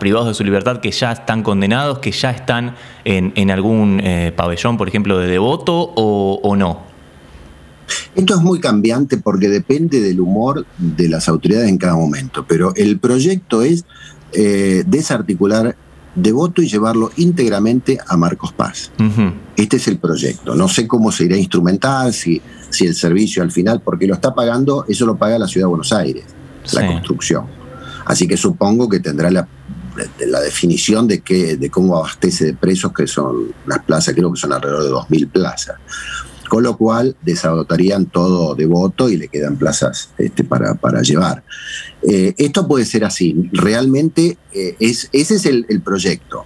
privados 0.00 0.26
de 0.26 0.34
su 0.34 0.42
libertad 0.42 0.78
que 0.78 0.90
ya 0.90 1.12
están 1.12 1.44
condenados, 1.44 2.00
que 2.00 2.10
ya 2.10 2.32
están 2.32 2.74
en, 3.04 3.50
algún 3.52 4.00
eh, 4.02 4.32
pabellón, 4.34 4.78
por 4.78 4.88
ejemplo, 4.88 5.16
de 5.16 5.28
devoto 5.28 5.92
o 5.94 6.56
no. 6.56 6.89
Esto 8.14 8.34
es 8.34 8.40
muy 8.40 8.60
cambiante 8.60 9.16
porque 9.16 9.48
depende 9.48 10.00
del 10.00 10.20
humor 10.20 10.66
de 10.78 11.08
las 11.08 11.28
autoridades 11.28 11.68
en 11.68 11.78
cada 11.78 11.94
momento, 11.94 12.44
pero 12.46 12.72
el 12.76 12.98
proyecto 12.98 13.62
es 13.62 13.84
eh, 14.32 14.84
desarticular 14.86 15.76
Devoto 16.14 16.60
y 16.60 16.68
llevarlo 16.68 17.12
íntegramente 17.18 17.98
a 18.04 18.16
Marcos 18.16 18.52
Paz. 18.52 18.90
Este 19.56 19.76
es 19.76 19.86
el 19.86 19.98
proyecto. 19.98 20.56
No 20.56 20.68
sé 20.68 20.88
cómo 20.88 21.12
se 21.12 21.24
irá 21.24 21.36
a 21.36 21.38
instrumentar, 21.38 22.12
si, 22.12 22.42
si 22.68 22.84
el 22.86 22.96
servicio 22.96 23.44
al 23.44 23.52
final, 23.52 23.80
porque 23.80 24.08
lo 24.08 24.14
está 24.14 24.34
pagando, 24.34 24.84
eso 24.88 25.06
lo 25.06 25.16
paga 25.16 25.38
la 25.38 25.46
Ciudad 25.46 25.66
de 25.66 25.70
Buenos 25.70 25.92
Aires, 25.92 26.24
la 26.72 26.84
construcción. 26.84 27.46
Así 28.06 28.26
que 28.26 28.36
supongo 28.36 28.88
que 28.88 28.98
tendrá 28.98 29.30
la, 29.30 29.46
la 30.26 30.40
definición 30.40 31.06
de, 31.06 31.20
qué, 31.20 31.56
de 31.56 31.70
cómo 31.70 31.96
abastece 31.96 32.46
de 32.46 32.54
presos, 32.54 32.92
que 32.92 33.06
son 33.06 33.52
las 33.66 33.78
plazas, 33.84 34.12
creo 34.12 34.32
que 34.32 34.40
son 34.40 34.52
alrededor 34.52 34.82
de 34.82 34.90
2.000 34.90 35.30
plazas 35.30 35.76
con 36.50 36.64
lo 36.64 36.76
cual 36.76 37.16
desagotarían 37.22 38.06
todo 38.06 38.56
de 38.56 38.66
voto 38.66 39.08
y 39.08 39.16
le 39.16 39.28
quedan 39.28 39.56
plazas 39.56 40.10
este, 40.18 40.42
para, 40.42 40.74
para, 40.74 41.00
llevar. 41.00 41.44
Eh, 42.02 42.34
esto 42.36 42.66
puede 42.66 42.84
ser 42.84 43.04
así, 43.04 43.48
realmente 43.52 44.36
eh, 44.52 44.74
es, 44.80 45.08
ese 45.12 45.36
es 45.36 45.46
el 45.46 45.80
proyecto. 45.80 46.44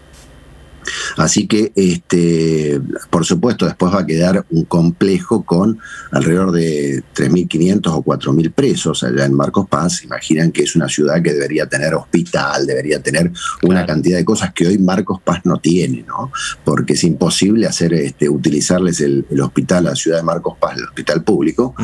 Así 1.16 1.46
que, 1.46 1.72
este, 1.74 2.80
por 3.10 3.24
supuesto, 3.24 3.66
después 3.66 3.94
va 3.94 4.00
a 4.00 4.06
quedar 4.06 4.44
un 4.50 4.64
complejo 4.64 5.44
con 5.44 5.78
alrededor 6.10 6.52
de 6.52 7.02
3.500 7.14 7.88
o 7.88 8.04
4.000 8.04 8.52
presos 8.52 9.02
allá 9.02 9.24
en 9.24 9.34
Marcos 9.34 9.68
Paz. 9.68 10.02
Imaginan 10.04 10.52
que 10.52 10.62
es 10.62 10.76
una 10.76 10.88
ciudad 10.88 11.22
que 11.22 11.32
debería 11.32 11.66
tener 11.66 11.94
hospital, 11.94 12.66
debería 12.66 13.00
tener 13.00 13.30
una 13.62 13.86
cantidad 13.86 14.18
de 14.18 14.24
cosas 14.24 14.52
que 14.52 14.66
hoy 14.66 14.78
Marcos 14.78 15.20
Paz 15.22 15.40
no 15.44 15.58
tiene, 15.58 16.04
¿no? 16.06 16.30
Porque 16.64 16.94
es 16.94 17.04
imposible 17.04 17.66
hacer, 17.66 17.94
este, 17.94 18.28
utilizarles 18.28 19.00
el, 19.00 19.26
hospital 19.40 19.84
la 19.84 19.94
ciudad 19.94 20.18
de 20.18 20.22
Marcos 20.22 20.56
Paz, 20.58 20.76
el 20.76 20.84
hospital 20.84 21.22
público, 21.22 21.74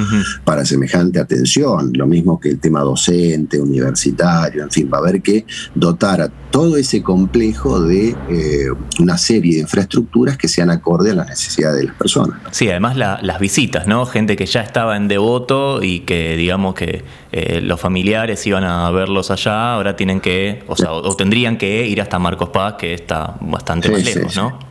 para 0.44 0.64
semejante 0.64 1.20
atención. 1.20 1.92
Lo 1.94 2.06
mismo 2.06 2.40
que 2.40 2.48
el 2.50 2.58
tema 2.58 2.80
docente, 2.80 3.60
universitario, 3.60 4.62
en 4.62 4.70
fin, 4.70 4.90
va 4.92 4.98
a 4.98 5.00
haber 5.00 5.22
que 5.22 5.44
dotar 5.74 6.20
a 6.20 6.28
todo 6.50 6.76
ese 6.76 7.02
complejo 7.02 7.80
de 7.80 8.16
eh, 8.28 8.68
una 8.98 9.16
serie 9.18 9.54
de 9.54 9.60
infraestructuras 9.60 10.36
que 10.36 10.48
sean 10.48 10.70
acorde 10.70 11.10
a 11.10 11.14
las 11.14 11.28
necesidades 11.28 11.80
de 11.80 11.84
las 11.84 11.94
personas. 11.94 12.40
Sí, 12.50 12.68
además 12.68 12.96
las 12.96 13.38
visitas, 13.38 13.86
¿no? 13.86 14.06
Gente 14.06 14.36
que 14.36 14.46
ya 14.46 14.62
estaba 14.62 14.96
en 14.96 15.08
devoto 15.08 15.82
y 15.82 16.00
que 16.00 16.36
digamos 16.36 16.74
que 16.74 17.04
eh, 17.32 17.60
los 17.62 17.80
familiares 17.80 18.46
iban 18.46 18.64
a 18.64 18.90
verlos 18.90 19.30
allá, 19.30 19.74
ahora 19.74 19.96
tienen 19.96 20.20
que, 20.20 20.64
o 20.66 20.76
sea, 20.76 20.92
o, 20.92 21.14
tendrían 21.16 21.58
que 21.58 21.86
ir 21.86 22.00
hasta 22.00 22.18
Marcos 22.18 22.48
Paz, 22.48 22.74
que 22.74 22.94
está 22.94 23.36
bastante 23.40 23.90
más 23.90 24.04
lejos, 24.04 24.36
¿no? 24.36 24.70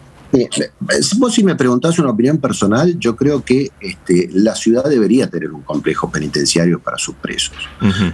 Vos 1.18 1.34
si 1.34 1.44
me 1.44 1.56
preguntás 1.56 1.98
una 1.98 2.12
opinión 2.12 2.38
personal, 2.38 3.00
yo 3.00 3.16
creo 3.16 3.44
que 3.44 3.72
este, 3.80 4.30
la 4.34 4.56
ciudad 4.56 4.84
debería 4.84 5.28
tener 5.28 5.52
un 5.52 5.64
complejo 5.64 6.12
penitenciario 6.12 6.80
para 6.80 6.98
sus 6.98 7.16
presos. 7.16 7.56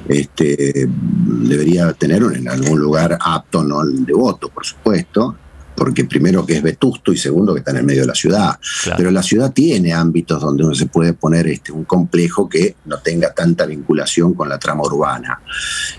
este, 0.08 0.88
debería 0.88 1.92
tener 1.94 2.24
en 2.24 2.48
algún 2.48 2.80
lugar 2.80 3.18
apto, 3.20 3.64
no 3.64 3.82
el 3.82 4.06
devoto, 4.06 4.48
por 4.50 4.66
supuesto, 4.66 5.36
porque 5.76 6.06
primero 6.06 6.46
que 6.46 6.58
es 6.58 6.64
vetusto 6.64 7.12
y 7.12 7.18
segundo 7.18 7.54
que 7.54 7.60
está 7.60 7.72
en 7.72 7.78
el 7.78 7.84
medio 7.84 8.02
de 8.02 8.08
la 8.08 8.16
ciudad. 8.16 8.58
Pero 8.98 9.12
la 9.12 9.24
ciudad 9.24 9.52
tiene 9.52 9.94
ámbitos 9.94 10.42
donde 10.42 10.64
uno 10.64 10.74
se 10.74 10.86
puede 10.88 11.14
poner 11.14 11.48
este, 11.48 11.72
un 11.72 11.86
complejo 11.86 12.48
que 12.48 12.76
no 12.86 13.00
tenga 13.00 13.34
tanta 13.34 13.66
vinculación 13.66 14.34
con 14.34 14.50
la 14.50 14.58
trama 14.58 14.84
urbana. 14.84 15.42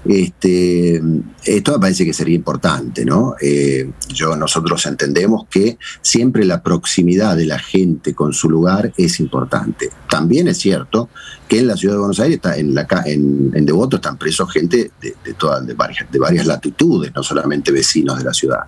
Este, 0.04 1.00
esto 1.44 1.72
me 1.72 1.78
parece 1.78 2.04
que 2.04 2.12
sería 2.12 2.34
importante, 2.34 3.04
¿no? 3.04 3.34
Eh, 3.40 3.90
yo, 4.08 4.36
nosotros 4.36 4.84
entendemos 4.86 5.46
que 5.50 5.78
siempre 6.00 6.44
la 6.44 6.62
proximidad 6.62 7.36
de 7.36 7.46
la 7.46 7.58
gente 7.58 8.14
con 8.14 8.32
su 8.32 8.48
lugar 8.48 8.92
es 8.96 9.20
importante. 9.20 9.90
También 10.08 10.48
es 10.48 10.58
cierto 10.58 11.08
que 11.48 11.60
en 11.60 11.66
la 11.66 11.76
ciudad 11.76 11.94
de 11.94 11.98
Buenos 11.98 12.20
Aires, 12.20 12.36
está 12.36 12.56
en, 12.56 12.74
la, 12.74 12.86
en, 13.04 13.52
en 13.54 13.66
Devoto, 13.66 13.96
están 13.96 14.16
presos 14.18 14.50
gente 14.50 14.90
de, 15.00 15.14
de, 15.24 15.34
todas, 15.34 15.66
de, 15.66 15.74
varias, 15.74 16.10
de 16.10 16.18
varias 16.18 16.46
latitudes, 16.46 17.12
no 17.14 17.22
solamente 17.22 17.70
vecinos 17.72 18.18
de 18.18 18.24
la 18.24 18.34
ciudad. 18.34 18.60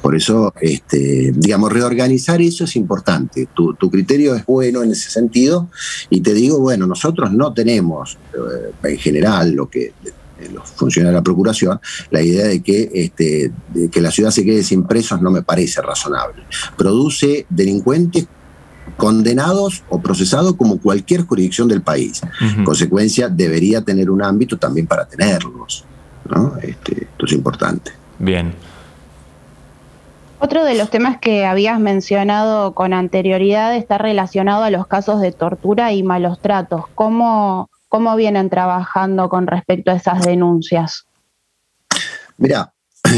Por 0.00 0.14
eso, 0.14 0.52
este, 0.60 1.32
digamos, 1.34 1.72
reorganizar 1.72 2.40
eso 2.40 2.64
es 2.64 2.76
importante. 2.76 3.48
Tu, 3.54 3.74
tu, 3.74 3.90
criterio 3.90 4.34
es 4.34 4.46
bueno 4.46 4.82
en 4.82 4.92
ese 4.92 5.10
sentido 5.10 5.68
y 6.10 6.20
te 6.20 6.32
digo, 6.34 6.58
bueno, 6.58 6.86
nosotros 6.86 7.32
no 7.32 7.52
tenemos 7.52 8.18
eh, 8.34 8.88
en 8.88 8.98
general 8.98 9.52
lo 9.52 9.68
que 9.68 9.92
los 10.52 10.68
funcionarios 10.70 11.12
de 11.12 11.20
la 11.20 11.24
Procuración, 11.24 11.80
la 12.10 12.22
idea 12.22 12.46
de 12.46 12.62
que, 12.62 12.90
este, 12.94 13.52
de 13.72 13.88
que 13.88 14.00
la 14.00 14.10
ciudad 14.10 14.30
se 14.30 14.44
quede 14.44 14.62
sin 14.62 14.84
presos 14.84 15.20
no 15.20 15.30
me 15.30 15.42
parece 15.42 15.80
razonable. 15.80 16.42
Produce 16.76 17.46
delincuentes 17.48 18.26
condenados 18.96 19.82
o 19.88 20.00
procesados 20.00 20.54
como 20.56 20.78
cualquier 20.78 21.22
jurisdicción 21.26 21.68
del 21.68 21.82
país. 21.82 22.22
En 22.40 22.64
consecuencia, 22.64 23.28
debería 23.28 23.82
tener 23.82 24.10
un 24.10 24.22
ámbito 24.22 24.58
también 24.58 24.86
para 24.86 25.06
tenerlos. 25.06 25.84
¿no? 26.28 26.56
Este, 26.62 27.04
esto 27.04 27.26
es 27.26 27.32
importante. 27.32 27.92
Bien. 28.18 28.54
Otro 30.38 30.64
de 30.64 30.74
los 30.74 30.90
temas 30.90 31.18
que 31.18 31.44
habías 31.44 31.78
mencionado 31.78 32.74
con 32.74 32.92
anterioridad 32.92 33.76
está 33.76 33.98
relacionado 33.98 34.64
a 34.64 34.70
los 34.70 34.86
casos 34.88 35.20
de 35.20 35.30
tortura 35.30 35.92
y 35.92 36.02
malos 36.02 36.40
tratos. 36.40 36.84
¿Cómo, 36.94 37.70
¿Cómo 37.88 38.16
vienen 38.16 38.50
trabajando 38.50 39.28
con 39.28 39.46
respecto 39.46 39.92
a 39.92 39.94
esas 39.94 40.22
denuncias? 40.22 41.06
Mira, 42.38 42.72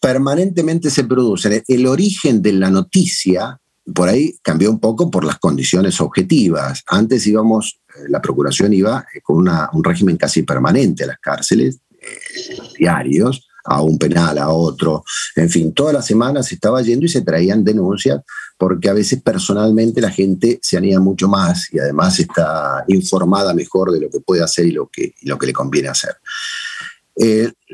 permanentemente 0.00 0.90
se 0.90 1.04
producen. 1.04 1.62
El 1.66 1.86
origen 1.86 2.40
de 2.40 2.52
la 2.52 2.70
noticia 2.70 3.58
por 3.94 4.08
ahí 4.08 4.38
cambió 4.42 4.70
un 4.70 4.80
poco 4.80 5.10
por 5.10 5.24
las 5.24 5.38
condiciones 5.38 6.00
objetivas. 6.00 6.82
Antes 6.86 7.26
íbamos, 7.26 7.80
eh, 7.88 8.08
la 8.08 8.20
Procuración 8.20 8.72
iba 8.72 9.06
eh, 9.14 9.20
con 9.22 9.48
un 9.48 9.84
régimen 9.84 10.16
casi 10.16 10.42
permanente 10.42 11.04
a 11.04 11.08
las 11.08 11.18
cárceles, 11.18 11.80
eh, 12.00 12.56
diarios, 12.78 13.46
a 13.64 13.82
un 13.82 13.98
penal, 13.98 14.38
a 14.38 14.48
otro. 14.48 15.04
En 15.36 15.50
fin, 15.50 15.72
todas 15.72 15.92
las 15.92 16.06
semanas 16.06 16.46
se 16.46 16.54
estaba 16.54 16.80
yendo 16.82 17.06
y 17.06 17.08
se 17.08 17.22
traían 17.22 17.64
denuncias 17.64 18.22
porque 18.56 18.88
a 18.88 18.94
veces 18.94 19.20
personalmente 19.22 20.00
la 20.00 20.10
gente 20.10 20.58
se 20.62 20.76
anima 20.76 21.00
mucho 21.00 21.28
más 21.28 21.72
y 21.72 21.78
además 21.78 22.18
está 22.18 22.84
informada 22.88 23.54
mejor 23.54 23.92
de 23.92 24.00
lo 24.00 24.10
que 24.10 24.20
puede 24.20 24.42
hacer 24.42 24.66
y 24.66 24.72
lo 24.72 24.88
que, 24.88 25.14
lo 25.22 25.38
que 25.38 25.46
le 25.46 25.52
conviene 25.52 25.88
hacer. 25.88 26.16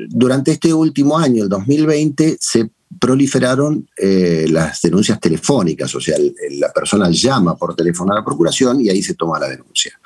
durante 0.09 0.51
este 0.51 0.73
último 0.73 1.17
año, 1.17 1.43
el 1.43 1.49
2020, 1.49 2.37
se 2.39 2.69
proliferaron 2.99 3.87
eh, 3.97 4.47
las 4.49 4.81
denuncias 4.81 5.19
telefónicas, 5.19 5.93
o 5.95 6.01
sea, 6.01 6.17
la 6.51 6.71
persona 6.71 7.09
llama 7.09 7.57
por 7.57 7.75
teléfono 7.75 8.13
a 8.13 8.15
la 8.15 8.25
procuración 8.25 8.81
y 8.81 8.89
ahí 8.89 9.01
se 9.01 9.15
toma 9.15 9.39
la 9.39 9.49
denuncia. 9.49 9.99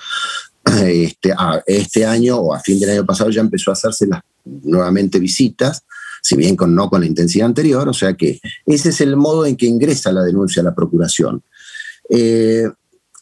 Este, 0.69 1.33
este 1.65 2.05
año 2.05 2.37
o 2.37 2.53
a 2.53 2.59
fin 2.59 2.79
del 2.79 2.91
año 2.91 3.05
pasado 3.05 3.31
ya 3.31 3.41
empezó 3.41 3.71
a 3.71 3.73
hacerse 3.73 4.05
las, 4.05 4.21
nuevamente 4.45 5.19
visitas, 5.19 5.83
si 6.21 6.35
bien 6.35 6.55
con, 6.55 6.75
no 6.75 6.89
con 6.89 7.01
la 7.01 7.07
intensidad 7.07 7.47
anterior, 7.47 7.87
o 7.87 7.93
sea 7.93 8.13
que 8.13 8.39
ese 8.65 8.89
es 8.89 9.01
el 9.01 9.15
modo 9.15 9.45
en 9.45 9.55
que 9.55 9.65
ingresa 9.65 10.11
la 10.11 10.21
denuncia 10.21 10.61
a 10.61 10.65
la 10.65 10.75
procuración. 10.75 11.43
Eh, 12.09 12.67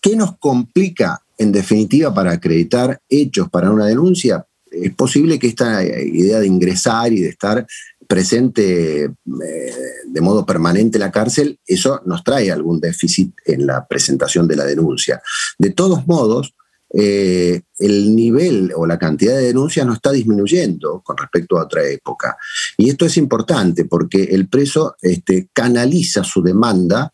¿Qué 0.01 0.15
nos 0.15 0.37
complica 0.37 1.21
en 1.37 1.51
definitiva 1.51 2.13
para 2.13 2.31
acreditar 2.31 2.99
hechos 3.09 3.49
para 3.49 3.71
una 3.71 3.85
denuncia? 3.85 4.45
Es 4.71 4.93
posible 4.93 5.39
que 5.39 5.47
esta 5.47 5.83
idea 5.83 6.39
de 6.39 6.47
ingresar 6.47 7.11
y 7.13 7.21
de 7.21 7.29
estar 7.29 7.65
presente 8.07 9.03
eh, 9.03 9.73
de 10.05 10.21
modo 10.21 10.45
permanente 10.45 10.97
en 10.97 11.01
la 11.01 11.11
cárcel, 11.11 11.59
eso 11.65 12.01
nos 12.05 12.23
trae 12.23 12.51
algún 12.51 12.79
déficit 12.79 13.33
en 13.45 13.67
la 13.67 13.85
presentación 13.87 14.47
de 14.47 14.55
la 14.55 14.65
denuncia. 14.65 15.21
De 15.57 15.71
todos 15.71 16.07
modos, 16.07 16.55
eh, 16.93 17.61
el 17.79 18.15
nivel 18.15 18.71
o 18.75 18.87
la 18.87 18.97
cantidad 18.97 19.35
de 19.35 19.47
denuncias 19.47 19.85
no 19.85 19.93
está 19.93 20.11
disminuyendo 20.11 21.01
con 21.03 21.17
respecto 21.17 21.59
a 21.59 21.63
otra 21.63 21.83
época. 21.83 22.37
Y 22.77 22.89
esto 22.89 23.05
es 23.05 23.17
importante 23.17 23.85
porque 23.85 24.23
el 24.23 24.47
preso 24.47 24.95
este, 25.01 25.49
canaliza 25.53 26.23
su 26.23 26.41
demanda 26.41 27.13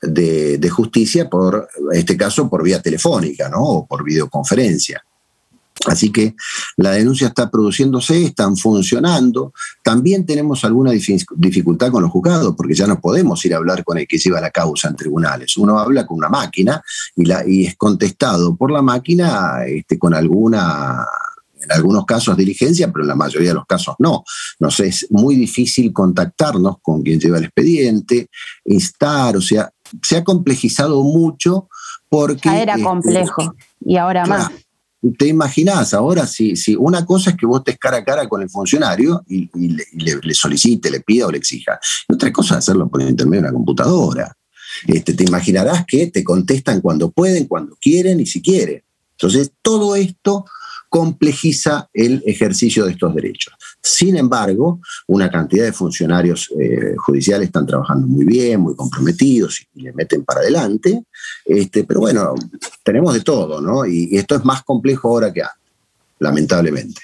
de, 0.00 0.56
de, 0.56 0.70
justicia 0.70 1.28
por, 1.28 1.68
en 1.92 1.98
este 1.98 2.16
caso, 2.16 2.48
por 2.48 2.62
vía 2.62 2.80
telefónica 2.80 3.50
¿no? 3.50 3.62
o 3.62 3.86
por 3.86 4.02
videoconferencia. 4.02 5.04
Así 5.86 6.12
que 6.12 6.34
la 6.76 6.90
denuncia 6.90 7.28
está 7.28 7.50
produciéndose, 7.50 8.24
están 8.24 8.56
funcionando. 8.56 9.54
También 9.82 10.26
tenemos 10.26 10.64
alguna 10.64 10.90
dificultad 10.90 11.90
con 11.90 12.02
los 12.02 12.10
juzgados, 12.10 12.54
porque 12.54 12.74
ya 12.74 12.86
no 12.86 13.00
podemos 13.00 13.42
ir 13.46 13.54
a 13.54 13.56
hablar 13.56 13.82
con 13.82 13.96
el 13.96 14.06
que 14.06 14.18
lleva 14.18 14.40
la 14.40 14.50
causa 14.50 14.88
en 14.88 14.96
tribunales. 14.96 15.56
Uno 15.56 15.78
habla 15.78 16.06
con 16.06 16.18
una 16.18 16.28
máquina 16.28 16.82
y, 17.16 17.24
la, 17.24 17.46
y 17.46 17.66
es 17.66 17.76
contestado 17.76 18.54
por 18.56 18.70
la 18.70 18.82
máquina 18.82 19.64
este, 19.66 19.98
con 19.98 20.14
alguna 20.14 21.06
en 21.62 21.72
algunos 21.72 22.06
casos 22.06 22.38
diligencia, 22.38 22.90
pero 22.90 23.04
en 23.04 23.08
la 23.08 23.14
mayoría 23.14 23.50
de 23.50 23.54
los 23.54 23.66
casos 23.66 23.94
no. 23.98 24.24
Nos 24.58 24.80
es 24.80 25.06
muy 25.10 25.36
difícil 25.36 25.92
contactarnos 25.92 26.76
con 26.80 27.02
quien 27.02 27.20
lleva 27.20 27.36
el 27.36 27.44
expediente, 27.44 28.30
instar, 28.64 29.36
o 29.36 29.42
sea, 29.42 29.70
se 30.02 30.16
ha 30.16 30.24
complejizado 30.24 31.02
mucho 31.02 31.68
porque... 32.08 32.48
Ya 32.48 32.62
era 32.62 32.72
este, 32.74 32.84
complejo 32.84 33.54
y 33.84 33.96
ahora 33.98 34.24
más 34.24 34.50
te 35.16 35.26
imaginás 35.26 35.94
ahora 35.94 36.26
si, 36.26 36.56
si 36.56 36.76
una 36.76 37.06
cosa 37.06 37.30
es 37.30 37.36
que 37.36 37.46
vos 37.46 37.60
estés 37.60 37.78
cara 37.78 37.98
a 37.98 38.04
cara 38.04 38.28
con 38.28 38.42
el 38.42 38.50
funcionario 38.50 39.24
y, 39.28 39.48
le, 39.94 40.34
solicite, 40.34 40.90
le 40.90 41.00
pida 41.00 41.26
o 41.26 41.30
le 41.30 41.38
exija. 41.38 41.78
Y 42.08 42.14
otra 42.14 42.32
cosa 42.32 42.54
es 42.54 42.58
hacerlo 42.58 42.88
por 42.88 43.00
intermedio 43.00 43.42
de 43.42 43.48
una 43.48 43.54
computadora. 43.54 44.36
Este, 44.86 45.14
te 45.14 45.24
imaginarás 45.24 45.84
que 45.86 46.08
te 46.08 46.22
contestan 46.22 46.80
cuando 46.80 47.10
pueden, 47.10 47.46
cuando 47.46 47.76
quieren 47.80 48.20
y 48.20 48.26
si 48.26 48.42
quieren. 48.42 48.82
Entonces, 49.12 49.52
todo 49.62 49.96
esto 49.96 50.44
complejiza 50.90 51.88
el 51.94 52.20
ejercicio 52.26 52.84
de 52.84 52.92
estos 52.92 53.14
derechos. 53.14 53.54
Sin 53.80 54.16
embargo, 54.16 54.80
una 55.06 55.30
cantidad 55.30 55.64
de 55.64 55.72
funcionarios 55.72 56.52
eh, 56.60 56.94
judiciales 56.98 57.46
están 57.46 57.64
trabajando 57.64 58.08
muy 58.08 58.24
bien, 58.24 58.60
muy 58.60 58.74
comprometidos 58.74 59.60
y, 59.72 59.82
le 59.82 59.92
meten 59.92 60.24
para 60.24 60.40
adelante, 60.40 61.04
este, 61.44 61.84
pero 61.84 62.00
bueno, 62.00 62.34
tenemos 62.82 63.14
de 63.14 63.20
todo, 63.20 63.60
¿no? 63.60 63.86
Y, 63.86 64.16
esto 64.16 64.34
es 64.34 64.44
más 64.44 64.64
complejo 64.64 65.08
ahora 65.08 65.32
que 65.32 65.42
antes, 65.42 65.72
lamentablemente. 66.18 67.00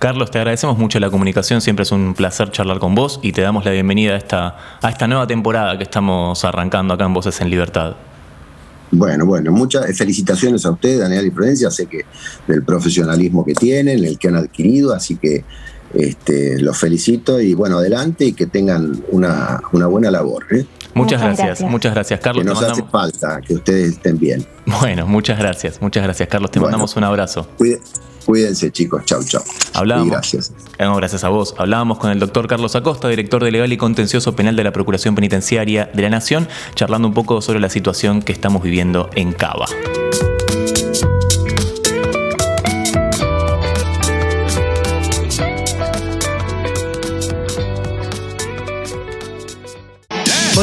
Carlos, 0.00 0.32
te 0.32 0.38
agradecemos 0.38 0.76
mucho 0.76 0.98
la 0.98 1.08
comunicación, 1.08 1.60
siempre 1.60 1.84
es 1.84 1.92
un 1.92 2.14
placer 2.14 2.50
charlar 2.50 2.80
con 2.80 2.96
vos 2.96 3.20
y 3.22 3.30
te 3.30 3.42
damos 3.42 3.64
la 3.64 3.70
bienvenida 3.70 4.14
a 4.14 4.16
esta, 4.16 4.78
a 4.82 4.90
esta 4.90 5.06
nueva 5.06 5.28
temporada 5.28 5.78
que 5.78 5.84
estamos 5.84 6.44
arrancando 6.44 6.94
acá 6.94 7.04
en 7.04 7.14
Voces 7.14 7.40
en 7.40 7.48
Libertad. 7.48 7.94
Bueno, 8.94 9.26
bueno, 9.26 9.50
muchas 9.50 9.96
felicitaciones 9.96 10.64
a 10.64 10.70
ustedes, 10.70 11.00
Daniel 11.00 11.26
y 11.26 11.30
Florencia. 11.30 11.70
Sé 11.70 11.86
que 11.86 12.04
del 12.46 12.62
profesionalismo 12.62 13.44
que 13.44 13.54
tienen, 13.54 14.04
el 14.04 14.18
que 14.18 14.28
han 14.28 14.36
adquirido, 14.36 14.94
así 14.94 15.16
que 15.16 15.44
este, 15.94 16.60
los 16.60 16.78
felicito 16.78 17.40
y 17.40 17.54
bueno, 17.54 17.78
adelante 17.78 18.26
y 18.26 18.32
que 18.32 18.46
tengan 18.46 19.02
una, 19.10 19.60
buena 19.72 20.10
labor. 20.10 20.46
¿eh? 20.50 20.66
Muchas, 20.94 21.20
gracias, 21.20 21.60
muchas 21.62 21.94
gracias, 21.94 22.20
Carlos. 22.20 22.44
Que 22.44 22.48
nos 22.48 22.62
hace 22.62 22.82
falta 22.84 23.40
que 23.40 23.54
ustedes 23.54 23.92
estén 23.92 24.18
bien. 24.18 24.46
Bueno, 24.80 25.06
muchas 25.06 25.38
gracias, 25.38 25.80
muchas 25.80 26.02
gracias, 26.02 26.28
Carlos. 26.28 26.50
Te 26.50 26.58
mandamos 26.58 26.96
un 26.96 27.04
abrazo. 27.04 27.46
Cuídense, 28.24 28.72
chicos. 28.72 29.04
Chau, 29.04 29.22
chau. 29.22 29.42
Hablábamos, 29.74 30.10
gracias. 30.10 30.52
Eh, 30.78 30.88
gracias 30.96 31.24
a 31.24 31.28
vos. 31.28 31.54
Hablábamos 31.58 31.98
con 31.98 32.10
el 32.10 32.18
doctor 32.18 32.48
Carlos 32.48 32.74
Acosta, 32.74 33.08
director 33.08 33.44
de 33.44 33.50
Legal 33.50 33.72
y 33.72 33.76
Contencioso 33.76 34.34
Penal 34.34 34.56
de 34.56 34.64
la 34.64 34.72
Procuración 34.72 35.14
Penitenciaria 35.14 35.90
de 35.92 36.02
la 36.02 36.10
Nación, 36.10 36.48
charlando 36.74 37.08
un 37.08 37.14
poco 37.14 37.42
sobre 37.42 37.60
la 37.60 37.68
situación 37.68 38.22
que 38.22 38.32
estamos 38.32 38.62
viviendo 38.62 39.10
en 39.14 39.32
Cava. 39.32 39.66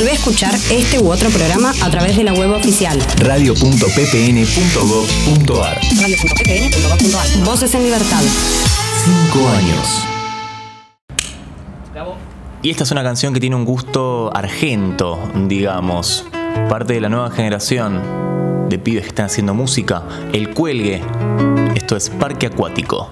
Volvé 0.02 0.14
a 0.14 0.16
escuchar 0.16 0.56
este 0.72 0.97
u 0.97 1.12
otro 1.12 1.30
programa 1.30 1.76
a 1.80 1.91
través 1.91 2.18
de 2.18 2.24
la 2.24 2.34
web 2.34 2.49
oficial 2.49 2.97
radio.ppn.gov.ar 3.18 5.80
radio.ppn.gov.ar 6.02 7.45
Voces 7.45 7.76
en 7.76 7.84
Libertad. 7.84 8.24
Cinco 9.06 9.47
años. 9.47 10.08
Y 12.64 12.72
esta 12.72 12.84
es 12.84 12.89
una 12.89 13.04
canción 13.04 13.32
que 13.32 13.39
tiene 13.39 13.56
un 13.56 13.64
gusto 13.64 14.36
argento, 14.36 15.20
digamos. 15.47 16.26
Parte 16.68 16.93
de 16.93 17.02
la 17.02 17.10
nueva 17.10 17.30
generación 17.30 18.02
de 18.70 18.80
pibes 18.80 19.04
que 19.04 19.10
están 19.10 19.28
haciendo 19.28 19.54
música. 19.54 20.02
El 20.34 20.49
cuelgue. 20.49 20.99
Esto 21.76 21.95
es 21.95 22.10
Parque 22.10 22.47
Acuático. 22.47 23.12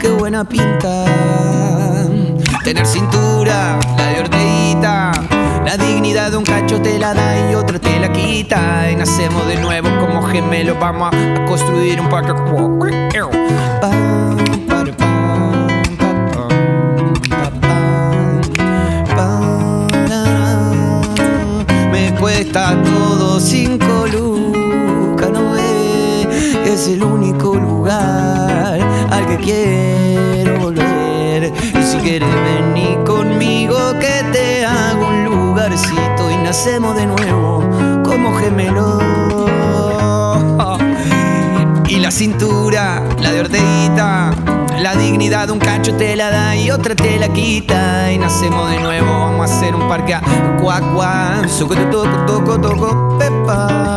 Qué 0.00 0.10
buena 0.10 0.44
pinta. 0.44 1.04
Tener 2.64 2.86
cintura, 2.86 3.78
la 3.96 4.06
de 4.06 4.20
orteguita. 4.20 5.12
La 5.64 5.76
dignidad 5.76 6.30
de 6.30 6.36
un 6.36 6.44
cacho 6.44 6.80
te 6.80 6.98
la 6.98 7.14
da 7.14 7.50
y 7.50 7.54
otra 7.54 7.78
te 7.78 7.98
la 7.98 8.12
quita. 8.12 8.90
Y 8.90 8.96
nacemos 8.96 9.46
de 9.46 9.56
nuevo 9.56 9.88
como 10.00 10.22
gemelos. 10.22 10.78
Vamos 10.78 11.12
a, 11.12 11.42
a 11.42 11.44
construir 11.46 12.00
un 12.00 12.08
parque. 12.08 12.32
Cintura, 42.16 43.02
la 43.20 43.30
de 43.30 43.40
orteguita, 43.40 44.30
la 44.80 44.96
dignidad 44.96 45.48
de 45.48 45.52
un 45.52 45.58
cacho 45.58 45.94
te 45.98 46.16
la 46.16 46.30
da 46.30 46.56
y 46.56 46.70
otra 46.70 46.94
te 46.94 47.18
la 47.18 47.28
quita. 47.28 48.10
Y 48.10 48.16
nacemos 48.16 48.70
de 48.70 48.80
nuevo, 48.80 49.06
vamos 49.06 49.50
a 49.50 49.54
hacer 49.54 49.74
un 49.74 49.86
parque 49.86 50.14
a 50.14 50.22
cuac 50.58 50.94
cuac. 50.94 51.46
Soco 51.46 51.74
toco, 51.90 52.08
toco, 52.26 52.58
toco, 52.58 53.18
pepa. 53.18 53.96